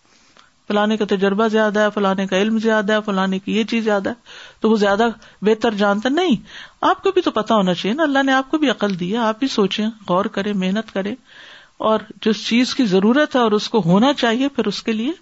فلانے 0.69 0.97
کا 0.97 1.05
تجربہ 1.09 1.49
زیادہ 1.49 1.81
ہے 1.81 1.91
فلانے 1.95 2.27
کا 2.27 2.39
علم 2.39 2.59
زیادہ 2.63 2.93
ہے 2.93 2.99
فلانے 3.05 3.39
کی 3.39 3.57
یہ 3.59 3.65
چیز 3.69 3.85
زیادہ 3.85 4.09
ہے 4.09 4.15
تو 4.61 4.71
وہ 4.71 4.77
زیادہ 4.77 5.09
بہتر 5.49 5.75
جانتا 5.83 6.09
نہیں 6.09 6.37
آپ 6.91 7.03
کو 7.03 7.11
بھی 7.19 7.23
تو 7.23 7.31
پتا 7.39 7.55
ہونا 7.57 7.75
چاہیے 7.75 7.95
نا 7.97 8.03
اللہ 8.03 8.23
نے 8.27 8.33
آپ 8.33 8.51
کو 8.51 8.59
بھی 8.65 8.71
عقل 8.71 8.99
دی 9.01 9.13
ہے 9.13 9.19
آپ 9.27 9.39
بھی 9.39 9.47
سوچیں 9.57 9.87
غور 10.09 10.25
کریں 10.39 10.53
محنت 10.65 10.93
کریں 10.95 11.15
اور 11.87 12.01
جس 12.25 12.45
چیز 12.47 12.75
کی 12.75 12.85
ضرورت 12.93 13.35
ہے 13.37 13.41
اور 13.41 13.53
اس 13.59 13.69
کو 13.71 13.83
ہونا 13.85 14.13
چاہیے 14.23 14.49
پھر 14.55 14.67
اس 14.67 14.83
کے 14.83 14.93
لیے 14.93 15.13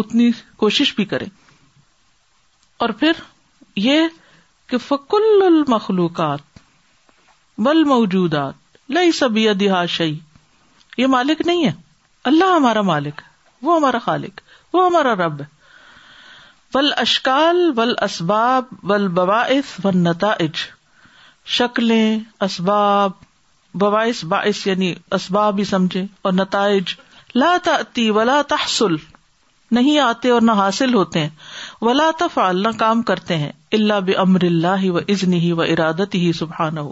اتنی 0.00 0.30
کوشش 0.62 0.94
بھی 0.96 1.04
کرے 1.12 1.24
اور 2.84 2.88
پھر 3.02 3.20
یہ 3.84 4.06
کہ 4.70 4.78
فکل 4.88 5.42
المخلوقات 5.46 6.58
بل 7.66 7.82
موجودات 7.90 8.90
لئی 8.96 9.12
سب 9.18 9.38
دہاشی 9.60 10.12
یہ 10.98 11.06
مالک 11.14 11.40
نہیں 11.46 11.64
ہے 11.66 11.72
اللہ 12.30 12.54
ہمارا 12.56 12.82
مالک 12.90 13.20
وہ 13.62 13.76
ہمارا 13.76 13.98
خالق 14.06 14.40
وہ 14.72 14.84
ہمارا 14.86 15.14
رب 15.24 15.40
ہے 15.40 15.44
بل 16.74 16.90
اشکال 17.04 17.70
بل 17.76 17.92
اسباب 18.04 18.74
بل 18.92 19.06
بواعث 19.18 19.78
و 19.84 19.90
نتائج 19.96 20.64
شکلیں 21.56 22.18
اسباب 22.44 23.12
بوائس 23.82 24.22
باعث 24.32 24.66
یعنی 24.66 24.94
اسباب 25.18 25.54
بھی 25.56 25.64
سمجھے 25.70 26.04
اور 26.28 26.32
نتائج 26.32 26.94
تأتی 27.64 28.10
ولا 28.16 28.40
تحصل 28.48 28.94
نہیں 29.78 29.98
آتے 29.98 30.30
اور 30.30 30.40
نہ 30.48 30.50
حاصل 30.58 30.94
ہوتے 30.94 31.20
ہیں 31.20 32.02
تفعل 32.18 32.28
فال 32.34 32.72
کام 32.78 33.00
کرتے 33.10 33.36
ہیں 33.36 33.50
اللہ 33.78 34.00
بمر 34.06 34.44
اللہ 34.44 34.84
و 34.90 34.98
عزن 34.98 35.32
ہی 35.44 35.50
و 35.52 35.60
ارادت 35.62 36.14
ہی 36.14 36.30
سبحان 36.40 36.78
ہو 36.78 36.90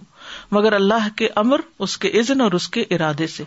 مگر 0.56 0.72
اللہ 0.80 1.06
کے 1.16 1.28
امر 1.44 1.60
اس 1.86 1.96
کے 2.04 2.10
عزن 2.20 2.40
اور 2.40 2.52
اس 2.58 2.68
کے 2.76 2.84
ارادے 2.98 3.26
سے 3.36 3.44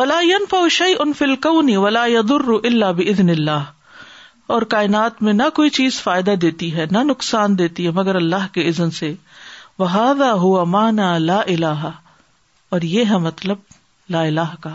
ولائن 0.00 0.44
فوشی 0.50 0.92
ان 0.98 1.12
ولا 1.20 1.72
ولادر 1.86 2.48
اللہ 2.62 2.92
بزن 2.98 3.30
اللہ 3.38 3.64
اور 4.54 4.62
کائنات 4.76 5.22
میں 5.22 5.32
نہ 5.32 5.48
کوئی 5.54 5.70
چیز 5.80 6.00
فائدہ 6.02 6.30
دیتی 6.42 6.74
ہے 6.76 6.86
نہ 6.90 7.02
نقصان 7.10 7.58
دیتی 7.58 7.86
ہے 7.86 7.90
مگر 8.02 8.14
اللہ 8.24 8.46
کے 8.54 8.68
عزن 8.68 8.90
سے 9.02 9.14
وہ 9.78 9.90
ہوا 10.20 10.64
مانا 10.78 11.16
لا 11.18 11.40
اللہ 11.46 11.86
اور 12.74 12.82
یہ 12.92 13.04
ہے 13.10 13.16
مطلب 13.24 13.58
لا 14.12 14.20
الہ 14.28 14.54
کا 14.60 14.70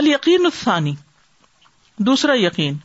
الیقین 0.00 0.44
الثانی 0.44 0.92
دوسرا 2.08 2.34
یقین 2.40 2.76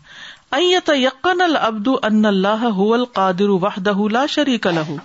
ایت 0.59 0.89
یقن 1.01 1.41
العبد 1.47 1.87
ان 2.09 2.25
اللہ 2.29 2.63
هو 2.79 2.87
القادر 2.97 3.51
وحده 3.65 4.07
لا 4.15 4.23
شریک 4.37 4.65
له 4.79 4.95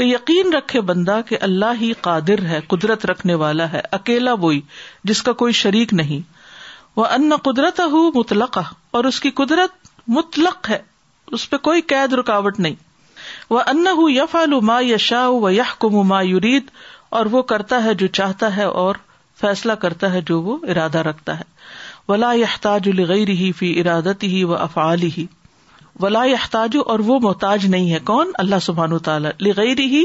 کہ 0.00 0.06
یقین 0.10 0.52
رکھے 0.58 0.80
بندہ 0.92 1.18
کہ 1.32 1.40
اللہ 1.48 1.82
ہی 1.86 1.90
قادر 2.06 2.44
ہے 2.52 2.60
قدرت 2.76 3.08
رکھنے 3.14 3.38
والا 3.42 3.68
ہے 3.74 3.82
اکیلا 4.00 4.36
وہی 4.46 4.60
جس 5.12 5.22
کا 5.30 5.36
کوئی 5.42 5.58
شریک 5.64 5.98
نہیں 6.04 6.22
وہ 7.02 7.08
ان 7.18 7.36
قدرت 7.52 7.80
ہو 7.98 8.04
مطلق 8.20 8.58
اور 8.98 9.12
اس 9.12 9.20
کی 9.26 9.30
قدرت 9.44 9.92
مطلق 10.20 10.70
ہے 10.76 10.80
اس 11.42 11.50
پہ 11.50 11.62
کوئی 11.70 11.88
قید 11.94 12.18
رکاوٹ 12.22 12.62
نہیں 12.68 12.82
وہ 13.56 13.60
ان 13.70 13.86
یف 14.22 14.36
الما 14.46 14.78
یشا 14.94 15.26
و 15.44 15.50
یح 15.60 15.74
کم 15.86 16.00
ما 16.16 16.20
یورید 16.34 16.76
اور 17.18 17.26
وہ 17.32 17.40
کرتا 17.50 17.82
ہے 17.84 17.92
جو 18.02 18.06
چاہتا 18.18 18.46
ہے 18.56 18.64
اور 18.82 18.94
فیصلہ 19.40 19.72
کرتا 19.82 20.12
ہے 20.12 20.20
جو 20.30 20.40
وہ 20.42 20.56
ارادہ 20.72 20.98
رکھتا 21.08 21.38
ہے 21.40 21.44
ولا 22.08 22.30
یحتاج 22.36 22.88
الغیر 22.92 23.28
ہی 23.40 23.50
فی 23.58 23.68
ارادت 23.80 24.22
ہی 24.32 24.42
و 24.44 24.54
افعال 24.56 25.02
ہی 25.16 25.24
ولا 26.04 26.22
یحتاج 26.30 26.76
اور 26.94 27.04
وہ 27.10 27.18
محتاج 27.26 27.66
نہیں 27.74 27.92
ہے 27.92 27.98
کون 28.10 28.32
اللہ 28.44 28.62
سبحان 28.62 28.92
و 28.92 28.98
لغیر 29.48 29.80
ہی 29.94 30.04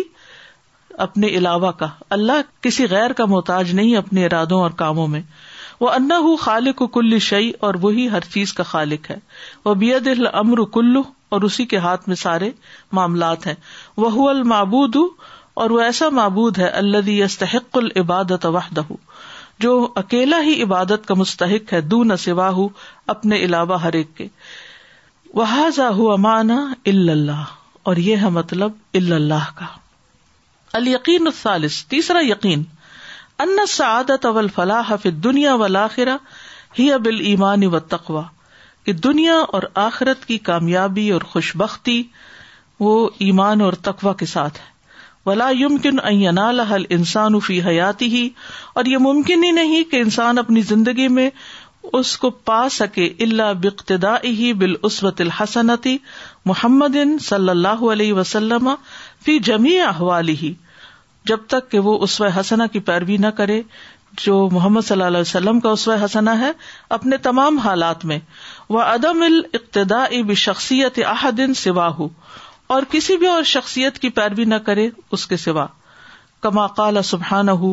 اپنے 1.07 1.27
علاوہ 1.39 1.71
کا 1.81 1.87
اللہ 2.17 2.41
کسی 2.65 2.85
غیر 2.89 3.11
کا 3.19 3.25
محتاج 3.33 3.71
نہیں، 3.81 3.95
اپنے 3.97 4.25
ارادوں 4.25 4.59
اور 4.63 4.71
کاموں 4.83 5.07
میں 5.15 5.21
وہ 5.81 5.89
انا 5.95 6.17
ہُ 6.27 6.35
خالق 6.45 6.81
و 6.81 6.87
کل 6.99 7.17
شعی 7.29 7.51
اور 7.67 7.75
وہی 7.87 8.07
ہر 8.15 8.27
چیز 8.33 8.53
کا 8.53 8.63
خالق 8.75 9.09
ہے 9.11 9.17
وہ 9.65 9.73
بید 9.85 10.07
المر 10.15 10.63
کلو 10.77 11.01
اور 11.35 11.41
اسی 11.49 11.65
کے 11.73 11.77
ہاتھ 11.87 12.07
میں 12.09 12.15
سارے 12.27 12.49
معاملات 12.99 13.47
ہیں 13.47 13.55
وہ 14.05 14.29
المعبود 14.29 14.95
اور 15.61 15.69
وہ 15.75 15.79
ایسا 15.81 16.09
معبود 16.21 16.57
ہے 16.59 16.67
اللہ 16.81 17.07
یستحق 17.09 17.77
العبادت 17.77 18.45
وحدہ 18.55 18.81
جو 19.65 19.71
اکیلا 20.01 20.37
ہی 20.43 20.61
عبادت 20.63 21.05
کا 21.07 21.13
مستحق 21.21 21.73
ہے 21.73 21.79
سوا 22.19 22.47
واہ 22.47 22.59
اپنے 23.13 23.37
علاوہ 23.45 23.81
ہر 23.81 23.93
ایک 24.01 24.15
کے 24.17 24.27
وحا 25.39 25.89
ہوا 25.95 26.15
مانا 26.25 26.61
اللہ 26.93 27.43
اور 27.89 27.97
یہ 28.07 28.17
ہے 28.23 28.29
مطلب 28.37 28.71
اللہ 28.99 29.49
کا 29.55 29.65
تیسرا 31.89 32.19
یقین 32.25 32.63
سعادت 33.67 34.25
اول 34.25 34.47
فلاح 34.55 34.91
دنیا 35.23 35.53
و 35.55 35.67
لاخرہ 35.67 36.17
ہی 36.79 36.91
اب 36.93 37.07
ایمان 37.27 37.63
و 37.65 37.79
تقوا 37.95 38.23
کہ 38.85 38.93
دنیا 39.07 39.35
اور 39.57 39.63
آخرت 39.87 40.25
کی 40.25 40.37
کامیابی 40.51 41.09
اور 41.11 41.21
خوشبختی 41.31 42.01
وہ 42.79 42.95
ایمان 43.27 43.61
اور 43.61 43.73
تقوی 43.89 44.13
کے 44.19 44.25
ساتھ 44.35 44.59
ہے 44.59 44.77
ولا 45.27 45.47
یمکن 45.59 45.97
این 46.09 46.37
الحل 46.41 46.83
انسان 46.97 47.39
فی 47.47 47.59
حیاتی 47.63 48.05
ہی 48.15 48.27
اور 48.81 48.85
یہ 48.91 48.97
ممکن 49.07 49.43
ہی 49.43 49.49
نہیں 49.61 49.83
کہ 49.91 50.01
انسان 50.01 50.37
اپنی 50.37 50.61
زندگی 50.69 51.07
میں 51.15 51.29
اس 51.99 52.15
کو 52.23 52.29
پا 52.49 52.59
سکے 52.77 53.07
اللہ 53.25 53.53
بقتدا 53.61 54.13
بال 54.23 54.53
بالعرت 54.61 55.21
الحسنتی 55.21 55.97
محمد 56.45 56.95
صلی 57.27 57.49
اللہ 57.49 57.83
علیہ 57.91 58.13
وسلم 58.13 58.69
فی 59.25 59.37
جمی 59.49 59.77
احوالی 59.91 60.53
جب 61.31 61.39
تک 61.49 61.69
کہ 61.71 61.79
وہ 61.87 61.97
اسو 62.03 62.27
حسنا 62.39 62.67
کی 62.75 62.79
پیروی 62.89 63.17
نہ 63.23 63.27
کرے 63.37 63.61
جو 64.25 64.37
محمد 64.51 64.81
صلی 64.87 64.93
اللہ 64.95 65.07
علیہ 65.17 65.29
وسلم 65.29 65.59
کا 65.65 65.69
اسو 65.69 65.95
حسنا 66.03 66.39
ہے 66.39 66.51
اپنے 66.99 67.17
تمام 67.29 67.57
حالات 67.65 68.05
میں 68.11 68.19
وہ 68.75 68.81
عدم 68.81 69.21
ال 69.25 69.41
اقتدا 69.53 70.03
اب 70.19 70.33
شخصیت 70.45 70.99
احدین 71.07 71.53
سواہ 71.63 71.99
اور 72.73 72.83
کسی 72.89 73.15
بھی 73.17 73.27
اور 73.27 73.43
شخصیت 73.49 73.97
کی 73.99 74.09
پیروی 74.17 74.43
نہ 74.49 74.55
کرے 74.65 74.87
اس 75.17 75.25
کے 75.27 75.37
سوا 75.43 75.65
کما 76.47 76.65
کال 76.79 77.01
سبحان 77.03 77.49
ہُو 77.61 77.69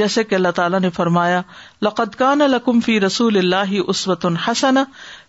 جیسے 0.00 0.24
کہ 0.30 0.34
اللہ 0.34 0.54
تعالیٰ 0.56 0.80
نے 0.80 0.90
فرمایا 0.96 1.40
لقد 1.88 2.14
کان 2.22 2.80
فی 2.84 2.98
رسول 3.00 3.36
اللہ 3.38 3.74
عسوت 3.94 4.24
الحسن 4.26 4.78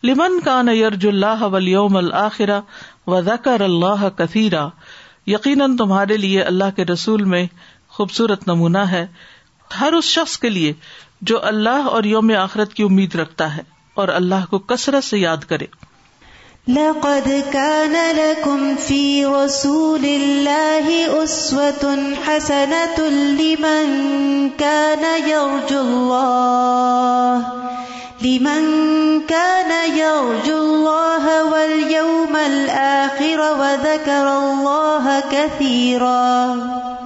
لمن 0.09 0.39
کان 0.45 0.70
یرج 0.78 1.07
اللہ 1.07 1.43
ولیوم 1.55 1.97
الآخرہ 1.97 2.59
و 3.14 3.22
زکر 3.30 3.61
اللہ 3.68 4.07
کثیرہ 4.24 4.66
یقیناً 5.36 5.78
تمہارے 5.78 6.18
لیے 6.26 6.41
اللہ 6.53 6.76
کے 6.76 6.86
رسول 6.93 7.24
میں 7.36 7.45
خوبصورت 7.97 8.47
نمونہ 8.47 8.86
ہے 8.97 9.05
ہر 9.80 9.93
اس 9.99 10.05
شخص 10.18 10.38
کے 10.45 10.49
لیے 10.57 10.74
جو 11.32 11.43
اللہ 11.53 11.89
اور 11.97 12.03
یوم 12.16 12.32
آخرت 12.39 12.74
کی 12.74 12.84
امید 12.84 13.16
رکھتا 13.26 13.55
ہے 13.57 13.61
اور 14.01 14.07
اللہ 14.22 14.49
کو 14.49 14.59
کثرت 14.74 15.03
سے 15.03 15.18
یاد 15.28 15.45
کرے 15.53 15.66
لقد 16.68 17.28
كان 17.53 17.95
لكم 18.16 18.76
في 18.76 19.26
رسول 19.26 20.05
الله 20.05 21.24
أسوة 21.24 22.16
حسنة 22.16 22.97
لمن 23.11 23.84
كان 24.57 25.03
يرجو 25.28 25.80
الله 25.80 27.36
لمن 28.22 28.64
كان 29.28 29.72
يرجو 29.97 30.57
الله 30.57 31.43
واليوم 31.51 32.36
الآخر 32.36 33.39
وذكر 33.39 34.28
الله 34.32 35.20
كثيرا 35.20 37.03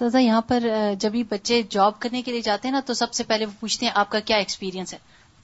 سزا 0.00 0.18
یہاں 0.18 0.40
پر 0.48 0.62
جبھی 1.00 1.22
بچے 1.30 1.62
جاب 1.70 2.00
کرنے 2.00 2.22
کے 2.22 2.32
لیے 2.32 2.40
جاتے 2.50 2.68
ہیں 2.68 2.72
نا 2.74 2.80
تو 2.86 2.94
سب 3.04 3.12
سے 3.14 3.24
پہلے 3.30 3.46
وہ 3.46 3.60
پوچھتے 3.60 3.86
ہیں 3.86 3.92
آپ 4.04 4.10
کا 4.10 4.20
کیا 4.20 4.36
ایکسپیرینس 4.42 4.94
ہے 4.94 4.98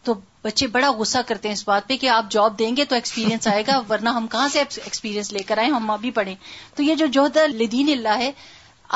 تو 0.06 0.14
بچے 0.44 0.66
بڑا 0.74 0.90
غصہ 0.98 1.18
کرتے 1.28 1.48
ہیں 1.48 1.52
اس 1.54 1.66
بات 1.68 1.86
پہ 1.88 1.96
کہ 2.00 2.08
آپ 2.16 2.30
جاب 2.30 2.58
دیں 2.58 2.70
گے 2.76 2.84
تو 2.90 2.94
ایکسپیرینس 2.94 3.46
آئے 3.52 3.62
گا 3.66 3.80
ورنہ 3.88 4.08
ہم 4.18 4.26
کہاں 4.34 4.48
سے 4.52 4.58
ایکسپیرینس 4.60 5.32
لے 5.36 5.42
کر 5.48 5.58
آئیں 5.62 5.70
ہم 5.70 5.90
ابھی 5.90 6.10
پڑھیں 6.18 6.34
تو 6.74 6.82
یہ 6.82 6.94
جو 7.00 7.06
جوہد 7.16 7.36
لدین 7.62 7.88
اللہ 7.92 8.20
ہے 8.24 8.30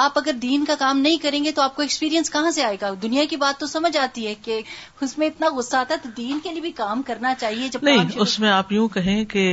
آپ 0.03 0.19
اگر 0.19 0.33
دین 0.43 0.65
کا 0.65 0.75
کام 0.79 0.99
نہیں 1.07 1.17
کریں 1.23 1.43
گے 1.45 1.53
تو 1.53 1.63
آپ 1.63 1.75
کو 1.77 1.83
ایکسپیرینس 1.83 2.31
کہاں 2.31 2.51
سے 2.59 2.63
آئے 2.65 2.77
گا 2.81 2.91
دنیا 3.03 3.25
کی 3.31 3.37
بات 3.45 3.59
تو 3.61 3.67
سمجھ 3.73 3.97
آتی 4.03 4.27
ہے 4.27 4.35
کہ 4.45 4.61
اس 5.07 5.17
میں 5.19 5.27
اتنا 5.33 5.49
غصہ 5.57 5.77
آتا 5.77 5.95
ہے 5.95 5.99
تو 6.03 6.09
دین 6.21 6.39
کے 6.45 6.53
لیے 6.53 6.61
بھی 6.67 6.71
کام 6.83 7.03
کرنا 7.09 7.35
چاہیے 7.41 7.69
جب 7.77 7.85
نہیں 7.91 8.13
اس 8.27 8.39
میں 8.45 8.51
آپ 8.59 8.71
یوں 8.73 8.87
کہیں 8.99 9.25
کہ 9.33 9.45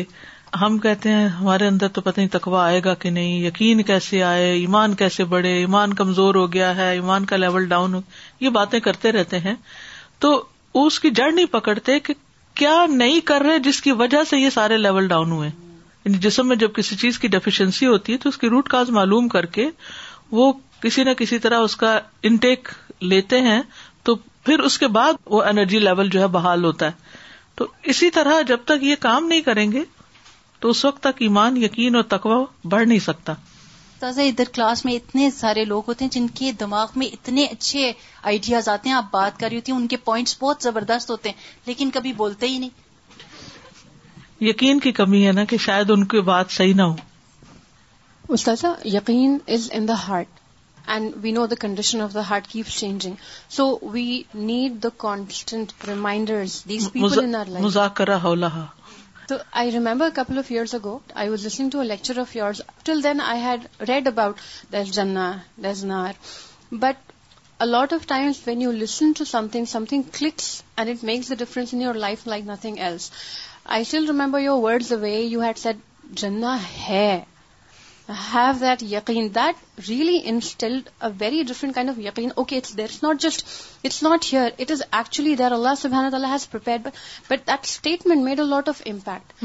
ہم 0.62 0.78
کہتے 0.84 1.12
ہیں 1.14 1.28
ہمارے 1.39 1.68
اندر 1.68 1.88
تو 1.95 2.01
پتہ 2.01 2.20
نہیں 2.20 2.30
تکوا 2.38 2.66
آئے 2.66 2.82
گا 2.84 2.93
کہ 3.05 3.10
نہیں 3.16 3.39
یقین 3.47 3.82
کیسے 3.89 4.22
آئے 4.24 4.51
ایمان 4.60 4.93
کیسے 5.01 5.24
بڑھے 5.34 5.53
ایمان 5.64 5.93
کمزور 6.03 6.36
ہو 6.41 6.45
گیا 6.53 6.70
ہے 6.76 6.89
ایمان 6.99 7.26
کا 7.32 7.36
لیول 7.45 7.68
ڈاؤن 7.74 7.93
ہو 7.95 8.01
یہ 8.45 8.49
باتیں 8.60 8.80
کرتے 8.89 9.12
رہتے 9.18 9.39
ہیں 9.47 9.55
تو 10.26 10.32
اس 10.76 10.99
کی 10.99 11.09
جڑ 11.15 11.32
نہیں 11.32 11.45
پکڑتے 11.51 11.99
کہ 11.99 12.13
کیا 12.55 12.76
نہیں 12.89 13.20
کر 13.28 13.41
رہے 13.47 13.59
جس 13.63 13.82
کی 13.82 13.91
وجہ 14.01 14.24
سے 14.30 14.38
یہ 14.38 14.49
سارے 14.53 14.78
لیول 14.78 15.07
ڈاؤن 15.07 15.32
ہوئے 15.32 15.49
یعنی 15.49 16.18
جسم 16.22 16.47
میں 16.47 16.55
جب 16.55 16.74
کسی 16.76 16.95
چیز 16.97 17.20
کی 17.20 17.28
ڈیفیشینسی 17.28 17.86
ہوتی 17.88 18.13
ہے 18.13 18.18
تو 18.24 18.30
اس 18.30 18.38
کی 18.38 18.49
روٹ 18.49 18.70
کاز 18.70 18.89
معلوم 18.97 19.28
کر 19.30 19.45
کے 19.57 19.68
وہ 20.32 20.51
کسی 20.82 21.03
نہ 21.03 21.09
کسی 21.18 21.39
طرح 21.39 21.59
اس 21.65 21.76
کا 21.84 21.97
انٹیک 22.30 22.70
لیتے 23.01 23.41
ہیں 23.41 23.61
تو 24.03 24.15
پھر 24.45 24.59
اس 24.70 24.78
کے 24.80 24.88
بعد 24.97 25.13
وہ 25.26 25.41
انرجی 25.49 25.80
لیول 25.80 26.09
جو 26.09 26.22
ہے 26.22 26.28
بحال 26.36 26.63
ہوتا 26.65 26.86
ہے 26.88 27.15
تو 27.55 27.65
اسی 27.93 28.09
طرح 28.20 28.41
جب 28.47 28.57
تک 28.65 28.84
یہ 28.84 28.95
کام 28.99 29.28
نہیں 29.28 29.41
کریں 29.41 29.72
گے 29.72 29.84
تو 30.59 30.70
اس 30.70 30.84
وقت 30.86 31.01
تک 31.03 31.22
ایمان 31.22 31.57
یقین 31.63 31.95
اور 31.95 32.03
تقوی 32.18 32.43
بڑھ 32.70 32.88
نہیں 32.88 32.99
سکتا 32.99 33.34
تازہ 34.00 34.22
ادھر 34.30 34.50
کلاس 34.54 34.84
میں 34.86 34.93
اتنے 34.93 35.30
سارے 35.38 35.64
لوگ 35.66 35.84
ہوتے 35.88 36.06
ہیں 36.06 36.12
جن 36.14 36.28
کے 36.39 36.52
دماغ 36.60 36.88
میں 37.02 37.08
اتنے 37.18 37.43
اچھے 37.52 37.91
آئیڈیاز 38.32 38.70
آتے 38.70 38.89
ہیں 38.89 38.95
آپ 38.95 39.12
بات 39.12 39.39
کر 39.39 39.48
رہی 39.50 39.58
ہوتی 39.58 39.72
ہیں 39.72 39.80
ان 39.80 39.88
کے 39.93 39.98
پوائنٹس 40.10 40.36
بہت 40.41 40.64
زبردست 40.64 41.10
ہوتے 41.12 41.30
ہیں 41.30 41.72
لیکن 41.72 41.89
کبھی 41.93 42.14
بولتے 42.22 42.48
ہی 42.48 42.58
نہیں 42.58 42.86
یقین 44.50 44.80
کی 44.80 44.91
کمی 45.02 45.26
ہے 45.28 45.32
نا 45.32 45.43
کہ 45.54 45.58
شاید 45.66 45.91
ان 45.91 46.04
کی 46.14 46.22
بات 46.32 46.52
صحیح 46.58 46.74
نہ 46.76 46.82
ہو 46.91 48.34
استاذ 48.38 48.66
یقین 48.95 49.38
is 49.58 49.70
in 49.74 49.88
the 49.88 49.93
heart 50.08 50.39
and 50.95 51.14
we 51.24 51.32
know 51.32 51.45
the 51.48 51.56
condition 51.60 52.02
of 52.02 52.14
the 52.14 52.22
heart 52.30 52.48
keep 52.48 52.70
changing 52.78 53.14
so 53.58 53.66
we 53.93 54.06
need 54.52 54.82
the 54.84 54.89
constant 54.98 55.72
reminder 55.88 56.43
مذاکرہ 57.62 58.18
تو 59.30 59.36
I 59.59 59.71
remember 59.71 60.09
couple 60.15 60.38
of 60.39 60.51
years 60.51 60.73
ago 60.75 60.97
I 61.21 61.30
was 61.30 61.45
listening 61.45 61.69
to 61.69 61.82
lecture 61.84 62.19
of 62.19 62.36
yours 62.36 62.61
till 62.84 63.03
then 63.03 63.21
I 63.21 63.41
had 63.41 63.65
read 63.88 64.07
about 64.07 64.39
this 64.73 64.91
جنا 64.95 65.25
this 65.63 65.84
نار 65.89 66.13
but 66.84 67.63
lot 67.63 67.93
of 67.93 68.05
times 68.07 68.39
when 68.45 68.61
you 68.61 68.71
listen 68.71 69.11
to 69.17 69.25
something 69.51 69.65
something 69.89 70.01
clicks 70.19 70.49
and 70.75 70.89
it 70.89 71.03
makes 71.11 71.30
the 71.30 71.36
difference 71.39 71.73
in 71.73 71.82
your 71.82 71.93
life 72.05 72.28
like 72.28 72.47
nothing 72.47 72.80
else 72.80 73.09
I 73.65 73.82
still 73.82 74.05
remember 74.09 74.39
your 74.41 74.63
words 74.69 74.91
way 75.01 75.15
you 75.21 75.41
had 75.41 75.57
said 75.57 75.78
جنا 76.21 76.57
ہے 76.88 77.05
have 78.10 78.51
that 78.60 78.84
یقین 78.91 79.28
that 79.36 79.80
really 79.88 80.20
instilled 80.30 80.89
a 80.99 81.08
very 81.20 81.41
different 81.47 81.74
kind 81.76 81.89
of 81.89 81.97
یقین 81.99 82.30
okay 82.36 82.58
it's 82.58 82.78
there 82.78 82.91
not 83.03 83.20
just 83.22 83.41
it's 83.86 84.01
not 84.03 84.26
here 84.34 84.49
it 84.60 84.72
is 84.72 84.82
actually 84.89 85.36
there 85.39 85.51
Allah 85.51 85.86
Allah 85.93 86.28
has 86.34 86.47
but 86.53 86.70
that 87.36 87.49
statement 87.60 88.24
made 88.24 88.39
a 88.39 88.43
lot 88.43 88.70
of 88.70 88.82
impact 88.91 89.43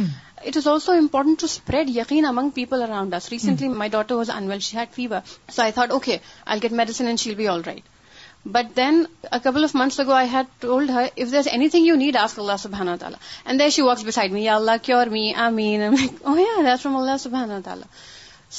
it 0.48 0.56
is 0.56 0.68
also 0.74 0.92
important 0.98 1.40
to 1.40 1.46
spread 1.46 1.90
یقین 1.96 2.24
among 2.26 2.48
people 2.60 2.82
around 2.82 3.14
us 3.14 3.28
recently 3.32 3.68
my 3.68 3.90
daughter 3.90 4.14
was 4.14 4.30
unwell 4.36 4.58
she 4.68 4.76
had 4.76 4.94
fever 4.94 5.34
so 5.54 5.62
I 5.62 5.72
thought 5.80 5.90
okay 5.98 6.16
I 6.46 6.62
get 6.62 6.72
medicine 6.82 7.06
and 7.06 7.20
shall 7.20 7.34
be 7.42 7.48
all 7.54 7.62
right 7.66 8.46
but 8.52 8.76
then 8.76 9.04
a 9.30 9.36
couple 9.42 9.64
of 9.64 9.74
months 9.76 10.00
ago 10.00 10.12
I 10.12 10.28
had 10.32 10.60
told 10.62 10.90
her 10.90 11.06
if 11.16 11.32
there 11.32 11.48
anything 11.68 11.86
you 11.86 11.94
need 11.96 12.16
ask 12.20 12.38
Allah 12.38 12.94
تعالیٰ 13.00 13.18
and 13.44 13.60
there 13.60 13.68
she 13.76 13.82
walks 13.82 14.04
beside 14.06 14.32
me 14.32 14.48
Allah 14.48 14.82
cure 14.82 15.06
me 15.18 15.30
mean 15.52 15.96
from 16.02 16.96
اللہ 16.96 17.16
سب 17.20 17.36
تعالیٰ 17.64 17.86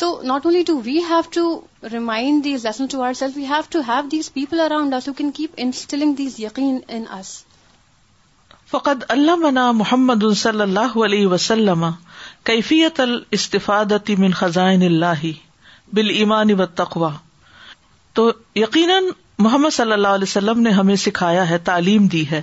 so 0.02 0.08
not 0.30 0.46
only 0.46 0.62
do 0.68 0.74
we 0.86 0.94
have 1.10 1.20
to 1.34 1.42
remind 1.92 2.44
these 2.44 2.66
lesson 2.66 2.86
to 2.92 3.02
our 3.04 3.14
self 3.18 3.36
we 3.38 3.44
have 3.48 3.62
to 3.72 3.80
have 3.88 4.08
these 4.12 4.32
people 4.34 4.60
around 4.60 4.94
us 4.96 5.10
can 5.18 5.30
keep 5.40 5.52
instilling 5.66 6.14
these 6.22 6.40
یقین 6.40 6.80
in 6.96 7.04
اس 7.20 7.34
فقد 8.72 9.04
علمنا 9.16 9.72
محمد 9.82 10.24
صلی 10.38 10.62
اللہ 10.62 10.98
علیہ 11.06 11.28
وسلم 11.34 11.86
کیفیت 12.52 13.00
الاستفادتی 13.00 14.16
من 14.24 14.32
خزائن 14.40 14.82
اللہ 14.86 15.26
بالایمان 15.96 16.54
والتقوی 16.60 17.10
تو 18.20 18.30
یقیناً 18.62 19.10
محمد 19.48 19.74
صلی 19.74 19.92
اللہ 19.94 20.20
علیہ 20.20 20.28
وسلم 20.30 20.60
نے 20.62 20.70
ہمیں 20.80 20.96
سکھایا 21.06 21.50
ہے 21.50 21.58
تعلیم 21.70 22.08
دی 22.16 22.24
ہے 22.32 22.42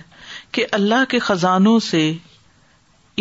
کہ 0.53 0.66
اللہ 0.80 1.05
کے 1.09 1.18
خزانوں 1.30 1.78
سے 1.90 2.11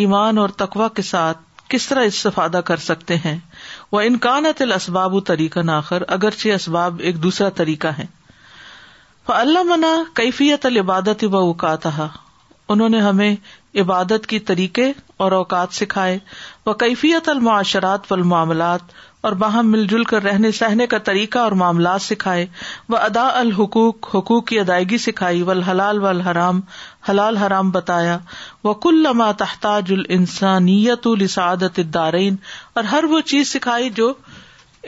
ایمان 0.06 0.38
اور 0.44 0.48
تقوا 0.64 0.88
کے 0.94 1.02
ساتھ 1.12 1.38
کس 1.74 1.86
طرح 1.88 2.04
استفادہ 2.14 2.60
کر 2.72 2.76
سکتے 2.92 3.16
ہیں 3.24 3.38
وہ 3.92 4.00
انکان 4.06 4.46
تل 4.56 4.72
و 5.02 5.20
طریقہ 5.28 5.60
ناخر 5.68 6.02
اگرچہ 6.16 6.48
اسباب 6.54 7.00
ایک 7.08 7.22
دوسرا 7.22 7.48
طریقہ 7.60 7.88
ہے 7.98 8.06
اللہ 9.32 9.62
منا 9.62 9.90
کیفیت 10.16 10.64
العبادت 10.66 11.22
و 11.24 11.36
اوقات 11.36 11.86
انہوں 11.86 12.88
نے 12.88 13.00
ہمیں 13.00 13.34
عبادت 13.80 14.26
کی 14.26 14.38
طریقے 14.50 14.86
اور 15.24 15.32
اوقات 15.32 15.74
سکھائے 15.74 16.18
وہ 16.66 16.72
کیفیت 16.82 17.28
المعاشرات 17.28 18.10
و 18.10 18.14
المعاملات 18.14 18.94
اور 19.28 19.32
باہم 19.40 19.70
مل 19.70 19.86
جل 19.86 20.04
کر 20.10 20.22
رہنے 20.22 20.50
سہنے 20.58 20.86
کا 20.92 20.98
طریقہ 21.06 21.38
اور 21.38 21.52
معاملات 21.62 22.02
سکھائے 22.02 22.46
وہ 22.88 22.96
ادا 22.96 23.26
الحقوق 23.40 24.14
حقوق 24.14 24.46
کی 24.48 24.58
ادائیگی 24.60 24.98
سکھائی 25.06 25.42
و 25.42 25.50
الحلال 25.50 25.98
و 26.02 26.06
الحرام 26.06 26.60
حلال 27.08 27.36
حرام 27.36 27.70
بتایا 27.70 28.18
وہ 28.64 28.72
کل 28.86 29.02
لما 29.02 29.30
تحتاج 29.42 29.92
السانیت 29.98 31.06
السعادت 31.06 31.80
دارئن 31.94 32.36
اور 32.80 32.84
ہر 32.92 33.04
وہ 33.10 33.20
چیز 33.32 33.52
سکھائی 33.52 33.90
جو 34.00 34.12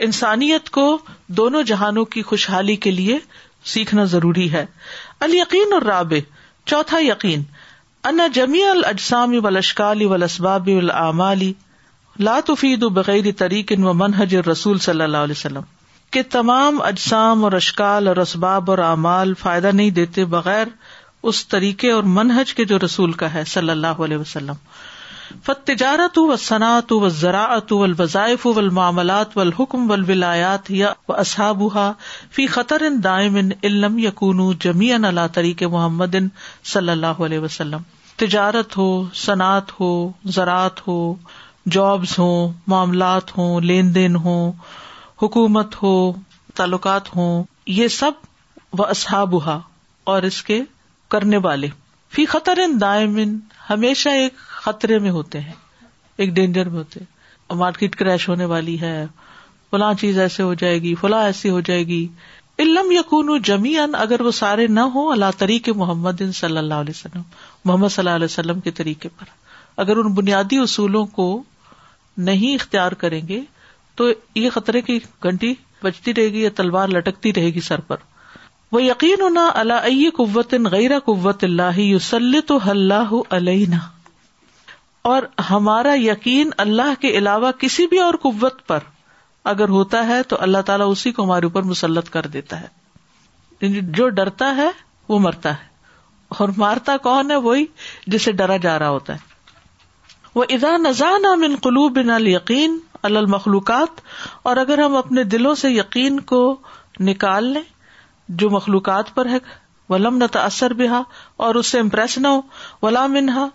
انسانیت 0.05 0.69
کو 0.79 0.85
دونوں 1.39 1.61
جہانوں 1.71 2.05
کی 2.15 2.21
خوشحالی 2.29 2.75
کے 2.85 2.91
لیے 2.91 3.17
سیکھنا 3.73 4.03
ضروری 4.15 4.51
ہے 4.51 4.65
الیقین 5.27 5.73
اور 5.73 5.81
راب 5.91 6.13
چوتھا 6.71 6.99
یقین 7.03 7.43
انا 8.11 8.27
جمی 8.33 8.63
الاجسام 8.69 9.33
و 9.43 9.49
لشکالی 9.49 10.05
و 10.05 10.17
لسبابی 10.17 10.77
العمالی 10.77 11.53
لاتفید 12.19 12.83
و 12.83 12.89
بغیر 12.95 13.31
طریق 13.37 13.71
و 13.83 13.93
منحج 13.99 14.35
رسول 14.49 14.77
صلی 14.79 15.01
اللہ 15.03 15.23
علیہ 15.27 15.35
وسلم 15.37 15.61
کے 16.11 16.21
تمام 16.35 16.81
اجسام 16.85 17.43
اور 17.43 17.51
اشکال 17.59 18.07
اور 18.07 18.17
اسباب 18.23 18.69
اور 18.71 18.77
اعمال 18.87 19.33
فائدہ 19.39 19.69
نہیں 19.73 19.89
دیتے 19.99 20.25
بغیر 20.35 20.67
اس 21.31 21.45
طریقے 21.47 21.91
اور 21.91 22.03
منہج 22.19 22.53
کے 22.53 22.65
جو 22.71 22.77
رسول 22.85 23.11
کا 23.21 23.33
ہے 23.33 23.43
صلی 23.53 23.69
اللہ 23.69 24.01
علیہ 24.07 24.17
وسلم 24.17 24.53
فت 25.45 25.65
تجارت 25.67 26.17
و 26.19 26.35
صنعت 26.39 26.91
و 26.93 27.07
ذراعت 27.21 27.71
و 27.73 27.81
الوظائف 27.83 28.45
و 28.47 28.53
المعاملات 28.59 29.37
و 29.37 29.39
الحکم 29.41 29.89
و 29.89 29.93
الولایات 29.93 30.71
یا 30.71 30.91
و 31.09 31.15
فی 32.35 32.45
خطر 32.57 32.81
ان 32.87 32.99
دائم 33.03 33.35
ان 33.41 33.49
علم 33.63 33.97
یقون 33.99 34.51
جمی 34.65 34.91
اللہ 35.03 35.27
طریق 35.33 35.63
محمد 35.71 36.15
صلی 36.73 36.91
اللہ 36.91 37.25
علیہ 37.27 37.39
وسلم 37.47 37.81
تجارت 38.25 38.77
ہو 38.77 38.87
صنعت 39.25 39.79
ہو 39.79 39.91
زراعت 40.35 40.87
ہو 40.87 41.01
جابس 41.71 42.17
ہوں 42.19 42.51
معاملات 42.67 43.37
ہوں 43.37 43.59
لین 43.61 43.93
دین 43.95 44.15
ہوں 44.25 44.51
حکومت 45.21 45.81
ہو 45.83 45.91
تعلقات 46.55 47.15
ہوں 47.15 47.43
یہ 47.77 47.87
سب 47.97 48.11
وہ 48.79 48.85
اصحاب 48.89 49.35
اور 49.49 50.23
اس 50.29 50.41
کے 50.43 50.61
کرنے 51.11 51.37
والے 51.45 51.67
فی 52.15 52.25
خطر 52.33 52.59
دائم 52.81 53.15
ان 53.21 53.37
ہمیشہ 53.69 54.09
ایک 54.23 54.37
خطرے 54.63 54.97
میں 54.99 55.11
ہوتے 55.11 55.39
ہیں 55.41 55.53
ایک 56.17 56.33
ڈینجر 56.33 56.69
میں 56.69 56.77
ہوتے 56.77 56.99
مارکیٹ 57.57 57.95
کریش 57.95 58.27
ہونے 58.29 58.45
والی 58.51 58.79
ہے 58.81 58.95
فلاں 59.71 59.93
چیز 59.99 60.19
ایسے 60.19 60.43
ہو 60.43 60.53
جائے 60.61 60.81
گی 60.81 60.93
فلاں 61.01 61.23
ایسی 61.23 61.49
ہو 61.49 61.59
جائے 61.67 61.83
گی 61.87 62.05
علم 62.59 62.91
یقون 62.91 63.29
و 63.29 63.37
جمی 63.49 63.75
ان 63.77 63.95
اگر 63.99 64.21
وہ 64.25 64.31
سارے 64.39 64.65
نہ 64.67 64.79
ہوں 64.95 65.11
اللہ 65.11 65.37
تریق 65.37 65.69
محمد 65.75 66.21
صلی 66.35 66.57
اللہ 66.57 66.83
علیہ 66.85 66.93
وسلم 66.95 67.21
محمد 67.65 67.89
صلی 67.89 68.03
اللہ 68.05 68.15
علیہ 68.15 68.25
وسلم 68.31 68.59
کے 68.67 68.71
طریقے 68.81 69.09
پر 69.19 69.29
اگر 69.81 69.97
ان 69.97 70.13
بنیادی 70.13 70.57
اصولوں 70.63 71.05
کو 71.15 71.29
نہیں 72.27 72.53
اختیار 72.55 72.91
کریں 73.03 73.21
گے 73.27 73.39
تو 73.95 74.07
یہ 74.35 74.49
خطرے 74.53 74.81
کی 74.81 74.97
گھنٹی 75.23 75.53
بچتی 75.83 76.13
رہے 76.17 76.27
گی 76.33 76.41
یا 76.41 76.49
تلوار 76.55 76.87
لٹکتی 76.89 77.33
رہے 77.33 77.53
گی 77.53 77.61
سر 77.61 77.81
پر 77.87 77.95
وہ 78.71 78.81
یقین 78.83 79.21
ہونا 79.21 79.47
اللہ 79.61 80.09
قوت 80.17 80.53
غیر 80.71 80.99
قوت 81.05 81.43
اللہ 81.43 81.79
یوسلط 81.79 82.51
اللہ 82.67 83.13
علیہ 83.35 83.77
اور 85.11 85.23
ہمارا 85.49 85.93
یقین 85.97 86.49
اللہ 86.65 86.93
کے 87.01 87.09
علاوہ 87.17 87.51
کسی 87.59 87.85
بھی 87.87 87.99
اور 87.99 88.13
قوت 88.21 88.65
پر 88.67 88.83
اگر 89.51 89.69
ہوتا 89.69 90.05
ہے 90.07 90.21
تو 90.29 90.35
اللہ 90.41 90.61
تعالیٰ 90.65 90.89
اسی 90.91 91.11
کو 91.11 91.23
ہمارے 91.23 91.45
اوپر 91.45 91.63
مسلط 91.69 92.09
کر 92.09 92.25
دیتا 92.33 92.59
ہے 92.61 92.67
یعنی 93.61 93.79
جو 93.97 94.07
ڈرتا 94.19 94.55
ہے 94.57 94.69
وہ 95.09 95.19
مرتا 95.19 95.51
ہے 95.61 95.71
اور 96.39 96.49
مارتا 96.57 96.97
کون 97.03 97.31
ہے 97.31 97.35
وہی 97.47 97.65
جسے 98.13 98.31
ڈرا 98.39 98.57
جا 98.61 98.77
رہا 98.79 98.89
ہوتا 98.89 99.13
ہے 99.15 99.31
وہ 100.35 100.43
ادا 100.49 100.75
نزاں 100.81 101.11
امن 101.31 101.55
قلوب 101.63 101.97
نل 102.05 102.27
یقین 102.27 102.77
المخلوقات 103.07 103.99
اور 104.51 104.57
اگر 104.57 104.79
ہم 104.83 104.95
اپنے 104.95 105.23
دلوں 105.33 105.55
سے 105.61 105.69
یقین 105.71 106.19
کو 106.31 106.39
نکال 107.09 107.45
لیں 107.53 107.61
جو 108.41 108.49
مخلوقات 108.49 109.13
پر 109.15 109.29
ہے 109.29 109.37
ولم 109.89 110.17
نہ 110.17 110.23
تاثر 110.31 110.73
بہا 110.81 111.01
اور 111.45 111.55
اس 111.61 111.67
سے 111.71 111.79
امپریس 111.79 112.17
نہ 112.17 112.27
ہو 112.27 112.41
ولا 112.81 113.05
منہا 113.17 113.47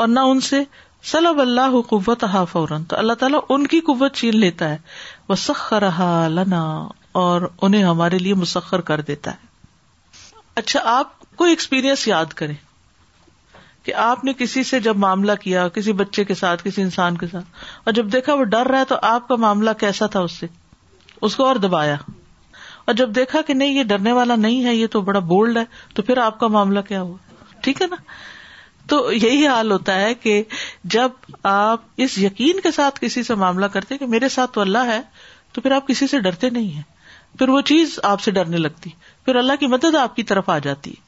اور 0.00 0.08
نہ 0.08 0.20
ان 0.32 0.40
سے 0.48 0.62
صلب 1.10 1.40
اللہ 1.40 1.80
قوت 1.88 2.24
ہا 2.32 2.44
فوراً 2.52 2.84
تو 2.90 2.96
اللہ 2.98 3.12
تعالیٰ 3.18 3.40
ان 3.54 3.66
کی 3.74 3.80
قوت 3.88 4.14
چھین 4.20 4.36
لیتا 4.40 4.68
ہے 4.70 4.76
وہ 5.28 5.34
سخر 5.44 5.84
لنا 6.38 6.62
اور 7.22 7.48
انہیں 7.66 7.84
ہمارے 7.84 8.18
لیے 8.18 8.34
مسخر 8.44 8.80
کر 8.90 9.00
دیتا 9.12 9.30
ہے 9.32 9.44
اچھا 10.64 10.80
آپ 10.98 11.18
کو 11.36 11.44
ایکسپیرئنس 11.52 12.06
یاد 12.08 12.32
کریں 12.40 12.54
کہ 13.86 13.92
آپ 14.02 14.22
نے 14.24 14.32
کسی 14.38 14.62
سے 14.68 14.78
جب 14.84 14.96
معاملہ 14.98 15.32
کیا 15.40 15.66
کسی 15.74 15.92
بچے 15.98 16.22
کے 16.28 16.34
ساتھ 16.38 16.62
کسی 16.64 16.80
انسان 16.82 17.16
کے 17.16 17.26
ساتھ 17.32 17.44
اور 17.84 17.92
جب 17.98 18.12
دیکھا 18.12 18.34
وہ 18.40 18.44
ڈر 18.54 18.66
رہا 18.70 18.78
ہے 18.78 18.84
تو 18.92 18.96
آپ 19.08 19.28
کا 19.28 19.36
معاملہ 19.44 19.70
کیسا 19.82 20.06
تھا 20.14 20.20
اس 20.28 20.32
سے 20.40 20.46
اس 21.28 21.36
کو 21.36 21.44
اور 21.46 21.56
دبایا 21.66 21.96
اور 22.90 22.94
جب 23.02 23.14
دیکھا 23.14 23.40
کہ 23.46 23.54
نہیں 23.54 23.74
یہ 23.78 23.84
ڈرنے 23.92 24.12
والا 24.16 24.36
نہیں 24.46 24.64
ہے 24.64 24.74
یہ 24.74 24.86
تو 24.94 25.00
بڑا 25.10 25.18
بولڈ 25.32 25.56
ہے 25.58 25.64
تو 25.94 26.02
پھر 26.08 26.18
آپ 26.24 26.38
کا 26.40 26.46
معاملہ 26.56 26.80
کیا 26.88 27.02
ہوا 27.02 27.54
ٹھیک 27.66 27.82
ہے 27.82 27.86
نا 27.90 27.96
تو 28.92 28.98
یہی 29.12 29.46
حال 29.46 29.70
ہوتا 29.72 30.00
ہے 30.00 30.12
کہ 30.24 30.42
جب 30.98 31.30
آپ 31.52 31.86
اس 32.06 32.18
یقین 32.22 32.60
کے 32.66 32.70
ساتھ 32.76 32.98
کسی 33.00 33.22
سے 33.30 33.34
معاملہ 33.44 33.66
کرتے 33.76 33.98
کہ 33.98 34.06
میرے 34.16 34.28
ساتھ 34.38 34.52
تو 34.54 34.60
اللہ 34.60 34.92
ہے 34.92 35.00
تو 35.52 35.60
پھر 35.60 35.72
آپ 35.78 35.88
کسی 35.88 36.06
سے 36.14 36.20
ڈرتے 36.26 36.50
نہیں 36.58 36.70
ہیں 36.72 37.38
پھر 37.38 37.48
وہ 37.56 37.60
چیز 37.72 37.98
آپ 38.12 38.20
سے 38.26 38.30
ڈرنے 38.40 38.56
لگتی 38.66 38.90
پھر 39.24 39.36
اللہ 39.44 39.56
کی 39.60 39.66
مدد 39.76 39.94
آپ 40.02 40.16
کی 40.16 40.22
طرف 40.32 40.48
آ 40.50 40.58
جاتی 40.68 40.90
ہے 40.98 41.04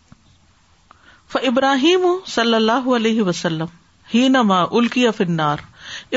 وہ 1.34 1.40
ابراہیم 1.48 2.06
صلی 2.34 2.54
اللہ 2.54 2.86
علیہ 2.96 3.22
وسلم 3.22 3.74
ہی 4.14 4.28
نما 4.34 4.64
فنار 5.16 5.58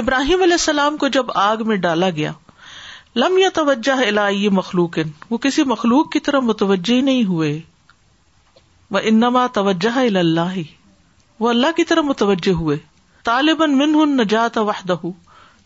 ابراہیم 0.01 0.41
علیہ 0.43 0.53
السلام 0.61 0.97
کو 0.97 1.07
جب 1.17 1.31
آگ 1.45 1.65
میں 1.67 1.75
ڈالا 1.85 2.09
گیا 2.19 2.31
لم 3.15 3.37
یا 3.37 3.49
توجہ 3.53 4.29
مخلوق 4.57 4.99
وہ 5.29 5.37
کسی 5.45 5.63
مخلوق 5.71 6.11
کی 6.11 6.19
طرح 6.27 6.39
متوجہ 6.51 7.01
نہیں 7.09 7.23
ہوئے 7.31 7.51
وہ 8.95 8.99
انما 9.11 9.45
توجہ 9.59 9.97
اللہ 10.21 10.55
وہ 11.39 11.49
اللہ 11.49 11.71
کی 11.75 11.83
طرح 11.91 12.01
متوجہ 12.11 12.51
ہوئے 12.61 12.77
ہن 13.63 14.17
نجات 14.21 14.57
وحدہ 14.69 14.95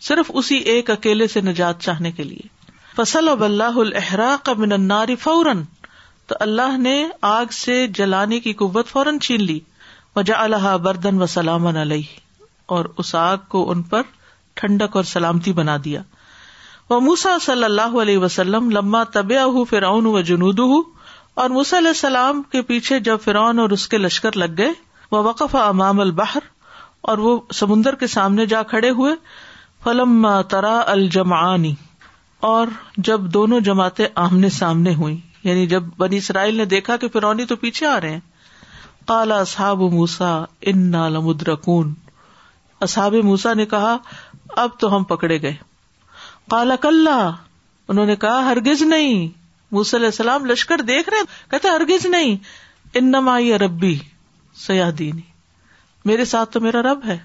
صرف 0.08 0.32
اسی 0.41 0.56
ایک 0.74 0.89
اکیلے 0.91 1.28
سے 1.36 1.41
نجات 1.41 1.82
چاہنے 1.82 2.12
کے 2.18 2.24
لیے 2.24 2.48
فصل 2.96 3.30
اب 3.30 3.43
اللہ 3.43 3.78
الحرا 3.86 4.34
من 4.66 4.76
فوراً 5.22 5.62
تو 6.28 6.36
اللہ 6.39 6.78
نے 6.82 6.93
آگ 7.30 7.51
سے 7.55 7.73
جلانے 7.97 8.39
کی 8.45 8.53
قوت 8.61 8.88
فوراً 8.89 9.19
چھین 9.26 9.43
لی 9.43 9.59
وجہ 10.15 10.34
اللہ 10.43 10.76
بردن 10.84 11.21
و 11.21 11.26
سلام 11.34 11.67
علیہ 11.67 12.19
اور 12.78 12.86
اس 13.03 13.13
آگ 13.23 13.43
کو 13.49 13.69
ان 13.71 13.82
پر 13.91 14.01
ٹھنڈک 14.61 14.95
اور 14.95 15.03
سلامتی 15.09 15.53
بنا 15.53 15.76
دیا 15.86 16.01
وہ 16.89 16.99
موسا 17.09 17.36
صلی 17.41 17.63
اللہ 17.63 17.95
علیہ 18.01 18.17
وسلم 18.23 18.69
لما 18.78 19.03
طبع 19.17 19.45
فرعون 19.69 20.05
و 20.05 20.21
جنود 20.32 20.59
ہوں 20.71 20.82
اور 21.43 21.49
موسا 21.57 21.78
علیہ 21.78 21.95
السلام 21.97 22.41
کے 22.51 22.61
پیچھے 22.71 22.99
جب 23.07 23.17
فرعن 23.23 23.59
اور 23.59 23.69
اس 23.78 23.88
کے 23.93 23.97
لشکر 23.97 24.36
لگ 24.43 24.57
گئے 24.57 24.71
وہ 25.11 25.21
وقف 25.30 25.55
امام 25.61 25.99
البحر 25.99 26.47
اور 27.11 27.17
وہ 27.28 27.38
سمندر 27.59 27.95
کے 28.03 28.07
سامنے 28.15 28.45
جا 28.55 28.61
کھڑے 28.73 28.89
ہوئے 29.01 29.13
فلم 29.84 30.28
ترا 30.49 30.78
الجمانی 30.97 31.73
اور 32.53 32.67
جب 33.09 33.21
دونوں 33.38 33.59
جماعتیں 33.69 34.05
آمنے 34.28 34.49
سامنے 34.59 34.93
ہوئی 34.95 35.19
یعنی 35.46 35.66
جب 35.72 35.88
بنی 35.98 36.18
اسرائیل 36.18 36.56
نے 36.58 36.66
دیکھا 36.70 36.96
کہ 37.02 37.08
فرونی 37.14 37.46
تو 37.50 37.56
پیچھے 37.64 37.86
آ 37.88 38.00
رہے 38.02 38.12
ہیں 38.12 38.20
کالا 39.08 39.36
اصحاب 39.39 39.82
موسا 39.96 40.30
ان 40.72 40.80
نمرکون 41.16 41.93
اصاب 42.86 43.14
موسا 43.28 43.54
نے 43.60 43.66
کہا 43.74 43.96
اب 44.64 44.80
تو 44.80 44.96
ہم 44.96 45.04
پکڑے 45.12 45.41
گئے 45.41 45.54
کالا 46.52 46.76
کل 46.88 47.08
انہوں 47.12 48.06
نے 48.06 48.16
کہا 48.24 48.39
ہرگز 48.46 48.82
نہیں 48.93 49.28
موسی 49.78 49.98
السلام 49.98 50.46
لشکر 50.52 50.82
دیکھ 50.88 51.10
رہے 51.10 51.22
کہتے 51.52 51.68
ہرگز 51.70 52.06
نہیں 52.16 52.36
انما 53.02 53.38
ربی 53.66 53.96
سیاح 54.66 54.91
دینی 55.00 55.22
میرے 56.12 56.26
ساتھ 56.34 56.52
تو 56.54 56.60
میرا 56.62 56.82
رب 56.91 57.06
ہے 57.08 57.18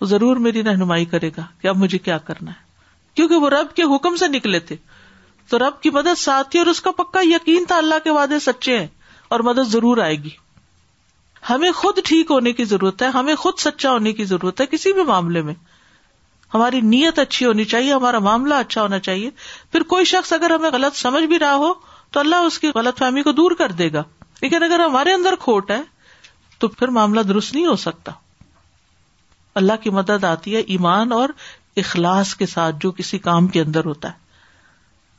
وہ 0.00 0.06
ضرور 0.12 0.36
میری 0.48 0.62
رہنمائی 0.64 1.04
کرے 1.14 1.30
گا 1.36 1.46
کہ 1.60 1.68
اب 1.68 1.76
مجھے 1.86 1.98
کیا 2.10 2.18
کرنا 2.30 2.50
ہے 2.50 2.66
کیونکہ 3.14 3.44
وہ 3.44 3.48
رب 3.50 3.74
کے 3.76 3.82
حکم 3.94 4.16
سے 4.16 4.28
نکلے 4.36 4.58
تھے 4.70 4.76
تو 5.50 5.58
رب 5.58 5.80
کی 5.82 5.90
مدد 5.90 6.18
ساتھی 6.18 6.58
اور 6.58 6.66
اس 6.72 6.80
کا 6.82 6.90
پکا 6.96 7.20
یقین 7.24 7.64
تھا 7.68 7.76
اللہ 7.76 8.02
کے 8.04 8.10
وعدے 8.18 8.38
سچے 8.46 8.78
ہیں 8.78 8.86
اور 9.36 9.40
مدد 9.48 9.68
ضرور 9.70 9.98
آئے 10.04 10.16
گی 10.22 10.30
ہمیں 11.50 11.70
خود 11.80 11.98
ٹھیک 12.04 12.30
ہونے 12.30 12.52
کی 12.58 12.64
ضرورت 12.72 13.02
ہے 13.02 13.08
ہمیں 13.14 13.34
خود 13.44 13.58
سچا 13.58 13.90
ہونے 13.90 14.12
کی 14.18 14.24
ضرورت 14.32 14.60
ہے 14.60 14.66
کسی 14.70 14.92
بھی 14.92 15.02
معاملے 15.12 15.42
میں 15.42 15.54
ہماری 16.54 16.80
نیت 16.90 17.18
اچھی 17.18 17.46
ہونی 17.46 17.64
چاہیے 17.72 17.92
ہمارا 17.92 18.18
معاملہ 18.26 18.54
اچھا 18.64 18.82
ہونا 18.82 18.98
چاہیے 19.08 19.30
پھر 19.72 19.82
کوئی 19.92 20.04
شخص 20.12 20.32
اگر 20.32 20.50
ہمیں 20.50 20.70
غلط 20.72 20.96
سمجھ 20.96 21.24
بھی 21.32 21.38
رہا 21.38 21.54
ہو 21.64 21.72
تو 22.12 22.20
اللہ 22.20 22.46
اس 22.50 22.58
کی 22.58 22.68
غلط 22.74 22.98
فہمی 22.98 23.22
کو 23.22 23.32
دور 23.40 23.50
کر 23.58 23.72
دے 23.80 23.92
گا 23.92 24.02
لیکن 24.40 24.62
اگر 24.62 24.80
ہمارے 24.84 25.12
اندر 25.14 25.34
کھوٹ 25.40 25.70
ہے 25.70 25.80
تو 26.58 26.68
پھر 26.68 26.88
معاملہ 26.98 27.20
درست 27.28 27.54
نہیں 27.54 27.66
ہو 27.66 27.76
سکتا 27.86 28.12
اللہ 29.62 29.82
کی 29.82 29.90
مدد 29.98 30.24
آتی 30.24 30.54
ہے 30.56 30.60
ایمان 30.76 31.12
اور 31.12 31.28
اخلاص 31.84 32.34
کے 32.36 32.46
ساتھ 32.54 32.76
جو 32.80 32.90
کسی 33.00 33.18
کام 33.28 33.46
کے 33.56 33.60
اندر 33.60 33.84
ہوتا 33.84 34.08
ہے 34.12 34.26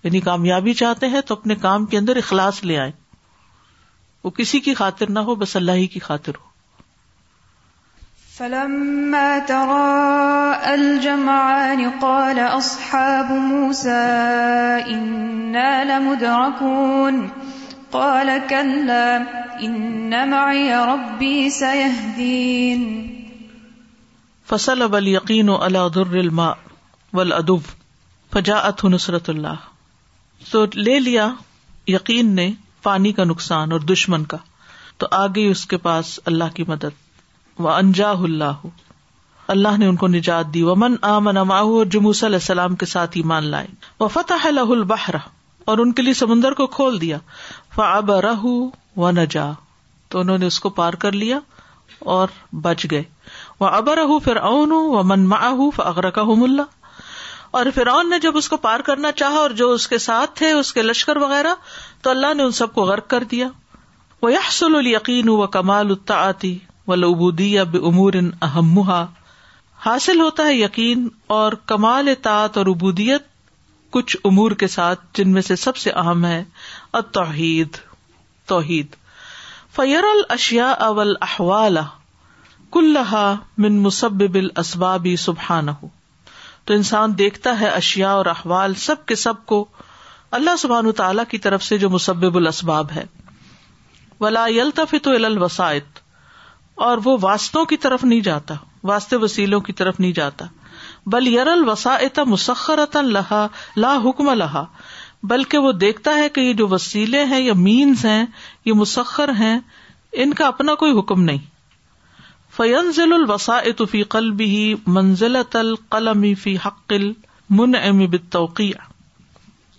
یعنی 0.03 0.19
کامیابی 0.27 0.73
چاہتے 0.81 1.07
ہیں 1.13 1.21
تو 1.29 1.33
اپنے 1.39 1.55
کام 1.61 1.85
کے 1.93 1.97
اندر 1.97 2.17
اخلاص 2.17 2.63
لے 2.63 2.77
آئیں 2.79 2.91
وہ 4.23 4.29
کسی 4.37 4.59
کی 4.67 4.73
خاطر 4.81 5.09
نہ 5.15 5.19
ہو 5.29 5.35
بس 5.41 5.55
اللہ 5.55 5.79
ہی 5.83 5.87
کی 5.95 5.99
خاطر 6.05 6.37
ہو 6.43 6.47
فلما 8.35 9.23
الجمعان 10.73 11.81
قال 12.01 12.39
قال 12.39 12.39
أصحاب 12.39 13.31
موسى 13.31 14.87
إنا 14.87 15.83
لمدركون 15.89 17.29
كلا 18.49 19.17
إن 19.67 20.29
معي 20.29 20.73
ربي 20.75 21.49
سيهدين 21.49 22.83
یقین 24.51 24.81
اليقين 24.85 25.49
على 25.49 25.91
ضر 25.97 26.19
الماء 26.21 26.57
والأدب 27.13 27.61
فجاءته 28.35 28.89
نصرة 28.89 29.23
الله 29.35 29.78
تو 30.51 30.65
لے 30.75 30.99
لیا 30.99 31.27
یقین 31.87 32.35
نے 32.35 32.49
پانی 32.83 33.11
کا 33.13 33.23
نقصان 33.23 33.71
اور 33.71 33.79
دشمن 33.93 34.23
کا 34.33 34.37
تو 35.01 35.07
آگے 35.19 35.47
اس 35.49 35.65
کے 35.73 35.77
پاس 35.87 36.19
اللہ 36.31 36.53
کی 36.55 36.63
مدد 36.67 37.59
و 37.61 37.67
انجا 37.69 38.11
اللہ 38.11 38.61
اللہ 39.53 39.77
نے 39.79 39.85
ان 39.87 39.95
کو 40.01 40.07
نجات 40.07 40.53
دی 40.53 40.61
و 40.63 40.75
من 40.75 40.95
آ 41.01 41.11
اور 41.15 41.85
جموس 41.91 42.23
اور 42.23 42.31
جمو 42.47 42.67
کے 42.79 42.85
ساتھ 42.85 43.17
ایمان 43.17 43.43
لائے 43.53 43.67
وہ 43.99 44.07
فتح 44.13 44.47
لہ 44.49 44.71
البہر 44.75 45.15
اور 45.71 45.77
ان 45.77 45.91
کے 45.93 46.01
لیے 46.01 46.13
سمندر 46.23 46.53
کو 46.59 46.67
کھول 46.75 46.99
دیا 47.01 47.17
فعب 47.75 48.11
رہ 48.25 48.45
نہ 49.15 49.25
جا 49.29 49.49
تو 50.09 50.19
انہوں 50.19 50.37
نے 50.37 50.45
اس 50.45 50.59
کو 50.59 50.69
پار 50.79 50.93
کر 51.05 51.11
لیا 51.21 51.39
اور 52.15 52.27
بچ 52.61 52.85
گئے 52.91 53.03
وہ 53.59 53.67
اب 53.79 53.89
رہ 53.99 55.01
من 55.11 55.25
ماہر 55.27 56.09
کا 56.15 56.21
ہوں 56.29 56.35
ملا 56.47 56.63
اور 57.57 57.65
فرعون 57.75 58.09
نے 58.09 58.17
جب 58.23 58.35
اس 58.37 58.47
کو 58.49 58.57
پار 58.63 58.79
کرنا 58.87 59.11
چاہا 59.21 59.39
اور 59.45 59.49
جو 59.61 59.69
اس 59.73 59.87
کے 59.93 59.97
ساتھ 60.07 60.33
تھے 60.39 60.51
اس 60.57 60.71
کے 60.73 60.81
لشکر 60.81 61.17
وغیرہ 61.23 61.53
تو 62.03 62.09
اللہ 62.09 62.33
نے 62.33 62.43
ان 62.43 62.51
سب 62.59 62.73
کو 62.73 62.83
غرق 62.89 63.07
کر 63.15 63.23
دیا 63.31 63.47
وہ 64.21 64.31
یحسل 64.33 64.75
القین 64.75 65.29
و 65.29 65.45
کمال 65.57 65.91
وہ 65.91 65.95
و 66.87 66.95
لبودی 66.95 67.57
اب 67.59 67.75
امور 67.85 68.13
بمور 68.57 68.87
حاصل 69.85 70.19
ہوتا 70.21 70.45
ہے 70.45 70.53
یقین 70.53 71.07
اور 71.39 71.53
کمال 71.71 72.07
اطاعت 72.11 72.57
اور 72.57 72.65
عبودیت 72.71 73.27
کچھ 73.95 74.15
امور 74.29 74.51
کے 74.63 74.67
ساتھ 74.71 75.01
جن 75.17 75.31
میں 75.33 75.41
سے 75.41 75.55
سب 75.65 75.77
سے 75.83 75.91
اہم 76.03 76.25
ہے 76.25 76.43
التوحید 77.01 77.71
توحید 77.73 78.95
توحید 78.95 78.95
فی 79.75 79.95
الر 79.95 80.71
اول 80.87 81.15
احوال 81.29 81.77
کلحا 82.73 83.25
من 83.63 83.79
مصب 83.83 84.21
بال 84.33 84.47
اسبابی 84.65 85.15
سبحان 85.25 85.69
ہوں 85.69 85.97
تو 86.69 86.73
انسان 86.75 87.13
دیکھتا 87.17 87.59
ہے 87.59 87.67
اشیاء 87.75 88.09
اور 88.15 88.25
احوال 88.31 88.73
سب 88.79 89.05
کے 89.11 89.15
سب 89.21 89.33
کو 89.51 89.57
اللہ 90.37 90.57
سبحان 90.63 90.83
تعالی 90.83 90.91
تعالیٰ 90.97 91.23
کی 91.29 91.37
طرف 91.45 91.63
سے 91.63 91.77
جو 91.83 91.89
مصب 91.89 92.25
الا 92.37 92.49
اسباب 92.55 92.91
ہے 92.95 93.03
ولالطفت 94.19 95.07
الوسائط 95.15 95.99
اور 96.89 96.97
وہ 97.05 97.17
واسطوں 97.21 97.63
کی 97.71 97.77
طرف 97.85 98.03
نہیں 98.03 98.21
جاتا 98.29 98.55
واسطے 98.91 99.15
وسیلوں 99.23 99.59
کی 99.69 99.73
طرف 99.81 99.99
نہیں 99.99 100.11
جاتا 100.19 100.45
بل 101.15 101.27
یر 101.35 101.47
الوسائط 101.57 102.19
مسخرت 102.35 102.97
لہا 103.17 103.45
لا 103.85 103.95
حکم 104.05 104.33
لہا 104.45 104.63
بلکہ 105.33 105.67
وہ 105.67 105.71
دیکھتا 105.85 106.15
ہے 106.17 106.29
کہ 106.35 106.41
یہ 106.49 106.53
جو 106.61 106.67
وسیلے 106.77 107.23
ہیں 107.33 107.39
یا 107.41 107.53
مینس 107.67 108.05
ہیں 108.11 108.25
یہ 108.65 108.73
مسخر 108.85 109.31
ہیں 109.39 109.57
ان 110.23 110.33
کا 110.41 110.47
اپنا 110.53 110.75
کوئی 110.85 110.99
حکم 110.99 111.23
نہیں 111.31 111.43
فیئنزل 112.59 113.13
الوسا 113.13 113.59
ہی 114.39 114.63
منزل 114.95 115.37
تل 115.51 115.57
القلم 115.67 116.23
فی 116.41 116.55
حقل 116.65 117.11
من 117.59 117.75
امی 117.75 118.07
بتوقیہ 118.15 118.81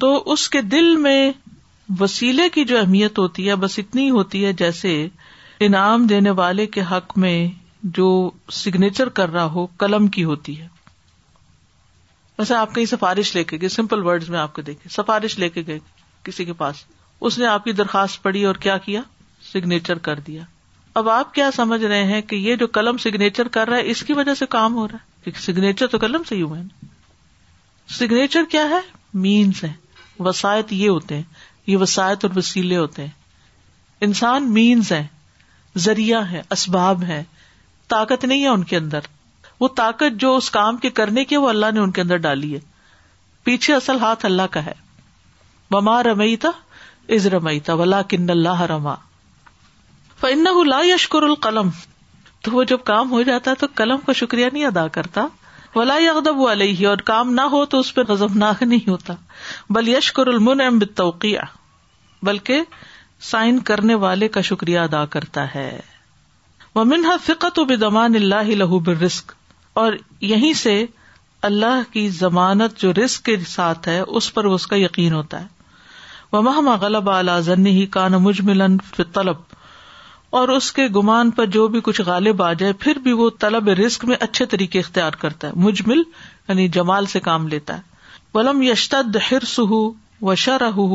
تو 0.00 0.12
اس 0.32 0.48
کے 0.50 0.60
دل 0.76 0.96
میں 1.06 1.20
وسیلے 2.00 2.48
کی 2.54 2.64
جو 2.70 2.78
اہمیت 2.78 3.18
ہوتی 3.18 3.48
ہے 3.48 3.56
بس 3.64 3.78
اتنی 3.78 4.08
ہوتی 4.10 4.44
ہے 4.44 4.52
جیسے 4.62 4.92
انعام 5.66 6.06
دینے 6.12 6.30
والے 6.38 6.66
کے 6.76 6.82
حق 6.90 7.12
میں 7.24 7.36
جو 8.00 8.08
سگنیچر 8.60 9.08
کر 9.18 9.32
رہا 9.32 9.44
ہو 9.56 9.64
قلم 9.84 10.06
کی 10.16 10.24
ہوتی 10.30 10.58
ہے 10.60 10.68
ویسے 12.38 12.54
آپ 12.60 12.74
کہیں 12.74 12.86
سفارش 12.94 13.34
لے 13.34 13.42
کے 13.52 13.58
گئے 13.60 13.68
سمپل 13.76 14.06
ورڈ 14.06 14.28
میں 14.30 14.38
آپ 14.40 14.52
کو 14.54 14.62
دیکھے 14.70 14.90
سفارش 14.96 15.38
لے 15.38 15.48
کے 15.58 15.62
گئے 15.66 15.78
کسی 16.30 16.44
کے 16.44 16.52
پاس 16.64 16.84
اس 17.28 17.38
نے 17.38 17.46
آپ 17.46 17.64
کی 17.64 17.72
درخواست 17.82 18.22
پڑھی 18.22 18.44
اور 18.52 18.62
کیا 18.66 18.78
کیا 18.88 19.00
سگنیچر 19.52 19.98
کر 20.08 20.20
دیا 20.30 20.42
اب 21.00 21.08
آپ 21.08 21.32
کیا 21.34 21.48
سمجھ 21.56 21.80
رہے 21.82 22.02
ہیں 22.04 22.20
کہ 22.30 22.36
یہ 22.46 22.56
جو 22.62 22.66
قلم 22.72 22.96
سگنیچر 23.02 23.48
کر 23.56 23.68
رہا 23.68 23.76
ہے 23.76 23.90
اس 23.90 24.00
کی 24.08 24.12
وجہ 24.16 24.34
سے 24.40 24.46
کام 24.54 24.74
ہو 24.76 24.86
رہا 24.88 24.96
ہے 24.98 25.08
کیونکہ 25.24 25.40
سگنیچر 25.40 25.62
سگنیچر 25.62 25.86
تو 25.92 25.98
قلم 26.00 26.24
سے 26.28 28.04
ہی 28.08 28.42
کیا 28.50 28.64
ہے 28.68 28.68
ہے 28.74 28.80
مینس 29.26 29.64
وسائط 30.28 30.72
یہ 30.72 30.88
ہوتے 30.88 31.16
ہیں 31.16 31.70
یہ 31.70 31.96
اور 32.24 32.36
وسیلے 32.36 32.76
ہوتے 32.76 33.04
ہیں 33.06 33.10
انسان 34.08 34.52
مینس 34.58 34.92
ہے 34.92 35.06
ذریعہ 35.88 36.22
ہے 36.30 36.42
اسباب 36.58 37.02
ہے 37.14 37.22
طاقت 37.96 38.24
نہیں 38.32 38.42
ہے 38.42 38.48
ان 38.58 38.64
کے 38.72 38.76
اندر 38.76 39.08
وہ 39.60 39.68
طاقت 39.82 40.20
جو 40.26 40.34
اس 40.36 40.50
کام 40.62 40.76
کے 40.84 40.90
کرنے 41.02 41.24
کی 41.30 41.36
وہ 41.44 41.48
اللہ 41.56 41.72
نے 41.78 41.86
ان 41.86 41.90
کے 41.96 42.02
اندر 42.08 42.16
ڈالی 42.28 42.54
ہے 42.54 42.60
پیچھے 43.48 43.74
اصل 43.82 43.98
ہاتھ 44.08 44.26
اللہ 44.32 44.52
کا 44.58 44.64
ہے 44.72 44.80
مما 45.76 46.02
رمیتا 46.12 46.50
از 47.16 47.26
رمیتا 47.36 47.74
ولا 47.82 48.02
کن 48.14 48.30
اللہ 48.36 48.60
رما 48.74 48.94
فن 50.22 50.42
لا 50.68 50.78
یشکر 50.84 51.22
القلم 51.26 51.68
تو 52.46 52.50
وہ 52.54 52.62
جب 52.72 52.82
کام 52.88 53.10
ہو 53.10 53.20
جاتا 53.28 53.50
ہے 53.50 53.56
تو 53.62 53.66
قلم 53.74 53.98
کا 54.06 54.12
شکریہ 54.18 54.46
نہیں 54.52 54.64
ادا 54.66 54.86
کرتا 54.96 55.26
ولا 55.74 55.98
لا 55.98 56.10
اقدب 56.10 56.40
ہی 56.80 56.86
اور 56.86 57.02
کام 57.10 57.32
نہ 57.34 57.40
ہو 57.52 57.64
تو 57.74 57.78
اس 57.84 57.94
پہ 57.94 58.00
نظم 58.08 58.36
ناک 58.38 58.62
نہیں 58.62 58.88
ہوتا 58.90 59.14
بل 59.76 59.88
یشکر 59.88 60.26
المن 60.32 60.60
ام 60.64 60.78
بلکہ 62.28 62.62
سائن 63.28 63.58
کرنے 63.68 63.94
والے 64.02 64.28
کا 64.34 64.40
شکریہ 64.48 64.78
ادا 64.78 65.04
کرتا 65.14 65.44
ہے 65.54 65.70
ومنہ 66.74 67.16
فکت 67.26 67.58
و 67.58 67.64
بدمان 67.72 68.14
اللہ 68.20 68.50
لہو 68.64 68.78
برس 68.88 69.22
اور 69.82 69.92
یہیں 70.32 70.52
سے 70.64 70.74
اللہ 71.48 71.80
کی 71.92 72.08
ضمانت 72.18 72.78
جو 72.80 72.92
رسک 73.04 73.22
کے 73.24 73.36
ساتھ 73.54 73.88
ہے 73.88 73.98
اس 74.20 74.32
پر 74.34 74.44
اس 74.58 74.66
کا 74.72 74.76
یقین 74.76 75.12
ہوتا 75.12 75.40
ہے 75.40 75.58
وہ 76.32 76.42
مہما 76.50 76.74
غلب 76.86 77.10
آزن 77.10 77.66
ہی 77.78 77.86
کان 77.98 78.12
مجملن 78.28 78.76
طلب 79.12 79.56
اور 80.38 80.48
اس 80.48 80.70
کے 80.72 80.86
گمان 80.96 81.30
پر 81.36 81.46
جو 81.56 81.66
بھی 81.68 81.80
کچھ 81.84 82.00
غالب 82.06 82.42
آ 82.42 82.52
جائے 82.58 82.72
پھر 82.82 82.98
بھی 83.04 83.12
وہ 83.20 83.28
طلب 83.40 83.68
رسک 83.84 84.04
میں 84.10 84.16
اچھے 84.26 84.44
طریقے 84.50 84.78
اختیار 84.78 85.12
کرتا 85.22 85.48
ہے 85.48 85.52
مجمل 85.64 86.02
یعنی 86.48 86.66
جمال 86.76 87.06
سے 87.14 87.20
کام 87.20 87.46
لیتا 87.54 87.76
ہے 87.76 87.80
ولم 88.34 88.60
یشتد 88.62 89.16
ہرس 89.30 89.58
ہو 89.70 89.80
و 90.30 90.34
شرح 90.44 90.70
ہو 90.76 90.86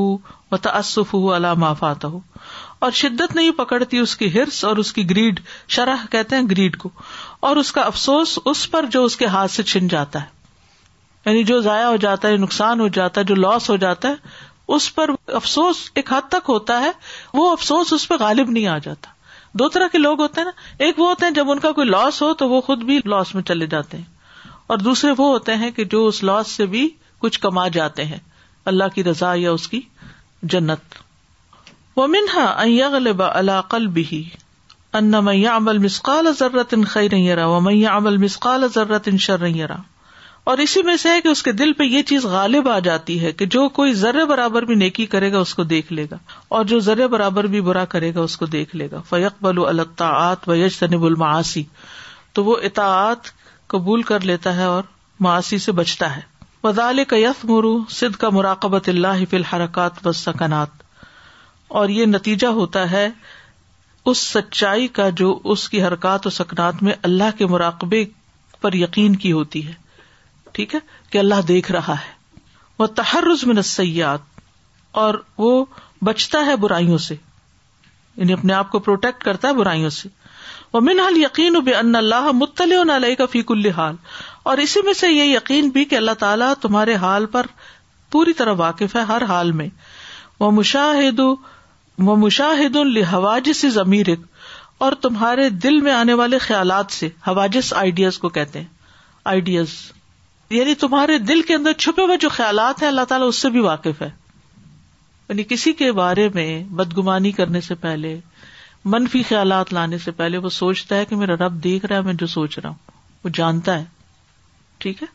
و 0.51 0.57
تصف 0.67 1.13
ہُو 1.13 1.39
مافات 1.59 2.05
ہو 2.05 2.19
اور 2.85 2.91
شدت 3.01 3.35
نہیں 3.35 3.51
پکڑتی 3.57 3.97
اس 3.97 4.15
کی 4.17 4.31
ہرس 4.33 4.63
اور 4.65 4.77
اس 4.83 4.91
کی 4.93 5.09
گریڈ 5.09 5.39
شرح 5.77 6.05
کہتے 6.11 6.35
ہیں 6.35 6.43
گریڈ 6.51 6.77
کو 6.77 6.89
اور 7.47 7.55
اس 7.61 7.71
کا 7.77 7.81
افسوس 7.91 8.37
اس 8.51 8.69
پر 8.71 8.85
جو 8.91 9.03
اس 9.03 9.15
کے 9.17 9.25
ہاتھ 9.35 9.51
سے 9.51 9.63
چھن 9.71 9.87
جاتا 9.95 10.21
ہے 10.21 10.33
یعنی 11.29 11.43
جو 11.51 11.59
ضائع 11.61 11.85
ہو 11.85 11.95
جاتا 12.07 12.27
ہے 12.27 12.37
نقصان 12.37 12.79
ہو 12.79 12.87
جاتا 12.99 13.21
ہے 13.21 13.25
جو 13.25 13.35
لاس 13.35 13.69
ہو 13.69 13.75
جاتا 13.85 14.07
ہے 14.09 14.43
اس 14.75 14.93
پر 14.95 15.11
افسوس 15.39 15.83
ایک 15.95 16.13
حد 16.13 16.29
تک 16.31 16.49
ہوتا 16.49 16.79
ہے 16.81 16.91
وہ 17.33 17.51
افسوس 17.51 17.93
اس 17.93 18.07
پہ 18.09 18.15
غالب 18.19 18.49
نہیں 18.49 18.67
آ 18.67 18.77
جاتا 18.85 19.13
دو 19.59 19.67
طرح 19.73 19.87
کے 19.91 19.97
لوگ 19.97 20.21
ہوتے 20.21 20.41
ہیں 20.41 20.45
نا 20.45 20.85
ایک 20.85 20.99
وہ 20.99 21.07
ہوتے 21.07 21.25
ہیں 21.25 21.31
جب 21.33 21.49
ان 21.51 21.59
کا 21.65 21.71
کوئی 21.75 21.87
لاس 21.89 22.21
ہو 22.21 22.33
تو 22.39 22.47
وہ 22.49 22.59
خود 22.61 22.81
بھی 22.89 22.99
لاس 23.13 23.33
میں 23.35 23.43
چلے 23.49 23.67
جاتے 23.73 23.97
ہیں 23.97 24.53
اور 24.73 24.77
دوسرے 24.87 25.11
وہ 25.17 25.27
ہوتے 25.31 25.55
ہیں 25.61 25.69
کہ 25.77 25.83
جو 25.93 26.05
اس 26.07 26.21
لاس 26.29 26.51
سے 26.61 26.65
بھی 26.73 26.87
کچھ 27.25 27.39
کما 27.39 27.67
جاتے 27.77 28.05
ہیں 28.09 28.17
اللہ 28.71 28.91
کی 28.95 29.03
رضا 29.09 29.31
یا 29.43 29.51
اس 29.59 29.67
کی 29.75 29.79
جنت 30.53 30.97
وہ 31.97 32.07
منہا 32.15 32.45
القل 32.65 33.07
اللہ 33.31 33.75
ان 34.97 35.13
میاں 35.23 35.55
امل 35.55 35.77
مسقال 35.85 36.27
ضرت 36.39 36.73
خیر 36.89 37.11
رہا 37.35 37.45
و 37.47 37.59
میاں 37.69 37.95
امل 37.95 38.17
مسقال 38.17 38.67
ضرورت 38.73 39.07
ان 39.11 39.17
شر 39.27 39.39
رہا 39.39 39.81
اور 40.51 40.57
اسی 40.63 40.81
میں 40.83 40.95
سے 41.01 41.09
ہے 41.09 41.21
کہ 41.21 41.27
اس 41.27 41.41
کے 41.43 41.51
دل 41.59 41.71
پہ 41.77 41.83
یہ 41.83 42.01
چیز 42.09 42.25
غالب 42.31 42.67
آ 42.69 42.77
جاتی 42.87 43.13
ہے 43.21 43.31
کہ 43.37 43.45
جو 43.53 43.67
کوئی 43.77 43.93
ذرے 44.01 44.23
برابر 44.31 44.65
بھی 44.71 44.75
نیکی 44.81 45.05
کرے 45.13 45.31
گا 45.31 45.37
اس 45.45 45.53
کو 45.55 45.63
دیکھ 45.71 45.91
لے 45.93 46.05
گا 46.11 46.17
اور 46.57 46.65
جو 46.71 46.77
ذرے 46.87 47.05
برابر 47.13 47.43
بھی 47.53 47.61
برا 47.69 47.85
کرے 47.93 48.13
گا 48.15 48.21
اس 48.29 48.35
کو 48.37 48.45
دیکھ 48.55 48.75
لے 48.81 48.87
گا 48.91 48.99
فیق 49.09 49.41
بل 49.43 49.63
الطاعت 49.67 50.47
و 50.49 50.55
یش 50.55 50.77
تنب 50.79 51.03
الماسی 51.05 51.63
تو 52.37 52.43
وہ 52.45 52.57
اطاعت 52.69 53.31
قبول 53.73 54.01
کر 54.11 54.19
لیتا 54.31 54.55
ہے 54.55 54.63
اور 54.75 54.83
معاشی 55.27 55.57
سے 55.63 55.71
بچتا 55.79 56.15
ہے 56.15 56.21
وزال 56.63 57.03
کا 57.07 57.15
یف 57.17 57.43
مرو 57.49 57.77
سد 57.99 58.15
کا 58.23 58.29
مراقبت 58.37 58.89
اللہ 58.89 59.23
فی 59.29 59.37
الحرکات 59.37 60.05
و 60.07 60.11
سکنات 60.21 60.83
اور 61.81 61.89
یہ 61.97 62.05
نتیجہ 62.11 62.47
ہوتا 62.61 62.89
ہے 62.91 63.07
اس 64.13 64.17
سچائی 64.33 64.87
کا 64.99 65.09
جو 65.23 65.31
اس 65.55 65.67
کی 65.69 65.81
حرکات 65.83 66.27
و 66.27 66.29
سکنات 66.39 66.83
میں 66.83 66.93
اللہ 67.11 67.37
کے 67.37 67.45
مراقبے 67.55 68.03
پر 68.61 68.73
یقین 68.83 69.15
کی 69.25 69.31
ہوتی 69.39 69.65
ہے 69.67 69.73
ٹھیک 70.55 70.73
ہے 70.75 70.79
کہ 71.11 71.17
اللہ 71.17 71.41
دیکھ 71.47 71.71
رہا 71.75 71.93
ہے 72.01 72.13
وہ 72.79 72.85
تحرز 72.97 73.43
منسیات 73.51 74.41
اور 75.05 75.15
وہ 75.43 75.49
بچتا 76.09 76.45
ہے 76.45 76.55
برائیوں 76.65 76.97
سے 77.05 77.15
یعنی 78.17 78.33
اپنے 78.33 78.53
آپ 78.53 78.69
کو 78.71 78.79
پروٹیکٹ 78.85 79.23
کرتا 79.23 79.47
ہے 79.47 79.53
برائیوں 79.53 79.89
سے 79.95 80.09
وہ 80.73 80.79
منحال 80.87 81.17
یقین 81.21 81.59
بے 81.65 81.73
ان 81.79 81.95
اللہ 81.95 82.29
مطلع 82.43 83.13
کا 83.21 83.25
فیق 83.31 83.51
الحال 83.55 83.95
اور 84.51 84.57
اسی 84.67 84.79
میں 84.85 84.93
سے 85.01 85.09
یہ 85.11 85.33
یقین 85.35 85.69
بھی 85.77 85.83
کہ 85.91 85.95
اللہ 85.99 86.19
تعالیٰ 86.23 86.53
تمہارے 86.61 86.95
حال 87.03 87.25
پر 87.35 87.45
پوری 88.15 88.33
طرح 88.41 88.53
واقف 88.63 88.95
ہے 88.95 89.01
ہر 89.11 89.23
حال 89.33 89.51
میں 89.59 89.67
وہ 90.45 90.51
مشاہد 90.61 91.19
مشاہد 92.23 92.75
الحواج 92.83 93.51
سے 93.63 93.69
ضمیر 93.79 94.09
اور 94.85 94.93
تمہارے 95.01 95.49
دل 95.65 95.79
میں 95.87 95.91
آنے 95.99 96.13
والے 96.23 96.37
خیالات 96.47 96.91
سے 97.01 97.09
حواجس 97.27 97.73
آئیڈیاز 97.83 98.17
کو 98.25 98.29
کہتے 98.39 98.59
ہیں 98.61 98.67
آئیڈیاز 99.33 99.75
یعنی 100.49 100.73
تمہارے 100.79 101.17
دل 101.17 101.41
کے 101.47 101.53
اندر 101.55 101.73
چھپے 101.79 102.01
ہوئے 102.05 102.17
جو 102.21 102.29
خیالات 102.29 102.81
ہیں 102.81 102.89
اللہ 102.89 103.05
تعالیٰ 103.09 103.27
اس 103.27 103.35
سے 103.41 103.49
بھی 103.49 103.59
واقف 103.59 104.01
ہے 104.01 104.09
یعنی 105.29 105.43
کسی 105.49 105.73
کے 105.73 105.91
بارے 105.99 106.27
میں 106.33 106.63
بدگمانی 106.81 107.31
کرنے 107.37 107.61
سے 107.67 107.75
پہلے 107.85 108.19
منفی 108.93 109.21
خیالات 109.27 109.73
لانے 109.73 109.97
سے 109.97 110.11
پہلے 110.19 110.37
وہ 110.37 110.49
سوچتا 110.57 110.95
ہے 110.95 111.05
کہ 111.05 111.15
میرا 111.15 111.33
رب 111.45 111.63
دیکھ 111.63 111.85
رہا 111.85 111.95
ہے 111.97 112.01
میں 112.03 112.13
جو 112.23 112.27
سوچ 112.33 112.57
رہا 112.57 112.69
ہوں 112.69 112.75
وہ 113.23 113.29
جانتا 113.33 113.77
ہے 113.79 113.83
ٹھیک 114.83 115.01
ہے 115.03 115.07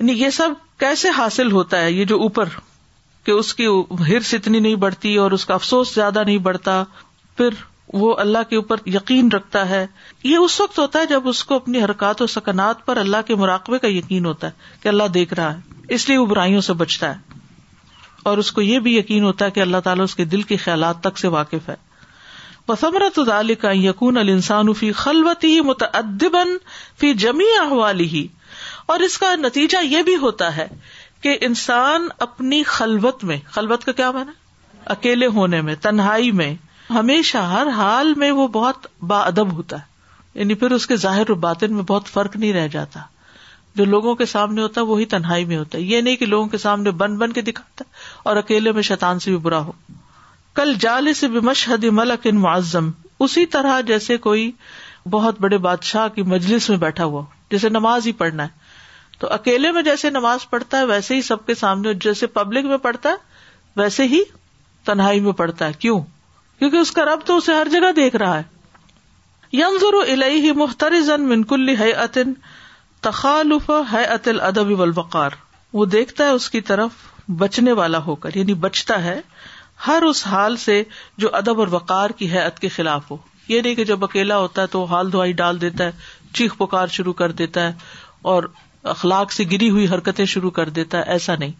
یعنی 0.00 0.12
یہ 0.22 0.30
سب 0.40 0.50
کیسے 0.80 1.08
حاصل 1.16 1.52
ہوتا 1.52 1.80
ہے 1.82 1.90
یہ 1.92 2.04
جو 2.12 2.18
اوپر 2.22 2.48
کہ 3.24 3.30
اس 3.30 3.54
کی 3.54 3.66
ہرس 4.08 4.34
اتنی 4.34 4.58
نہیں 4.60 4.74
بڑھتی 4.84 5.16
اور 5.18 5.30
اس 5.38 5.46
کا 5.46 5.54
افسوس 5.54 5.94
زیادہ 5.94 6.22
نہیں 6.26 6.38
بڑھتا 6.48 6.82
پھر 7.36 7.50
وہ 7.92 8.14
اللہ 8.18 8.42
کے 8.48 8.56
اوپر 8.56 8.76
یقین 8.94 9.28
رکھتا 9.32 9.68
ہے 9.68 9.86
یہ 10.24 10.36
اس 10.36 10.60
وقت 10.60 10.78
ہوتا 10.78 10.98
ہے 10.98 11.06
جب 11.10 11.28
اس 11.28 11.42
کو 11.50 11.54
اپنی 11.56 11.82
حرکات 11.82 12.22
و 12.22 12.26
سکنات 12.32 12.84
پر 12.86 12.96
اللہ 13.02 13.22
کے 13.26 13.34
مراقبے 13.44 13.78
کا 13.84 13.88
یقین 13.90 14.24
ہوتا 14.26 14.46
ہے 14.46 14.76
کہ 14.82 14.88
اللہ 14.88 15.08
دیکھ 15.14 15.34
رہا 15.34 15.54
ہے 15.54 15.84
اس 15.94 16.08
لیے 16.08 16.16
وہ 16.18 16.26
برائیوں 16.32 16.60
سے 16.60 16.72
بچتا 16.82 17.10
ہے 17.14 17.36
اور 18.28 18.38
اس 18.38 18.50
کو 18.52 18.62
یہ 18.62 18.78
بھی 18.86 18.96
یقین 18.96 19.22
ہوتا 19.24 19.44
ہے 19.44 19.50
کہ 19.50 19.60
اللہ 19.60 19.80
تعالیٰ 19.84 20.04
اس 20.04 20.14
کے 20.14 20.24
دل 20.34 20.42
کے 20.52 20.56
خیالات 20.64 21.00
تک 21.02 21.18
سے 21.18 21.28
واقف 21.36 21.68
ہے 21.68 21.76
ادال 23.20 23.54
کا 23.60 23.70
یقون 23.74 24.16
ال 24.18 24.28
انسان 24.28 24.72
فی 24.78 24.90
خلوتی 25.02 25.52
ہی 25.54 25.60
متعدب 25.68 26.36
فی 27.00 27.12
جمیوالی 27.24 28.06
ہی 28.08 28.26
اور 28.92 29.00
اس 29.06 29.16
کا 29.18 29.34
نتیجہ 29.42 29.82
یہ 29.84 30.02
بھی 30.02 30.16
ہوتا 30.22 30.56
ہے 30.56 30.66
کہ 31.22 31.36
انسان 31.48 32.08
اپنی 32.26 32.62
خلوت 32.72 33.24
میں 33.30 33.36
خلوت 33.52 33.84
کا 33.84 33.92
کیا 34.00 34.10
مانا 34.10 34.32
اکیلے 34.96 35.26
ہونے 35.36 35.60
میں 35.60 35.74
تنہائی 35.82 36.30
میں 36.40 36.54
ہمیشہ 36.94 37.38
ہر 37.52 37.66
حال 37.76 38.12
میں 38.16 38.30
وہ 38.36 38.46
بہت 38.52 38.86
با 39.06 39.20
ادب 39.22 39.52
ہوتا 39.56 39.76
ہے 39.78 40.40
یعنی 40.40 40.54
پھر 40.62 40.70
اس 40.72 40.86
کے 40.86 40.96
ظاہر 41.02 41.32
باطن 41.46 41.74
میں 41.74 41.82
بہت 41.88 42.06
فرق 42.08 42.36
نہیں 42.36 42.52
رہ 42.52 42.68
جاتا 42.74 43.00
جو 43.76 43.84
لوگوں 43.84 44.14
کے 44.20 44.26
سامنے 44.26 44.62
ہوتا 44.62 44.80
ہے 44.80 44.86
وہی 44.86 45.04
تنہائی 45.14 45.44
میں 45.44 45.56
ہوتا 45.58 45.78
ہے 45.78 45.82
یہ 45.82 46.00
نہیں 46.00 46.16
کہ 46.16 46.26
لوگوں 46.26 46.46
کے 46.54 46.58
سامنے 46.58 46.90
بن 47.02 47.16
بن 47.18 47.32
کے 47.32 47.40
دکھاتا 47.50 47.84
ہے 47.88 48.18
اور 48.28 48.36
اکیلے 48.36 48.72
میں 48.78 48.82
شیطان 48.88 49.18
سے 49.24 49.30
بھی 49.30 49.38
برا 49.48 49.58
ہو 49.66 49.72
کل 50.54 50.72
جال 50.80 51.12
سے 51.14 51.28
بھی 51.34 51.40
مشہد 51.48 51.84
ملک 52.00 52.26
ان 52.30 52.40
معظم 52.40 52.90
اسی 53.26 53.44
طرح 53.56 53.80
جیسے 53.86 54.16
کوئی 54.28 54.50
بہت 55.10 55.40
بڑے 55.40 55.58
بادشاہ 55.68 56.08
کی 56.14 56.22
مجلس 56.32 56.68
میں 56.70 56.78
بیٹھا 56.78 57.04
ہوا 57.04 57.22
جیسے 57.50 57.68
نماز 57.68 58.06
ہی 58.06 58.12
پڑھنا 58.22 58.42
ہے 58.44 58.66
تو 59.18 59.28
اکیلے 59.32 59.70
میں 59.72 59.82
جیسے 59.82 60.10
نماز 60.10 60.48
پڑھتا 60.50 60.78
ہے 60.78 60.84
ویسے 60.86 61.14
ہی 61.14 61.22
سب 61.28 61.46
کے 61.46 61.54
سامنے 61.64 61.94
جیسے 62.06 62.26
پبلک 62.40 62.64
میں 62.64 62.76
پڑھتا 62.88 63.08
ہے 63.10 63.80
ویسے 63.80 64.06
ہی 64.14 64.22
تنہائی 64.86 65.20
میں 65.20 65.32
پڑھتا 65.42 65.66
ہے 65.68 65.72
کیوں 65.78 66.00
کیونکہ 66.58 66.76
اس 66.76 66.90
کا 66.92 67.04
رب 67.04 67.20
تو 67.26 67.36
اسے 67.36 67.52
ہر 67.54 67.68
جگہ 67.72 67.90
دیکھ 67.96 68.16
رہا 68.22 68.38
ہے 68.38 68.42
یم 69.56 69.76
ضرو 69.80 70.00
ال 70.14 70.22
محترزن 70.56 71.28
منکل 71.28 71.68
ہے 71.78 71.90
اطن 72.04 72.32
تخالف 73.02 73.70
ہے 73.92 74.02
اتل 74.14 74.40
ادبار 74.50 75.36
وہ 75.78 75.84
دیکھتا 75.98 76.24
ہے 76.24 76.30
اس 76.38 76.48
کی 76.50 76.60
طرف 76.70 76.92
بچنے 77.40 77.72
والا 77.78 77.98
ہو 78.06 78.14
کر 78.24 78.36
یعنی 78.36 78.54
بچتا 78.66 79.02
ہے 79.04 79.20
ہر 79.86 80.02
اس 80.08 80.26
حال 80.26 80.56
سے 80.60 80.82
جو 81.24 81.34
ادب 81.40 81.58
اور 81.60 81.68
وقار 81.72 82.10
کی 82.20 82.30
حیت 82.32 82.58
کے 82.58 82.68
خلاف 82.76 83.10
ہو 83.10 83.16
یہ 83.48 83.60
نہیں 83.60 83.74
کہ 83.74 83.84
جب 83.90 84.04
اکیلا 84.04 84.36
ہوتا 84.38 84.62
ہے 84.62 84.66
تو 84.76 84.84
حال 84.94 85.12
دھوائی 85.12 85.32
ڈال 85.42 85.60
دیتا 85.60 85.84
ہے 85.84 86.30
چیخ 86.38 86.56
پکار 86.58 86.86
شروع 86.96 87.12
کر 87.20 87.32
دیتا 87.40 87.66
ہے 87.68 87.72
اور 88.32 88.44
اخلاق 88.94 89.32
سے 89.32 89.44
گری 89.52 89.70
ہوئی 89.76 89.86
حرکتیں 89.92 90.24
شروع 90.34 90.50
کر 90.60 90.68
دیتا 90.80 90.98
ہے 90.98 91.12
ایسا 91.12 91.34
نہیں 91.38 91.52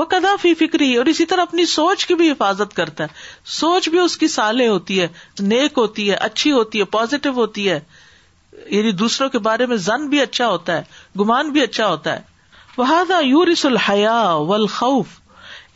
وہ 0.00 0.04
کدا 0.10 0.28
فی 0.42 0.52
فکری 0.58 0.86
اور 1.00 1.06
اسی 1.12 1.24
طرح 1.30 1.42
اپنی 1.48 1.64
سوچ 1.70 2.04
کی 2.10 2.14
بھی 2.18 2.30
حفاظت 2.30 2.72
کرتا 2.76 3.04
ہے 3.04 3.48
سوچ 3.54 3.88
بھی 3.94 3.98
اس 3.98 4.16
کی 4.20 4.28
سالے 4.34 4.68
ہوتی 4.68 5.00
ہے 5.00 5.06
نیک 5.52 5.72
ہوتی 5.80 6.08
ہے 6.10 6.14
اچھی 6.28 6.52
ہوتی 6.52 6.80
ہے 6.80 6.84
پوزیٹو 6.94 7.30
ہوتی 7.38 7.64
ہے 7.70 7.78
یعنی 8.76 8.92
دوسروں 9.00 9.28
کے 9.34 9.38
بارے 9.48 9.66
میں 9.72 9.76
زن 9.88 10.06
بھی 10.14 10.20
اچھا 10.22 10.48
ہوتا 10.52 10.76
ہے 10.76 11.20
گمان 11.22 11.50
بھی 11.56 11.62
اچھا 11.62 11.88
ہوتا 11.90 12.14
ہے 12.18 13.32
وہ 13.34 13.44
رس 13.52 13.64
الحیا 13.72 14.16
و 14.34 14.54
الخوف 14.54 15.12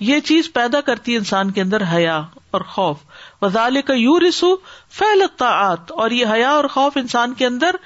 یہ 0.08 0.20
چیز 0.30 0.52
پیدا 0.54 0.80
کرتی 0.88 1.12
ہے 1.12 1.18
انسان 1.22 1.50
کے 1.58 1.62
اندر 1.62 1.82
حیا 1.92 2.16
اور 2.56 2.60
خوف 2.76 3.04
وزال 3.44 3.80
کا 3.90 3.94
یو 4.06 4.18
رسو 4.28 4.52
اطاعت 5.00 5.92
اور 6.04 6.16
یہ 6.22 6.32
حیا 6.34 6.50
اور 6.60 6.68
خوف 6.78 6.96
انسان 7.02 7.34
کے 7.42 7.46
اندر 7.52 7.76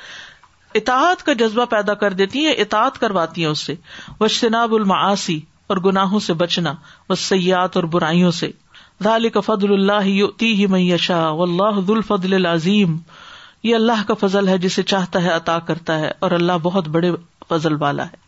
اطاعت 0.82 1.22
کا 1.26 1.32
جذبہ 1.44 1.64
پیدا 1.76 1.94
کر 2.06 2.18
دیتی 2.22 2.46
ہے 2.46 2.52
اطاعت 2.66 2.98
کرواتی 3.06 3.44
ہیں 3.44 3.50
اس 3.56 3.66
سے 3.70 3.74
وشتناب 4.20 4.68
شناب 4.68 4.74
الماسی 4.82 5.40
اور 5.72 5.76
گناہوں 5.84 6.18
سے 6.26 6.32
بچنا 6.42 6.72
و 7.10 7.14
سیاحت 7.22 7.74
اور 7.76 7.84
برائیوں 7.96 8.30
سے 8.40 8.50
ذالک 9.04 9.36
فضل 9.46 9.72
اللہ 9.72 10.06
یؤتی 10.12 10.52
ہی 10.60 10.66
میشا 10.74 11.20
و 11.30 11.42
اللہ 11.42 11.80
الفضل 11.96 12.34
العظیم 12.34 12.96
یہ 13.68 13.74
اللہ 13.74 14.02
کا 14.08 14.14
فضل 14.22 14.48
ہے 14.48 14.56
جسے 14.64 14.82
چاہتا 14.94 15.22
ہے 15.22 15.30
عطا 15.34 15.58
کرتا 15.70 15.98
ہے 15.98 16.10
اور 16.26 16.30
اللہ 16.38 16.62
بہت 16.68 16.88
بڑے 16.96 17.10
فضل 17.48 17.76
والا 17.82 18.06
ہے 18.06 18.26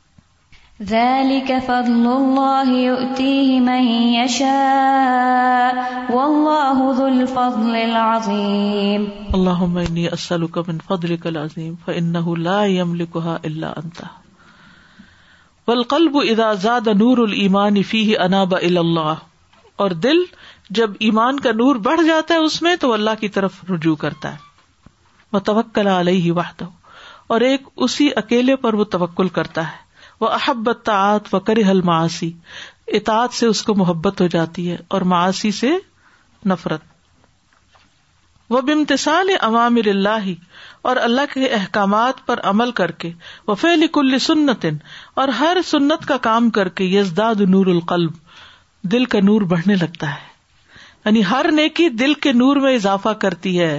ذالک 0.90 1.50
فضل 1.66 2.06
اللہ 2.12 2.70
یؤتی 2.82 3.32
ہی 3.48 3.58
میشا 3.72 4.54
و 6.18 6.20
اللہ 6.28 6.82
الفضل 7.10 7.74
العظیم 7.88 9.04
اللہم 9.40 9.76
انی 9.88 10.06
اسألک 10.12 10.58
من 10.70 10.78
فضلک 10.88 11.26
العظیم 11.36 11.74
فإنہو 11.84 12.34
لا 12.48 12.64
یملکها 12.78 13.48
الا 13.50 13.72
انتہا 13.84 14.18
اذا 15.70 16.50
ادا 16.76 16.92
نور 17.00 17.18
فی 17.88 18.00
اللہ 18.16 19.14
اور 19.84 19.90
دل 20.06 20.22
جب 20.78 20.90
ایمان 21.08 21.40
کا 21.40 21.52
نور 21.60 21.76
بڑھ 21.86 22.00
جاتا 22.06 22.34
ہے 22.34 22.38
اس 22.48 22.60
میں 22.62 22.74
تو 22.80 22.92
اللہ 22.92 23.20
کی 23.20 23.28
طرف 23.36 23.62
رجوع 23.70 23.94
کرتا 24.04 24.32
ہے 24.34 25.86
علیہ 25.98 26.40
اور 27.36 27.40
ایک 27.48 27.68
اسی 27.86 28.08
اکیلے 28.24 28.56
پر 28.66 28.74
وہ 28.80 28.84
توکل 28.96 29.28
کرتا 29.38 29.66
ہے 29.70 29.88
وہ 30.20 30.28
احبت 30.38 30.88
حل 31.68 31.80
معاشی 31.90 32.32
اطاط 32.98 33.34
سے 33.40 33.46
اس 33.46 33.62
کو 33.64 33.74
محبت 33.84 34.20
ہو 34.20 34.26
جاتی 34.36 34.70
ہے 34.70 34.76
اور 34.94 35.00
معاشی 35.14 35.50
سے 35.62 35.70
نفرت 36.54 36.88
وہ 38.52 38.60
بمتسال 38.70 39.28
عوام 39.46 39.76
اللہ 39.84 40.28
اور 40.90 40.96
اللہ 40.96 41.26
کے 41.32 41.48
احکامات 41.54 42.24
پر 42.26 42.40
عمل 42.50 42.70
کر 42.80 42.90
کے 43.02 43.10
وہ 43.48 43.54
فی 43.64 43.70
کل 43.92 44.18
سنت 44.26 44.66
اور 45.20 45.28
ہر 45.38 45.56
سنت 45.66 46.04
کا 46.08 46.16
کام 46.24 46.48
کر 46.56 46.68
کے 46.80 46.84
یز 46.84 47.12
داد 47.16 47.40
نور 47.54 47.66
القلب 47.70 48.12
دل 48.92 49.04
کا 49.14 49.18
نور 49.24 49.42
بڑھنے 49.48 49.74
لگتا 49.80 50.08
ہے 50.10 51.02
یعنی 51.04 51.22
ہر 51.30 51.46
نیکی 51.56 51.88
دل 52.02 52.12
کے 52.26 52.32
نور 52.32 52.56
میں 52.66 52.74
اضافہ 52.74 53.08
کرتی 53.24 53.52
ہے 53.60 53.72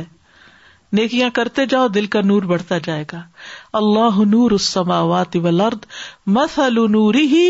نیکیاں 0.99 1.29
کرتے 1.39 1.65
جاؤ 1.73 1.87
دل 1.95 2.05
کا 2.15 2.21
نور 2.31 2.43
بڑھتا 2.51 2.77
جائے 2.87 3.05
گا 3.13 3.21
اللہ 3.81 4.19
نور 4.35 4.51
اسما 4.57 4.99
وات 5.13 5.35
ورد 5.45 5.85
مس 6.35 6.57
النوری 6.65 7.49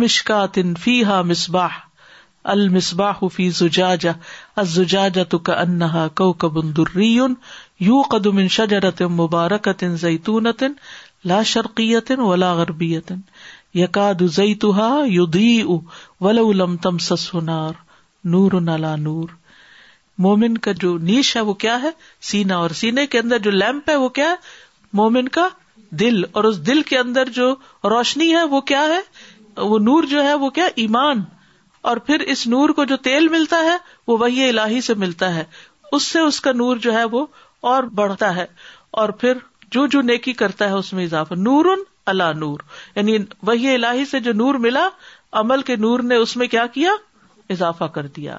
مصباح 0.00 0.44
المصباح 0.46 0.46
فی 0.84 1.02
ہا 1.10 1.20
مسباہ 1.28 1.78
المسباہ 2.54 3.20
کو 6.28 8.18
تم 8.90 9.12
مبارکون 9.20 10.46
لا 11.28 11.42
شرقیت 11.52 12.10
ولا 12.18 12.52
غربیت 12.58 13.08
تم 14.60 14.86
نور 17.44 17.74
نور 18.32 18.52
نلا 18.60 18.94
مومن 20.26 20.56
کا 20.66 20.72
جو 20.80 20.96
نیش 21.08 21.34
ہے 21.36 21.40
وہ 21.48 21.52
کیا 21.64 21.80
ہے 21.82 21.90
سینا 22.30 22.56
اور 22.64 22.70
سینے 22.80 23.06
کے 23.14 23.18
اندر 23.18 23.38
جو 23.44 23.50
لیمپ 23.50 23.90
ہے 23.90 23.96
وہ 23.96 24.08
کیا 24.18 24.28
ہے 24.28 24.58
مومن 25.00 25.28
کا 25.36 25.48
دل 26.00 26.22
اور 26.32 26.44
اس 26.44 26.64
دل 26.66 26.82
کے 26.88 26.98
اندر 26.98 27.28
جو 27.34 27.52
روشنی 27.90 28.30
ہے 28.34 28.42
وہ 28.54 28.60
کیا 28.72 28.82
ہے 28.88 29.00
وہ 29.68 29.78
نور 29.78 30.04
جو 30.10 30.22
ہے 30.24 30.34
وہ 30.44 30.50
کیا 30.58 30.68
ایمان 30.84 31.22
اور 31.90 31.96
پھر 32.06 32.20
اس 32.34 32.46
نور 32.46 32.68
کو 32.78 32.84
جو 32.84 32.96
تیل 33.08 33.28
ملتا 33.28 33.56
ہے 33.64 33.76
وہ 34.06 34.16
وہی 34.20 34.48
اللہی 34.48 34.80
سے 34.88 34.94
ملتا 35.04 35.34
ہے 35.34 35.44
اس 35.92 36.06
سے 36.06 36.18
اس 36.20 36.40
کا 36.40 36.52
نور 36.52 36.76
جو 36.88 36.92
ہے 36.94 37.04
وہ 37.12 37.24
اور 37.70 37.84
بڑھتا 38.00 38.34
ہے 38.36 38.44
اور 39.00 39.08
پھر 39.22 39.38
جو 39.76 39.84
جو 39.86 40.00
نیکی 40.02 40.32
کرتا 40.42 40.68
ہے 40.68 40.78
اس 40.82 40.92
میں 40.92 41.04
اضافہ 41.04 41.34
ان 41.34 41.46
اللہ 42.12 42.32
نور 42.36 42.60
یعنی 42.94 43.16
وہی 43.46 43.74
اللہی 43.74 44.04
سے 44.12 44.20
جو 44.20 44.32
نور 44.42 44.54
ملا 44.66 44.88
عمل 45.40 45.62
کے 45.68 45.76
نور 45.84 46.00
نے 46.12 46.16
اس 46.22 46.36
میں 46.36 46.46
کیا 46.54 46.66
کیا 46.76 46.92
اضافہ 47.56 47.84
کر 47.98 48.06
دیا 48.16 48.36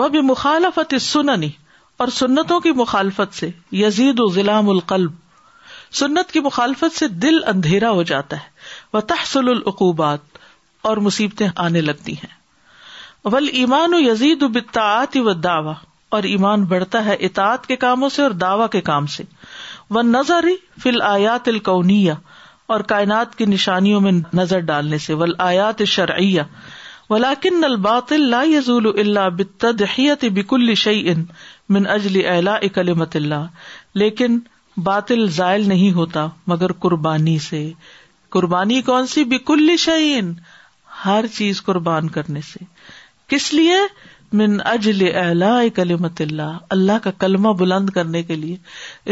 وہ 0.00 0.08
بھی 0.14 0.20
مخالفت 0.30 0.94
سننی 1.00 1.50
اور 2.02 2.08
سنتوں 2.16 2.58
کی 2.64 2.72
مخالفت 2.80 3.34
سے 3.34 3.48
یزید 3.82 4.20
و 4.20 4.26
ضلع 4.32 4.58
القلب 4.72 5.14
سنت 6.00 6.32
کی 6.32 6.40
مخالفت 6.46 6.98
سے 6.98 7.08
دل 7.24 7.38
اندھیرا 7.54 7.90
ہو 7.98 8.02
جاتا 8.12 8.36
ہے 8.42 8.48
وہ 8.92 9.00
تحسل 9.12 9.48
العقوبات 9.50 10.38
اور 10.88 10.96
مصیبتیں 11.06 11.48
آنے 11.68 11.80
لگتی 11.80 12.12
ہیں 12.24 12.36
ول 13.32 13.48
ایمان 13.62 13.94
و 13.94 14.00
یزید 14.00 14.42
و 14.42 14.48
بتا 14.58 14.90
و 15.24 15.32
دعوی 15.48 15.72
اور 16.16 16.22
ایمان 16.28 16.64
بڑھتا 16.64 17.04
ہے 17.04 17.14
اطاعت 17.26 17.66
کے 17.66 17.76
کاموں 17.84 18.08
سے 18.08 18.22
اور 18.22 18.30
دعوی 18.44 18.66
کے 18.72 18.80
کام 18.88 19.06
سے 19.16 19.22
وہ 19.96 20.02
نظر 20.02 20.44
فی 20.82 20.88
الآیات 20.88 21.48
الکونیہ 21.48 22.12
اور 22.76 22.80
کائنات 22.92 23.34
کی 23.38 23.44
نشانیوں 23.50 24.00
میں 24.00 24.12
نظر 24.34 24.60
ڈالنے 24.70 24.98
سے 25.04 25.14
ول 25.22 25.32
آیات 25.48 25.82
بیکل 30.38 30.74
شعی 30.74 31.10
الا 32.34 32.54
اکل 32.54 32.92
مت 33.02 33.16
اللہ 33.16 33.46
لیکن 34.04 34.38
باطل 34.88 35.26
زائل 35.36 35.68
نہیں 35.68 35.92
ہوتا 35.92 36.26
مگر 36.52 36.72
قربانی 36.86 37.38
سے 37.48 37.70
قربانی 38.36 38.80
کون 38.90 39.06
سی 39.16 39.24
بکل 39.34 39.76
شعین 39.86 40.32
ہر 41.04 41.24
چیز 41.36 41.62
قربان 41.64 42.08
کرنے 42.18 42.40
سے 42.52 42.64
کس 43.34 43.52
لیے 43.54 43.76
من 44.36 44.56
اجل 44.68 45.02
اَلہ 45.20 45.68
کلمت 45.74 46.20
اللہ 46.20 46.56
اللہ 46.74 46.98
کا 47.02 47.10
کلمہ 47.18 47.52
بلند 47.58 47.90
کرنے 47.90 48.22
کے 48.22 48.36
لیے 48.36 48.56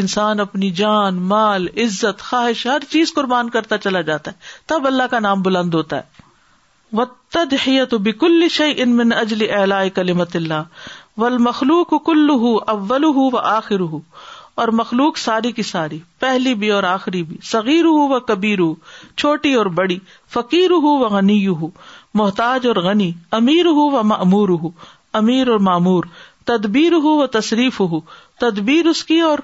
انسان 0.02 0.40
اپنی 0.40 0.70
جان 0.80 1.20
مال 1.28 1.66
عزت 1.84 2.22
خواہش 2.22 2.66
ہر 2.66 2.82
چیز 2.90 3.12
قربان 3.14 3.50
کرتا 3.50 3.78
چلا 3.86 4.00
جاتا 4.10 4.30
ہے 4.30 4.70
تب 4.72 4.86
اللہ 4.86 5.06
کا 5.10 5.18
نام 5.28 5.42
بلند 5.42 5.74
ہوتا 5.74 5.96
ہے 5.96 6.24
من 8.96 9.12
اجل 9.12 9.46
الا 9.58 9.82
کلی 9.94 10.12
اللہ 10.34 10.90
ول 11.20 11.36
مخلوق 11.44 11.94
کل 12.06 12.30
ہُو 12.40 12.56
اول 12.72 13.04
ہُو 13.16 13.28
و 13.34 13.38
آخر 13.52 13.80
ہو 13.92 14.00
اور 14.64 14.68
مخلوق 14.80 15.16
ساری 15.18 15.50
کی 15.52 15.62
ساری 15.70 15.98
پہلی 16.20 16.54
بھی 16.60 16.70
اور 16.72 16.82
آخری 16.90 17.22
بھی 17.30 17.36
صغیر 17.52 17.86
و 17.86 18.18
کبیر 18.32 18.58
چھوٹی 19.16 19.52
اور 19.62 19.66
بڑی 19.80 19.98
فقیر 20.34 20.70
ہو 20.84 20.96
و 20.98 21.08
غنی 21.16 21.46
ہو 21.46 21.68
محتاج 22.22 22.66
اور 22.66 22.76
غنی 22.84 23.10
امیر 23.40 23.66
ہو 23.78 23.88
و 23.90 24.12
امور 24.18 24.48
ہو 24.62 24.68
امیر 25.20 25.48
اور 25.52 25.58
معمور 25.70 26.04
تدبیر 26.52 26.92
ہو 27.04 27.14
و 27.22 27.26
تشریف 27.38 27.80
ہو 27.92 28.00
تدبیر 28.46 28.86
اس 28.92 29.04
کی 29.10 29.20
اور 29.30 29.38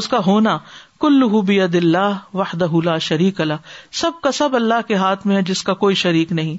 اس 0.00 0.08
کا 0.08 0.18
ہونا 0.26 0.58
کل 1.00 1.24
بید 1.46 1.74
اللہ 1.74 2.36
وحدہ 2.40 2.96
شریک 3.06 3.40
اللہ 3.40 3.64
سب 4.00 4.20
کا 4.22 4.30
سب 4.32 4.54
اللہ 4.56 4.86
کے 4.88 4.94
ہاتھ 5.02 5.26
میں 5.26 5.36
ہے 5.36 5.42
جس 5.48 5.62
کا 5.68 5.74
کوئی 5.80 5.94
شریک 6.02 6.32
نہیں 6.38 6.56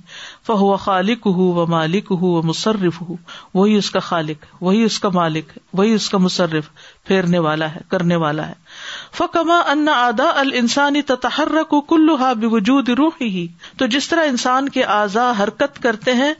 فہو 0.47 0.75
خالق 0.85 1.27
ہو 1.37 1.45
و 1.53 1.65
مالک 1.73 2.11
ہو 2.21 2.31
و 2.37 2.41
مصرف 2.49 3.01
ہو 3.09 3.15
وہی 3.53 3.75
اس 3.75 3.89
کا 3.91 3.99
خالق 4.09 4.45
وہی 4.63 4.81
اس 4.89 4.99
کا 5.05 5.09
مالک 5.19 5.53
وہی 5.79 5.93
اس 5.99 6.09
کا 6.09 6.17
مصرف 6.25 6.69
پھیرنے 7.07 7.39
والا 7.47 7.71
ہے 7.75 7.79
کرنے 7.95 8.15
والا 8.25 8.47
ہے 8.47 8.53
فکما 9.19 9.57
ادا 10.05 10.29
ال 10.41 10.51
انسانی 10.61 11.01
تحرک 11.25 11.73
کلو 11.89 12.15
ہا 12.25 12.31
بجود 12.43 12.89
روح 13.03 13.15
ہی 13.21 13.47
تو 13.77 13.87
جس 13.95 14.07
طرح 14.09 14.27
انسان 14.35 14.69
کے 14.77 14.83
اعضا 14.99 15.31
حرکت 15.43 15.81
کرتے 15.83 16.13
ہیں 16.23 16.33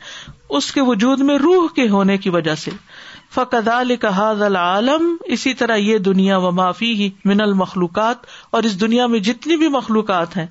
اس 0.58 0.72
کے 0.72 0.82
وجود 0.88 1.20
میں 1.28 1.36
روح 1.44 1.68
کے 1.76 1.88
ہونے 1.90 2.18
کی 2.24 2.30
وجہ 2.34 2.54
سے 2.64 2.72
فقد 3.34 3.68
الحاظ 3.76 4.42
العالم 4.48 5.06
اسی 5.36 5.54
طرح 5.62 5.76
یہ 5.84 5.98
دنیا 6.08 6.38
و 6.38 6.52
معافی 6.58 6.92
ہی 7.00 7.10
من 7.30 7.42
المخلوقات 7.42 8.26
اور 8.58 8.64
اس 8.70 8.80
دنیا 8.82 9.08
میں 9.14 9.20
جتنی 9.28 9.56
بھی 9.62 9.68
مخلوقات 9.76 10.36
ہیں 10.38 10.46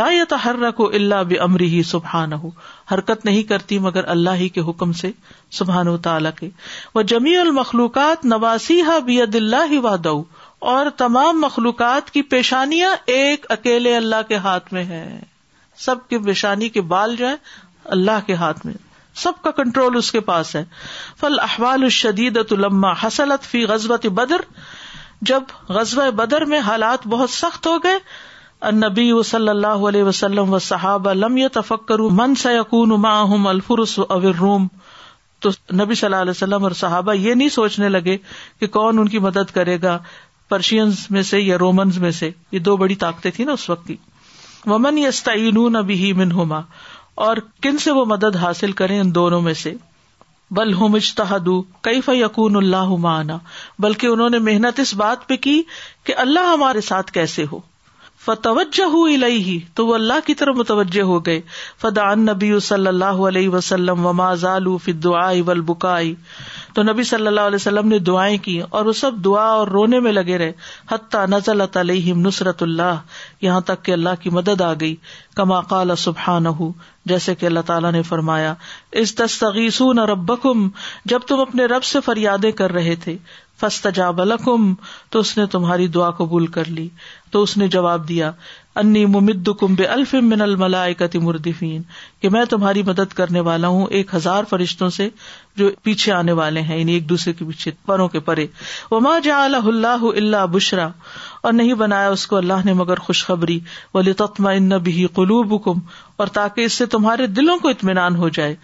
لا 0.00 0.06
یار 0.12 0.58
رکھو 0.62 0.86
اللہ 1.00 1.22
بھی 1.32 1.38
امری 1.46 1.66
ہی 1.74 1.82
سبحان 1.90 2.32
ہو 2.44 2.50
حرکت 2.92 3.24
نہیں 3.24 3.42
کرتی 3.50 3.78
مگر 3.86 4.08
اللہ 4.16 4.40
ہی 4.44 4.48
کے 4.56 4.60
حکم 4.70 4.92
سے 5.02 5.10
سبحان 5.58 5.88
و 5.88 5.96
تعالی 6.08 6.30
کے 6.40 6.48
وہ 6.94 7.02
جمی 7.14 7.36
المخلوقات 7.46 8.24
نواسی 8.34 8.80
ہا 8.90 8.98
بید 9.10 9.34
اللہ 9.42 9.78
و 9.82 9.96
د 10.08 10.20
اور 10.72 10.86
تمام 11.04 11.40
مخلوقات 11.40 12.10
کی 12.10 12.20
پیشانیاں 12.34 12.94
ایک 13.18 13.46
اکیلے 13.56 13.96
اللہ 13.96 14.22
کے 14.28 14.36
ہاتھ 14.48 14.72
میں 14.74 14.84
ہے 14.94 15.04
سب 15.84 16.08
کی 16.08 16.18
پیشانی 16.26 16.68
کے 16.76 16.80
بال 16.94 17.16
جو 17.16 17.28
ہے 17.28 17.34
اللہ 17.98 18.26
کے 18.26 18.34
ہاتھ 18.42 18.64
میں 18.66 18.74
سب 19.22 19.42
کا 19.42 19.50
کنٹرول 19.62 19.96
اس 19.96 20.10
کے 20.12 20.20
پاس 20.28 20.54
ہے 20.56 20.64
فل 21.20 21.38
احوال 21.40 21.82
الشدید 21.90 22.38
الما 22.50 22.92
حسلت 23.02 23.44
فی 23.50 23.64
غزبت 23.72 24.06
بدر 24.20 24.40
جب 25.30 25.52
غزب 25.78 26.12
بدر 26.22 26.44
میں 26.52 26.58
حالات 26.68 27.06
بہت 27.08 27.30
سخت 27.30 27.66
ہو 27.66 27.76
گئے 27.84 28.70
نبی 28.74 29.10
و 29.12 29.22
صلی 29.28 29.48
اللہ 29.48 29.82
علیہ 29.88 30.02
وسلم 30.04 30.52
و 30.54 30.58
صحابہ 30.66 31.12
لم 31.14 31.38
تفکر 31.52 31.98
من 32.18 32.34
سکون 32.42 33.04
الفرس 33.46 33.98
روم 34.40 34.66
تو 35.40 35.50
نبی 35.82 35.94
صلی 35.94 36.06
اللہ 36.06 36.20
علیہ 36.22 36.30
وسلم 36.30 36.62
اور 36.64 36.70
صحابہ 36.82 37.12
یہ 37.14 37.34
نہیں 37.34 37.48
سوچنے 37.58 37.88
لگے 37.88 38.16
کہ 38.60 38.66
کون 38.76 38.98
ان 38.98 39.08
کی 39.14 39.18
مدد 39.26 39.50
کرے 39.54 39.76
گا 39.82 39.98
پرشین 40.48 40.90
میں 41.10 41.22
سے 41.32 41.40
یا 41.40 41.58
رومنز 41.58 41.98
میں 41.98 42.10
سے 42.20 42.30
یہ 42.52 42.58
دو 42.68 42.76
بڑی 42.82 42.94
طاقتیں 43.04 43.30
تھیں 43.36 43.46
نا 43.46 43.52
اس 43.60 43.68
وقت 43.70 43.86
کی 43.86 43.96
ومن 44.70 44.98
یس 44.98 45.22
تعین 45.22 45.56
ہی 45.90 46.12
منہما 46.22 46.60
اور 47.24 47.36
کن 47.62 47.78
سے 47.78 47.90
وہ 47.96 48.04
مدد 48.12 48.36
حاصل 48.40 48.72
کریں 48.80 48.98
ان 49.00 49.14
دونوں 49.14 49.40
میں 49.42 49.52
سے 49.62 49.74
بل 50.56 50.72
ہو 50.80 50.86
اجتہاد 50.96 51.48
کئی 51.82 52.00
فیقون 52.08 52.56
اللہ 52.56 52.94
معنا 53.06 53.38
بلکہ 53.82 54.06
انہوں 54.06 54.30
نے 54.30 54.38
محنت 54.48 54.80
اس 54.80 54.94
بات 55.04 55.26
پہ 55.28 55.36
کی 55.46 55.62
کہ 56.04 56.14
اللہ 56.26 56.52
ہمارے 56.52 56.80
ساتھ 56.90 57.12
کیسے 57.12 57.44
ہو 57.52 57.60
فتوجہ 58.24 58.84
الہی 59.12 59.58
تو 59.78 59.86
وہ 59.86 59.94
اللہ 59.94 60.20
کی 60.26 60.34
طرف 60.42 60.56
متوجہ 60.56 61.02
ہو 61.12 61.18
گئے 61.26 61.40
فدان 61.80 62.24
نبی 62.26 62.50
صلی 62.68 62.86
اللہ 62.86 63.18
علیہ 63.30 63.48
وسلم 63.54 64.06
وما 64.06 64.30
و 64.32 64.58
ماضی 64.62 65.40
والبکائی 65.48 66.14
تو 66.74 66.82
نبی 66.82 67.02
صلی 67.10 67.26
اللہ 67.26 67.48
علیہ 67.50 67.56
وسلم 67.60 67.88
نے 67.88 67.98
دعائیں 68.08 68.36
کی 68.46 68.54
اور 68.78 68.84
وہ 68.86 68.92
سب 69.00 69.16
دعا 69.24 69.44
اور 69.58 69.68
رونے 69.76 70.00
میں 70.06 70.12
لگے 70.12 70.38
رہے 70.38 70.52
حتّہ 70.92 71.24
نژلط 71.30 71.76
علیہم 71.82 72.20
نصرت 72.26 72.62
اللہ 72.62 73.22
یہاں 73.48 73.60
تک 73.72 73.84
کہ 73.84 73.92
اللہ 73.92 74.18
کی 74.22 74.30
مدد 74.38 74.60
آ 74.68 74.72
گئی 74.80 74.94
کما 75.40 75.60
قال 75.74 75.94
سبحان 76.06 76.46
ہوں 76.58 76.72
جیسے 77.12 77.34
کہ 77.38 77.46
اللہ 77.46 77.60
تعالیٰ 77.70 77.92
نے 77.92 78.02
فرمایا 78.10 78.54
اس 79.02 79.14
تستغیسون 79.14 79.98
ربکم 80.12 80.68
جب 81.12 81.26
تم 81.32 81.40
اپنے 81.40 81.64
رب 81.76 81.84
سے 81.92 82.00
فریادیں 82.04 82.50
کر 82.62 82.72
رہے 82.80 82.94
تھے 83.06 83.16
فستا 83.60 83.90
جا 83.96 84.06
بلا 84.20 84.36
تو 85.10 85.18
اس 85.20 85.36
نے 85.38 85.46
تمہاری 85.54 85.86
دعا 85.98 86.10
قبول 86.20 86.46
کر 86.58 86.68
لی 86.78 86.88
تو 87.30 87.42
اس 87.42 87.56
نے 87.62 87.68
جواب 87.76 88.08
دیا 88.08 88.30
انی 88.80 89.04
ممد 89.06 89.48
کم 89.58 89.74
بے 89.78 90.16
من 90.22 90.40
مردفین 91.22 91.82
کہ 92.20 92.28
میں 92.36 92.44
تمہاری 92.50 92.82
مدد 92.86 93.12
کرنے 93.16 93.40
والا 93.48 93.68
ہوں 93.74 93.86
ایک 93.98 94.14
ہزار 94.14 94.44
فرشتوں 94.50 94.88
سے 94.96 95.08
جو 95.56 95.68
پیچھے 95.82 96.12
آنے 96.12 96.32
والے 96.38 96.60
ہیں 96.70 96.78
یعنی 96.78 96.92
ایک 96.92 97.08
دوسرے 97.08 97.32
کے 97.38 97.44
پیچھے 97.44 97.70
پروں 97.86 98.08
کے 98.14 98.20
پرے 98.28 98.46
وما 98.90 99.08
ماں 99.08 99.20
جا 99.24 99.42
اللہ 99.44 100.02
اللہ 100.14 100.46
بشرا 100.52 100.88
اور 101.48 101.52
نہیں 101.52 101.74
بنایا 101.84 102.08
اس 102.16 102.26
کو 102.26 102.36
اللہ 102.36 102.64
نے 102.64 102.72
مگر 102.80 102.98
خوشخبری 103.08 103.58
ولی 103.94 104.12
بوليت 104.18 104.40
ان 104.52 104.68
بھی 104.84 105.06
قلوب 105.14 105.54
کم 105.64 105.78
اور 106.16 106.26
تاکہ 106.40 106.60
اس 106.64 106.72
سے 106.82 106.86
تمہارے 106.96 107.26
دلوں 107.38 107.58
کو 107.62 107.68
اطمینان 107.68 108.16
ہو 108.16 108.28
جائے 108.40 108.54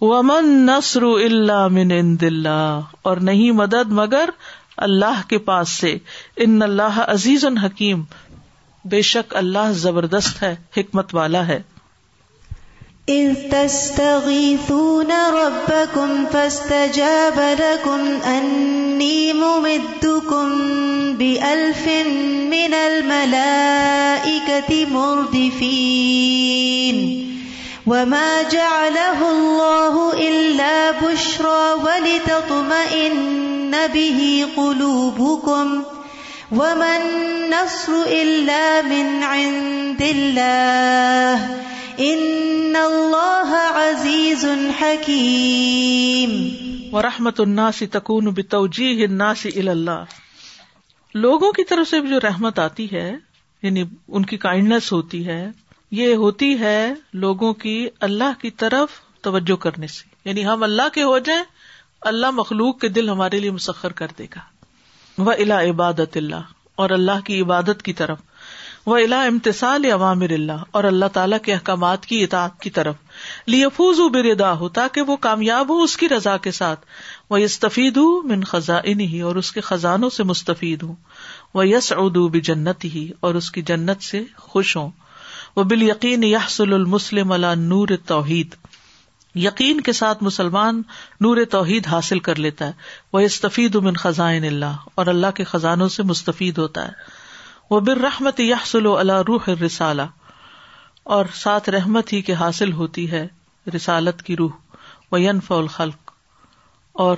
ومن 0.00 0.50
نسر 0.66 1.02
اللہ 1.12 1.66
من 1.80 1.92
دلہ 2.20 2.60
اور 3.10 3.16
نہیں 3.30 3.50
مدد 3.62 3.92
مگر 4.02 4.30
اللہ 4.88 5.20
کے 5.28 5.38
پاس 5.52 5.68
سے 5.80 5.96
ان 6.44 6.62
اللہ 6.62 7.00
عزیز 7.06 7.44
الحکیم 7.44 8.02
بے 8.92 8.98
شک 9.06 9.34
اللہ 9.36 9.72
زبردست 9.78 10.38
ہے 10.42 10.48
حکمت 10.76 11.10
والا 11.14 11.40
ہے 11.48 11.56
فاستجاب 16.32 17.38
من 19.10 19.44
ملا 23.10 23.44
اکتی 24.32 25.70
وما 27.86 28.24
جعله 28.50 30.10
اللہ 30.10 30.82
بشرو 31.04 31.54
ولیم 31.84 32.10
ولتطمئن 32.10 33.88
به 33.96 34.20
کلو 34.56 34.92
بھوکم 35.16 35.72
ومن 36.58 37.02
نصر 37.50 37.92
من 38.86 39.10
عند 39.22 40.00
الله 40.02 41.58
رحمت 47.06 47.40
بتوجيه 47.42 49.04
الناس 49.04 49.46
بت 49.46 49.56
الله 49.68 50.04
لوگوں 51.14 51.52
کی 51.60 51.64
طرف 51.70 51.88
سے 51.90 52.00
جو 52.10 52.20
رحمت 52.28 52.58
آتی 52.66 52.90
ہے 52.92 53.06
یعنی 53.62 53.84
ان 54.08 54.24
کی 54.32 54.36
کائنڈنس 54.48 54.92
ہوتی 54.92 55.26
ہے 55.26 55.40
یہ 56.02 56.14
ہوتی 56.24 56.52
ہے 56.60 56.76
لوگوں 57.26 57.52
کی 57.66 57.76
اللہ 58.08 58.40
کی 58.40 58.50
طرف 58.64 59.00
توجہ 59.30 59.56
کرنے 59.68 59.86
سے 59.98 60.28
یعنی 60.28 60.44
ہم 60.46 60.62
اللہ 60.70 60.88
کے 60.94 61.02
ہو 61.12 61.18
جائیں 61.30 61.42
اللہ 62.12 62.30
مخلوق 62.44 62.80
کے 62.80 62.88
دل 63.00 63.08
ہمارے 63.16 63.40
لیے 63.40 63.50
مسخر 63.62 63.92
کر 64.04 64.16
دے 64.18 64.26
گا 64.36 64.49
و 65.26 65.30
الا 65.30 65.56
عبادت 65.68 66.16
اللہ 66.16 66.50
اور 66.82 66.90
اللہ 66.96 67.20
کی 67.24 67.40
عبادت 67.42 67.82
کی 67.88 67.92
طرف 68.02 68.18
وہ 68.86 68.98
امتسال 69.14 69.84
عوامر 69.92 70.30
اللہ 70.36 70.62
اور 70.78 70.84
اللہ 70.90 71.08
تعالیٰ 71.12 71.38
کے 71.44 71.52
احکامات 71.54 72.06
کی 72.12 72.22
اطاعت 72.24 72.58
کی 72.60 72.70
طرف 72.78 73.18
لیفوز 73.54 74.00
و 74.00 74.08
بر 74.14 74.24
ادا 74.30 74.52
ہو 74.58 74.68
تاکہ 74.78 75.10
وہ 75.10 75.16
کامیاب 75.26 75.68
ہو 75.70 75.78
اس 75.82 75.96
کی 76.02 76.08
رضا 76.08 76.36
کے 76.46 76.50
ساتھ 76.60 76.86
وہ 77.30 77.36
استفید 77.48 77.96
ہوں 77.96 78.42
خزاں 78.52 78.80
ہی 79.00 79.20
اور 79.30 79.36
اس 79.42 79.52
کے 79.52 79.60
خزانوں 79.68 80.10
سے 80.16 80.22
مستفید 80.32 80.82
ہوں 80.82 80.94
وہ 81.54 81.66
یسر 81.68 82.00
بھی 82.36 82.40
جنت 82.50 82.84
ہی 82.94 83.08
اور 83.28 83.34
اس 83.42 83.50
کی 83.56 83.62
جنت 83.72 84.02
سے 84.10 84.22
خوش 84.48 84.76
ہوں 84.76 84.90
وہ 85.56 85.62
بال 85.72 85.82
یقین 85.82 86.22
یحسل 86.32 86.72
المسلم 86.72 87.32
اللہ 87.32 87.54
نور 87.66 87.96
توحید 88.12 88.54
یقین 89.38 89.80
کے 89.86 89.92
ساتھ 89.92 90.22
مسلمان 90.24 90.80
نور 91.20 91.36
توحید 91.50 91.86
حاصل 91.86 92.18
کر 92.28 92.36
لیتا 92.38 92.66
ہے 92.66 92.72
وہ 93.12 93.18
استفید 93.26 93.74
من 93.84 93.96
خزان 93.96 94.44
اللہ 94.44 94.76
اور 95.00 95.06
اللہ 95.12 95.30
کے 95.34 95.44
خزانوں 95.50 95.88
سے 95.96 96.02
مستفید 96.02 96.58
ہوتا 96.58 96.86
ہے 96.88 96.92
وہ 97.70 97.80
بر 97.88 97.98
رحمت 98.02 98.40
و 98.84 98.96
اللہ 98.96 99.20
روح 99.28 99.48
رسالہ 99.64 100.02
اور 101.16 101.26
ساتھ 101.34 101.70
رحمت 101.70 102.12
ہی 102.12 102.20
کے 102.22 102.34
حاصل 102.40 102.72
ہوتی 102.72 103.10
ہے 103.10 103.26
رسالت 103.74 104.22
کی 104.22 104.36
روح 104.36 104.56
و 105.12 105.18
ینف 105.18 105.52
الخلق 105.52 106.10
اور 107.04 107.16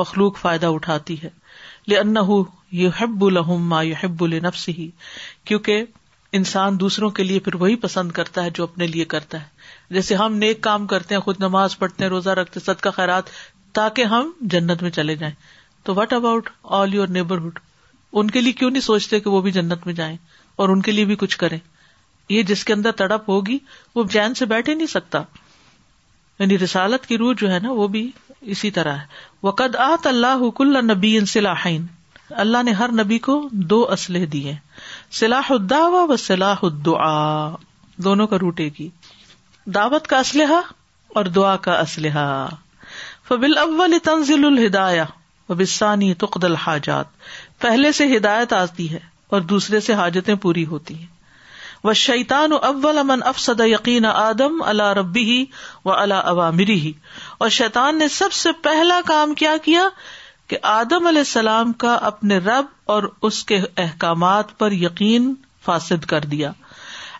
مخلوق 0.00 0.38
فائدہ 0.38 0.66
اٹھاتی 0.74 1.16
ہے 1.22 1.30
یحب 2.78 3.24
الحم 3.24 3.62
ما 3.68 3.80
یو 3.82 4.24
النفس 4.24 4.68
ہی 4.78 4.90
کیونکہ 5.44 5.84
انسان 6.38 6.78
دوسروں 6.80 7.08
کے 7.10 7.22
لیے 7.24 7.38
پھر 7.46 7.54
وہی 7.60 7.76
پسند 7.84 8.12
کرتا 8.18 8.44
ہے 8.44 8.50
جو 8.54 8.64
اپنے 8.64 8.86
لیے 8.86 9.04
کرتا 9.14 9.40
ہے 9.40 9.59
جیسے 9.94 10.14
ہم 10.14 10.34
نیک 10.40 10.60
کام 10.62 10.86
کرتے، 10.90 11.14
ہیں 11.14 11.22
خود 11.22 11.40
نماز 11.40 11.78
پڑھتے 11.78 12.04
ہیں 12.04 12.10
روزہ 12.10 12.30
رکھتے 12.38 12.60
سد 12.60 12.80
کا 12.80 12.90
خیرات 12.98 13.30
ہم 14.10 14.30
جنت 14.52 14.82
میں 14.82 14.90
چلے 14.90 15.14
جائیں 15.16 15.34
تو 15.84 15.94
what 15.94 16.12
about 16.12 16.48
all 16.78 16.94
your 16.94 17.08
neighbourhood 17.16 17.58
ان 18.20 18.30
کے 18.36 18.40
لیے 18.40 18.52
کیوں 18.60 18.70
نہیں 18.70 18.82
سوچتے 18.82 19.20
کہ 19.20 19.30
وہ 19.30 19.40
بھی 19.42 19.50
جنت 19.56 19.86
میں 19.86 19.94
جائیں 20.00 20.16
اور 20.62 20.68
ان 20.68 20.80
کے 20.88 20.92
لیے 20.92 21.04
بھی 21.10 21.16
کچھ 21.22 21.36
کرے 21.38 21.58
یہ 22.34 22.42
جس 22.50 22.64
کے 22.64 22.72
اندر 22.72 22.92
تڑپ 23.02 23.28
ہوگی 23.30 23.58
وہ 23.94 24.04
جین 24.14 24.34
سے 24.40 24.46
بیٹھ 24.54 24.68
ہی 24.68 24.74
نہیں 24.74 24.92
سکتا 24.94 25.22
یعنی 26.38 26.58
رسالت 26.58 27.06
کی 27.06 27.18
روح 27.18 27.32
جو 27.38 27.50
ہے 27.52 27.58
نا 27.62 27.70
وہ 27.80 27.86
بھی 27.96 28.10
اسی 28.56 28.70
طرح 28.80 28.96
ہے 28.98 29.18
وہ 29.48 29.52
آت 29.88 30.06
اللہ 30.06 30.36
نبی 30.92 31.16
ان 31.20 31.86
اللہ 32.44 32.62
نے 32.64 32.72
ہر 32.80 32.92
نبی 33.02 33.18
کو 33.28 33.40
دو 33.74 33.82
اسلحے 33.92 34.26
دیے 34.34 34.54
الدعوی 35.50 36.04
و 36.12 36.16
سلاح 36.26 36.64
الدآ 36.70 37.12
دونوں 38.04 38.26
کا 38.34 38.38
روٹے 38.40 38.68
ٹے 38.68 38.68
گی 38.82 38.88
دعوت 39.76 40.06
کا 40.08 40.18
اسلحہ 40.18 40.60
اور 41.18 41.24
دعا 41.38 41.56
کا 41.64 41.72
اسلحہ 41.80 42.26
فبل 43.28 43.58
اول 43.58 43.94
تنزل 44.04 44.44
الحدایا 44.46 45.04
وبسانی 45.48 46.12
تقد 46.22 46.44
الحاجات 46.44 47.06
پہلے 47.62 47.90
سے 47.98 48.06
ہدایت 48.16 48.52
آتی 48.52 48.90
ہے 48.92 48.98
اور 49.30 49.40
دوسرے 49.50 49.80
سے 49.86 49.94
حاجتیں 49.94 50.34
پوری 50.42 50.64
ہوتی 50.66 50.94
ہیں 50.98 51.06
وہ 51.84 51.92
شیطان 52.04 52.52
اول 52.62 52.98
امن 52.98 53.20
افسد 53.32 53.60
یقین 53.66 54.06
آدم 54.12 54.62
اللہ 54.66 54.92
ربی 54.98 55.24
ہی 55.30 55.44
و 55.84 55.92
اللہ 55.92 56.26
عوامری 56.32 56.78
ہی 56.80 56.92
اور 57.38 57.48
شیطان 57.58 57.98
نے 57.98 58.08
سب 58.16 58.32
سے 58.40 58.52
پہلا 58.68 59.00
کام 59.06 59.34
کیا 59.42 59.54
کیا 59.64 59.86
کہ 60.48 60.58
آدم 60.74 61.06
علیہ 61.06 61.20
السلام 61.28 61.72
کا 61.84 61.94
اپنے 62.12 62.38
رب 62.46 62.66
اور 62.94 63.02
اس 63.28 63.44
کے 63.50 63.60
احکامات 63.84 64.58
پر 64.58 64.72
یقین 64.82 65.32
فاسد 65.64 66.04
کر 66.10 66.24
دیا 66.32 66.52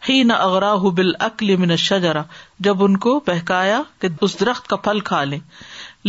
ہی 0.09 0.23
نہ 0.29 0.33
ہو 0.83 0.91
بال 0.99 1.11
اکل 1.29 1.57
من 1.63 1.75
شجرا 1.87 2.23
جب 2.67 2.83
ان 2.85 2.97
کو 3.07 3.19
بہکایا 3.27 3.81
کہ 4.01 4.09
اس 4.27 4.39
درخت 4.41 4.67
کا 4.69 4.77
پھل 4.87 5.01
کھا 5.09 5.23
لے 5.33 5.39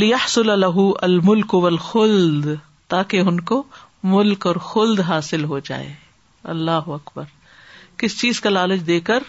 لیا 0.04 0.18
الملکل 1.02 2.56
تاکہ 2.94 3.20
ان 3.32 3.39
کو 3.50 3.62
ملک 4.14 4.48
اور 4.48 4.56
خلد 4.72 5.00
حاصل 5.08 5.44
ہو 5.52 5.60
جائے 5.72 5.94
اللہ 6.54 6.88
اکبر 7.00 7.24
کس 8.04 8.20
چیز 8.22 8.39
کا 8.42 8.50
لالچ 8.50 8.86
دے 8.88 9.00
کر 9.10 9.24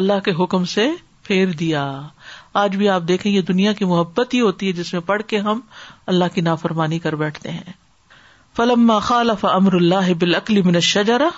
اللہ 0.00 0.20
کے 0.24 0.32
حکم 0.42 0.64
سے 0.74 0.88
پھیر 1.26 1.52
دیا 1.60 1.82
آج 2.64 2.76
بھی 2.82 2.88
آپ 2.88 3.02
دیکھیں 3.08 3.30
یہ 3.32 3.40
دنیا 3.48 3.72
کی 3.78 3.84
محبت 3.94 4.34
ہی 4.34 4.40
ہوتی 4.40 4.66
ہے 4.66 4.72
جس 4.82 4.92
میں 4.92 5.00
پڑھ 5.06 5.22
کے 5.28 5.38
ہم 5.48 5.60
اللہ 6.12 6.34
کی 6.34 6.40
نافرمانی 6.50 6.98
کر 7.06 7.16
بیٹھتے 7.22 7.50
ہیں 7.52 7.72
فلم 8.56 8.90
امر 9.00 9.74
اللہ 9.80 10.12
بل 10.20 10.62
من 10.68 10.74
الشجرہ 10.74 11.28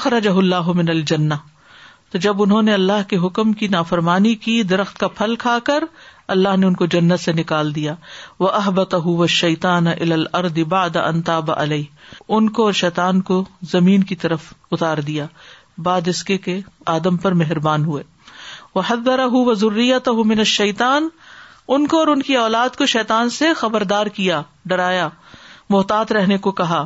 اخرجہ 0.00 0.30
اللہ 0.44 0.70
من 0.76 0.88
الجنا 0.88 1.36
تو 2.12 2.18
جب 2.24 2.42
انہوں 2.42 2.62
نے 2.62 2.72
اللہ 2.74 3.06
کے 3.08 3.16
حکم 3.26 3.52
کی 3.60 3.66
نافرمانی 3.68 4.34
کی 4.46 4.62
درخت 4.72 4.98
کا 4.98 5.08
پھل 5.18 5.36
کھا 5.44 5.58
کر 5.64 5.84
اللہ 6.34 6.56
نے 6.58 6.66
ان 6.66 6.74
کو 6.74 6.86
جنت 6.94 7.20
سے 7.20 7.32
نکال 7.32 7.74
دیا 7.74 7.94
احبت 8.60 8.94
ہو 9.04 9.14
و 9.22 9.26
شیتان 9.36 9.86
انتاب 10.72 11.50
علیہ 11.56 11.84
ان 12.36 12.48
کو 12.58 12.64
اور 12.64 12.72
شیطان 12.80 13.20
کو 13.30 13.42
زمین 13.72 14.02
کی 14.10 14.16
طرف 14.24 14.52
اتار 14.72 14.98
دیا 15.08 15.26
بعد 15.88 16.08
اس 16.08 16.22
کہ 16.24 16.58
آدم 16.94 17.16
پر 17.26 17.32
مہربان 17.42 17.84
ہوئے 17.84 18.02
وہ 18.74 18.82
حد 18.86 18.96
براہ 19.06 19.32
و 19.40 19.54
ضریات 19.64 20.08
من 20.26 20.44
شیتان 20.58 21.08
ان 21.74 21.86
کو 21.86 21.98
اور 21.98 22.06
ان 22.14 22.22
کی 22.22 22.36
اولاد 22.36 22.76
کو 22.78 22.86
شیتان 22.94 23.30
سے 23.38 23.52
خبردار 23.56 24.06
کیا 24.18 24.40
ڈرایا 24.72 25.08
محتاط 25.70 26.12
رہنے 26.12 26.36
کو 26.46 26.50
کہا 26.62 26.84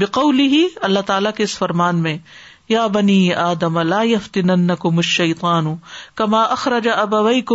بکولی 0.00 0.46
ہی 0.54 0.66
اللہ 0.86 1.00
تعالیٰ 1.06 1.30
کے 1.36 1.42
اس 1.42 1.56
فرمان 1.58 2.02
میں 2.02 2.16
یا 2.68 2.86
بنی 2.94 3.16
آدم 3.42 3.76
الفتی 3.78 4.42
نن 4.42 4.74
کو 4.78 4.90
مشان 4.92 5.66
کما 6.16 6.42
اخراج 6.54 6.88
اب 6.94 7.14
اے 7.16 7.52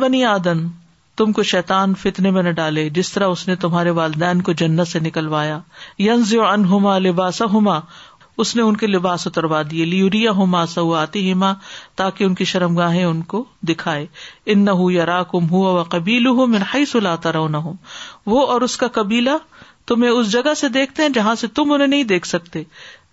بنی 0.00 0.24
آدم 0.24 0.66
تم 1.16 1.32
کو 1.32 1.42
شیتان 1.48 1.94
فتنے 2.02 2.30
میں 2.36 2.42
نہ 2.42 2.50
ڈالے 2.60 2.84
جس 2.98 3.12
طرح 3.12 3.26
اس 3.34 3.46
نے 3.48 3.54
تمہارے 3.64 3.90
والدین 3.98 4.40
کو 4.42 4.52
جنت 4.62 4.86
سے 4.88 4.98
نکلوایا 5.00 5.58
یونز 5.98 6.34
انہا 6.52 6.98
لباس 6.98 7.42
نے 8.56 8.62
ان 8.62 8.76
کے 8.76 8.86
لباس 8.86 9.26
اتروا 9.26 9.60
دیے 9.70 9.84
لیوریا 9.84 10.30
ہوما 10.38 10.64
سا 10.66 10.80
آتی 11.00 11.30
ہاں 11.32 11.52
تاکہ 11.96 12.24
ان 12.24 12.34
کی 12.34 12.44
شرم 12.54 12.72
گاہیں 12.78 13.04
ان 13.04 13.20
کو 13.32 13.38
دکھائے 13.68 14.04
ان 14.54 14.64
نہ 14.64 14.70
یا 14.92 15.06
راہ 15.06 15.22
کم 15.32 15.44
قبیل 15.98 16.24
ہو 16.38 16.46
می 16.54 16.84
سلاتا 16.92 17.32
رہو 17.32 17.48
نہ 17.48 17.56
ہو 17.66 17.72
وہ 18.34 18.40
اور 18.52 18.60
اس 18.68 18.74
کا 18.76 18.86
قبیلہ 18.98 19.36
تمہیں 19.92 20.10
اس 20.10 20.26
جگہ 20.32 20.54
سے 20.56 20.68
دیکھتے 20.80 21.02
ہیں 21.02 21.08
جہاں 21.14 21.34
سے 21.40 21.46
تم 21.56 21.64
انہیں 21.72 21.88
نہیں 21.88 22.04
دیکھ 22.16 22.26
سکتے 22.26 22.60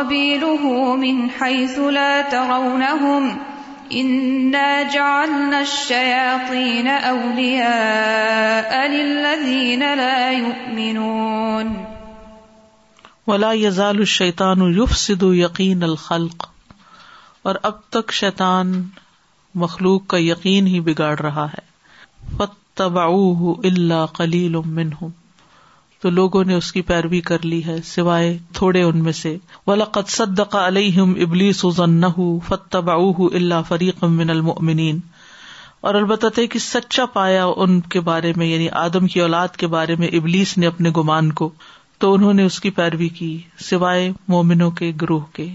ضال 13.70 13.98
الشیتان 13.98 14.72
سدو 14.94 15.34
یقین 15.34 15.82
الخلق 15.82 16.46
اور 17.42 17.54
اب 17.62 17.78
تک 17.96 18.12
شیطان 18.12 18.82
مخلوق 19.60 20.06
کا 20.10 20.18
یقین 20.20 20.66
ہی 20.66 20.80
بگاڑ 20.88 21.16
رہا 21.20 21.46
ہے 21.56 21.66
فتبا 22.38 23.04
اللہ 23.04 24.06
کلیل 24.18 24.56
منہ 24.66 25.04
تو 26.02 26.10
لوگوں 26.16 26.42
نے 26.48 26.54
اس 26.54 26.70
کی 26.72 26.80
پیروی 26.88 27.20
کر 27.28 27.44
لی 27.44 27.64
ہے 27.66 27.76
سوائے 27.84 28.36
تھوڑے 28.54 28.82
ان 28.88 29.02
میں 29.04 29.12
سے 29.20 29.36
ولاقت 29.66 30.10
صدق 30.16 30.54
علیہ 30.56 31.02
ابلیس 31.24 31.64
فتح 31.70 32.20
فتبا 32.48 32.94
اللہ 33.20 33.62
فریق 33.68 34.04
من 34.20 34.30
المنین 34.30 34.98
اور 35.88 35.94
البتہ 35.94 36.40
کہ 36.50 36.58
سچا 36.58 37.04
پایا 37.16 37.44
ان 37.64 37.80
کے 37.94 38.00
بارے 38.10 38.32
میں 38.36 38.46
یعنی 38.46 38.68
آدم 38.84 39.06
کی 39.14 39.20
اولاد 39.22 39.56
کے 39.62 39.66
بارے 39.74 39.94
میں 39.98 40.08
ابلیس 40.20 40.56
نے 40.58 40.66
اپنے 40.66 40.90
گمان 40.96 41.32
کو 41.40 41.50
تو 42.04 42.12
انہوں 42.14 42.32
نے 42.38 42.42
اس 42.46 42.60
کی 42.60 42.70
پیروی 42.78 43.08
کی 43.18 43.36
سوائے 43.70 44.10
مومنوں 44.34 44.70
کے 44.82 44.92
گروہ 45.02 45.24
کے 45.38 45.48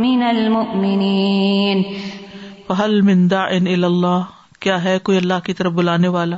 مِّنَ 0.03 0.29
الْمُؤْمِنِينَ 0.35 2.19
حل 2.79 3.01
مندا 3.07 3.39
ان 3.55 3.65
اللہ 3.83 4.19
کیا 4.65 4.83
ہے 4.83 4.97
کوئی 5.07 5.17
اللہ 5.17 5.39
کی 5.45 5.53
طرف 5.61 5.71
بلانے 5.79 6.07
والا 6.17 6.37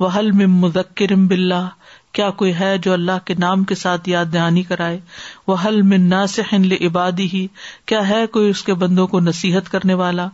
وہ 0.00 0.08
حل 0.16 0.30
مم 0.40 0.58
مذکر 0.64 1.14
بلّہ 1.30 1.60
کیا 2.18 2.28
کوئی 2.42 2.52
ہے 2.58 2.76
جو 2.86 2.92
اللہ 2.92 3.24
کے 3.24 3.34
نام 3.44 3.62
کے 3.70 3.74
ساتھ 3.82 4.08
یاد 4.08 4.32
دہانی 4.32 4.62
کرائے 4.72 4.98
وہ 5.46 5.56
حل 5.64 5.80
من 5.82 6.02
مناسح 6.06 6.54
عبادی 6.86 7.28
ہی 7.32 7.46
کیا 7.92 8.08
ہے 8.08 8.24
کوئی 8.36 8.50
اس 8.50 8.62
کے 8.64 8.74
بندوں 8.84 9.06
کو 9.14 9.20
نصیحت 9.30 9.70
کرنے 9.72 9.94
والا 10.04 10.28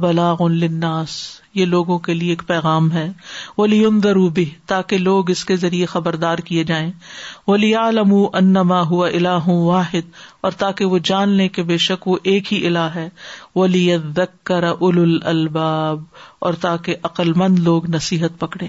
بلاغ 0.00 0.36
الناس 0.44 1.10
یہ 1.54 1.64
لوگوں 1.72 1.98
کے 2.06 2.14
لیے 2.14 2.30
ایک 2.32 2.42
پیغام 2.46 2.90
ہے 2.92 3.06
روبی، 4.14 4.44
تاکہ 4.72 4.98
لوگ 4.98 5.30
اس 5.30 5.44
کے 5.44 5.56
ذریعے 5.64 5.86
خبردار 5.94 6.38
کیے 6.50 6.64
جائیں 6.70 6.90
وہ 7.46 7.56
لیا 7.64 7.90
لم 7.90 8.12
ہوا 8.90 9.08
اللہ 9.08 9.28
ہوں 9.46 9.64
واحد 9.66 10.08
اور 10.48 10.52
تاکہ 10.62 10.84
وہ 10.94 10.98
جان 11.10 11.36
لے 11.42 11.48
کے 11.58 11.62
بے 11.72 11.76
شک 11.88 12.08
وہ 12.08 12.16
ایک 12.32 12.52
ہی 12.52 12.66
الہ 12.66 12.88
ہے 12.94 13.08
ولی 13.56 13.86
دکر 14.16 14.34
کر 14.60 14.64
اول 14.72 15.18
الباب 15.34 16.02
اور 16.46 16.54
تاکہ 16.60 16.94
عقلمند 17.10 17.58
لوگ 17.70 17.90
نصیحت 17.96 18.40
پکڑے 18.40 18.66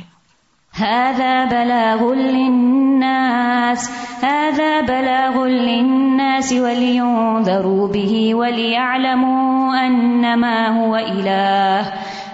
هذا 0.73 1.45
بلاغ 1.45 2.13
للناس 2.13 3.91
هذا 4.23 4.81
بلاغ 4.81 5.45
للناس 5.45 6.53
ولينذروا 6.53 7.87
به 7.87 8.35
وليعلموا 8.35 9.75
أنما 9.87 10.57
هو 10.85 10.95
إله 10.95 11.79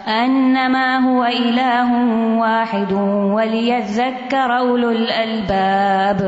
أنما 0.07 0.97
هو 0.99 1.25
إله 1.25 1.89
واحد 2.38 2.91
وليذكر 3.33 4.57
أولو 4.59 4.89
الألباب 4.89 6.21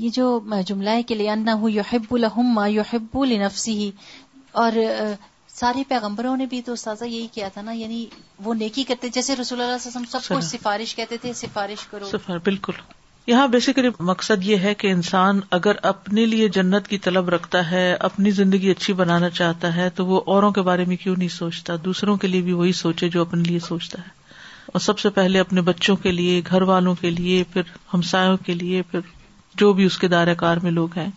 یہ 0.00 0.08
جو 0.12 0.40
جملہ 0.66 0.90
ہے 0.90 1.02
کہ 1.08 1.14
لئے 1.14 1.30
انہو 1.30 1.68
یحب 1.68 2.16
لہم 2.16 2.54
ما 2.54 2.66
یحب 2.68 3.22
لنفسی 3.28 3.90
اور 4.62 4.72
سارے 5.60 5.82
پیغمبروں 5.88 6.36
نے 6.36 6.46
بھی 6.46 6.60
تو 6.62 6.72
استاذہ 6.72 7.04
یہی 7.04 7.26
کیا 7.32 7.48
تھا 7.52 7.62
نا 7.66 7.72
یعنی 7.72 7.98
وہ 8.46 8.54
نیکی 8.54 8.82
کرتے 8.88 9.08
جیسے 9.12 9.36
رسول 9.36 9.60
اللہ 9.60 9.74
وسلم 9.86 10.02
سب 10.14 10.40
سفارش 10.48 10.94
کہتے 10.96 11.16
تھے 11.20 11.32
سفارش 11.38 11.86
کرو 11.92 12.38
بالکل 12.44 12.80
یہاں 13.26 13.46
بیسیکلی 13.52 13.88
مقصد 14.08 14.44
یہ 14.46 14.56
ہے 14.66 14.74
کہ 14.82 14.90
انسان 14.92 15.40
اگر 15.58 15.76
اپنے 15.92 16.24
لیے 16.32 16.48
جنت 16.56 16.88
کی 16.88 16.98
طلب 17.06 17.28
رکھتا 17.34 17.62
ہے 17.70 17.86
اپنی 18.08 18.30
زندگی 18.40 18.70
اچھی 18.70 18.92
بنانا 19.00 19.30
چاہتا 19.38 19.74
ہے 19.76 19.88
تو 20.00 20.06
وہ 20.06 20.20
اوروں 20.34 20.50
کے 20.58 20.62
بارے 20.68 20.84
میں 20.90 20.96
کیوں 21.04 21.14
نہیں 21.16 21.32
سوچتا 21.38 21.74
دوسروں 21.84 22.16
کے 22.24 22.28
لیے 22.34 22.42
بھی 22.48 22.52
وہی 22.60 22.72
سوچے 22.84 23.08
جو 23.16 23.22
اپنے 23.22 23.42
لیے 23.48 23.58
سوچتا 23.68 24.02
ہے 24.02 24.14
اور 24.72 24.80
سب 24.88 24.98
سے 24.98 25.10
پہلے 25.20 25.40
اپنے 25.40 25.60
بچوں 25.70 25.96
کے 26.04 26.12
لیے 26.12 26.40
گھر 26.50 26.62
والوں 26.72 26.94
کے 27.00 27.10
لیے 27.20 27.42
پھر 27.52 27.74
ہمسایوں 27.94 28.36
کے 28.50 28.54
لیے 28.64 28.82
پھر 28.90 29.10
جو 29.64 29.72
بھی 29.80 29.84
اس 29.92 29.98
کے 30.04 30.08
دائرہ 30.16 30.34
کار 30.44 30.56
میں 30.66 30.70
لوگ 30.80 30.98
ہیں 30.98 31.08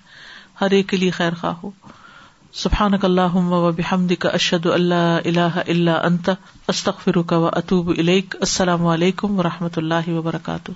ہر 0.62 0.72
ایک 0.80 0.90
کے 0.90 0.98
لیے 1.04 1.12
خیر 1.20 1.34
خواہ 1.42 1.54
ہو 1.64 1.70
سبحان 2.58 2.96
ک 3.02 3.06
اللہ 3.06 3.36
و 3.58 3.72
بمدک 3.80 4.26
اشد 4.34 4.66
اللہ 4.74 5.20
اللہ 5.26 5.60
اللہ 5.66 6.72
و 7.36 7.46
اتوب 7.48 7.90
الک 7.98 8.36
السلام 8.40 8.86
علیکم 8.96 9.40
و 9.40 9.44
رحمۃ 9.50 9.78
اللہ 9.84 10.10
وبرکاتہ 10.18 10.72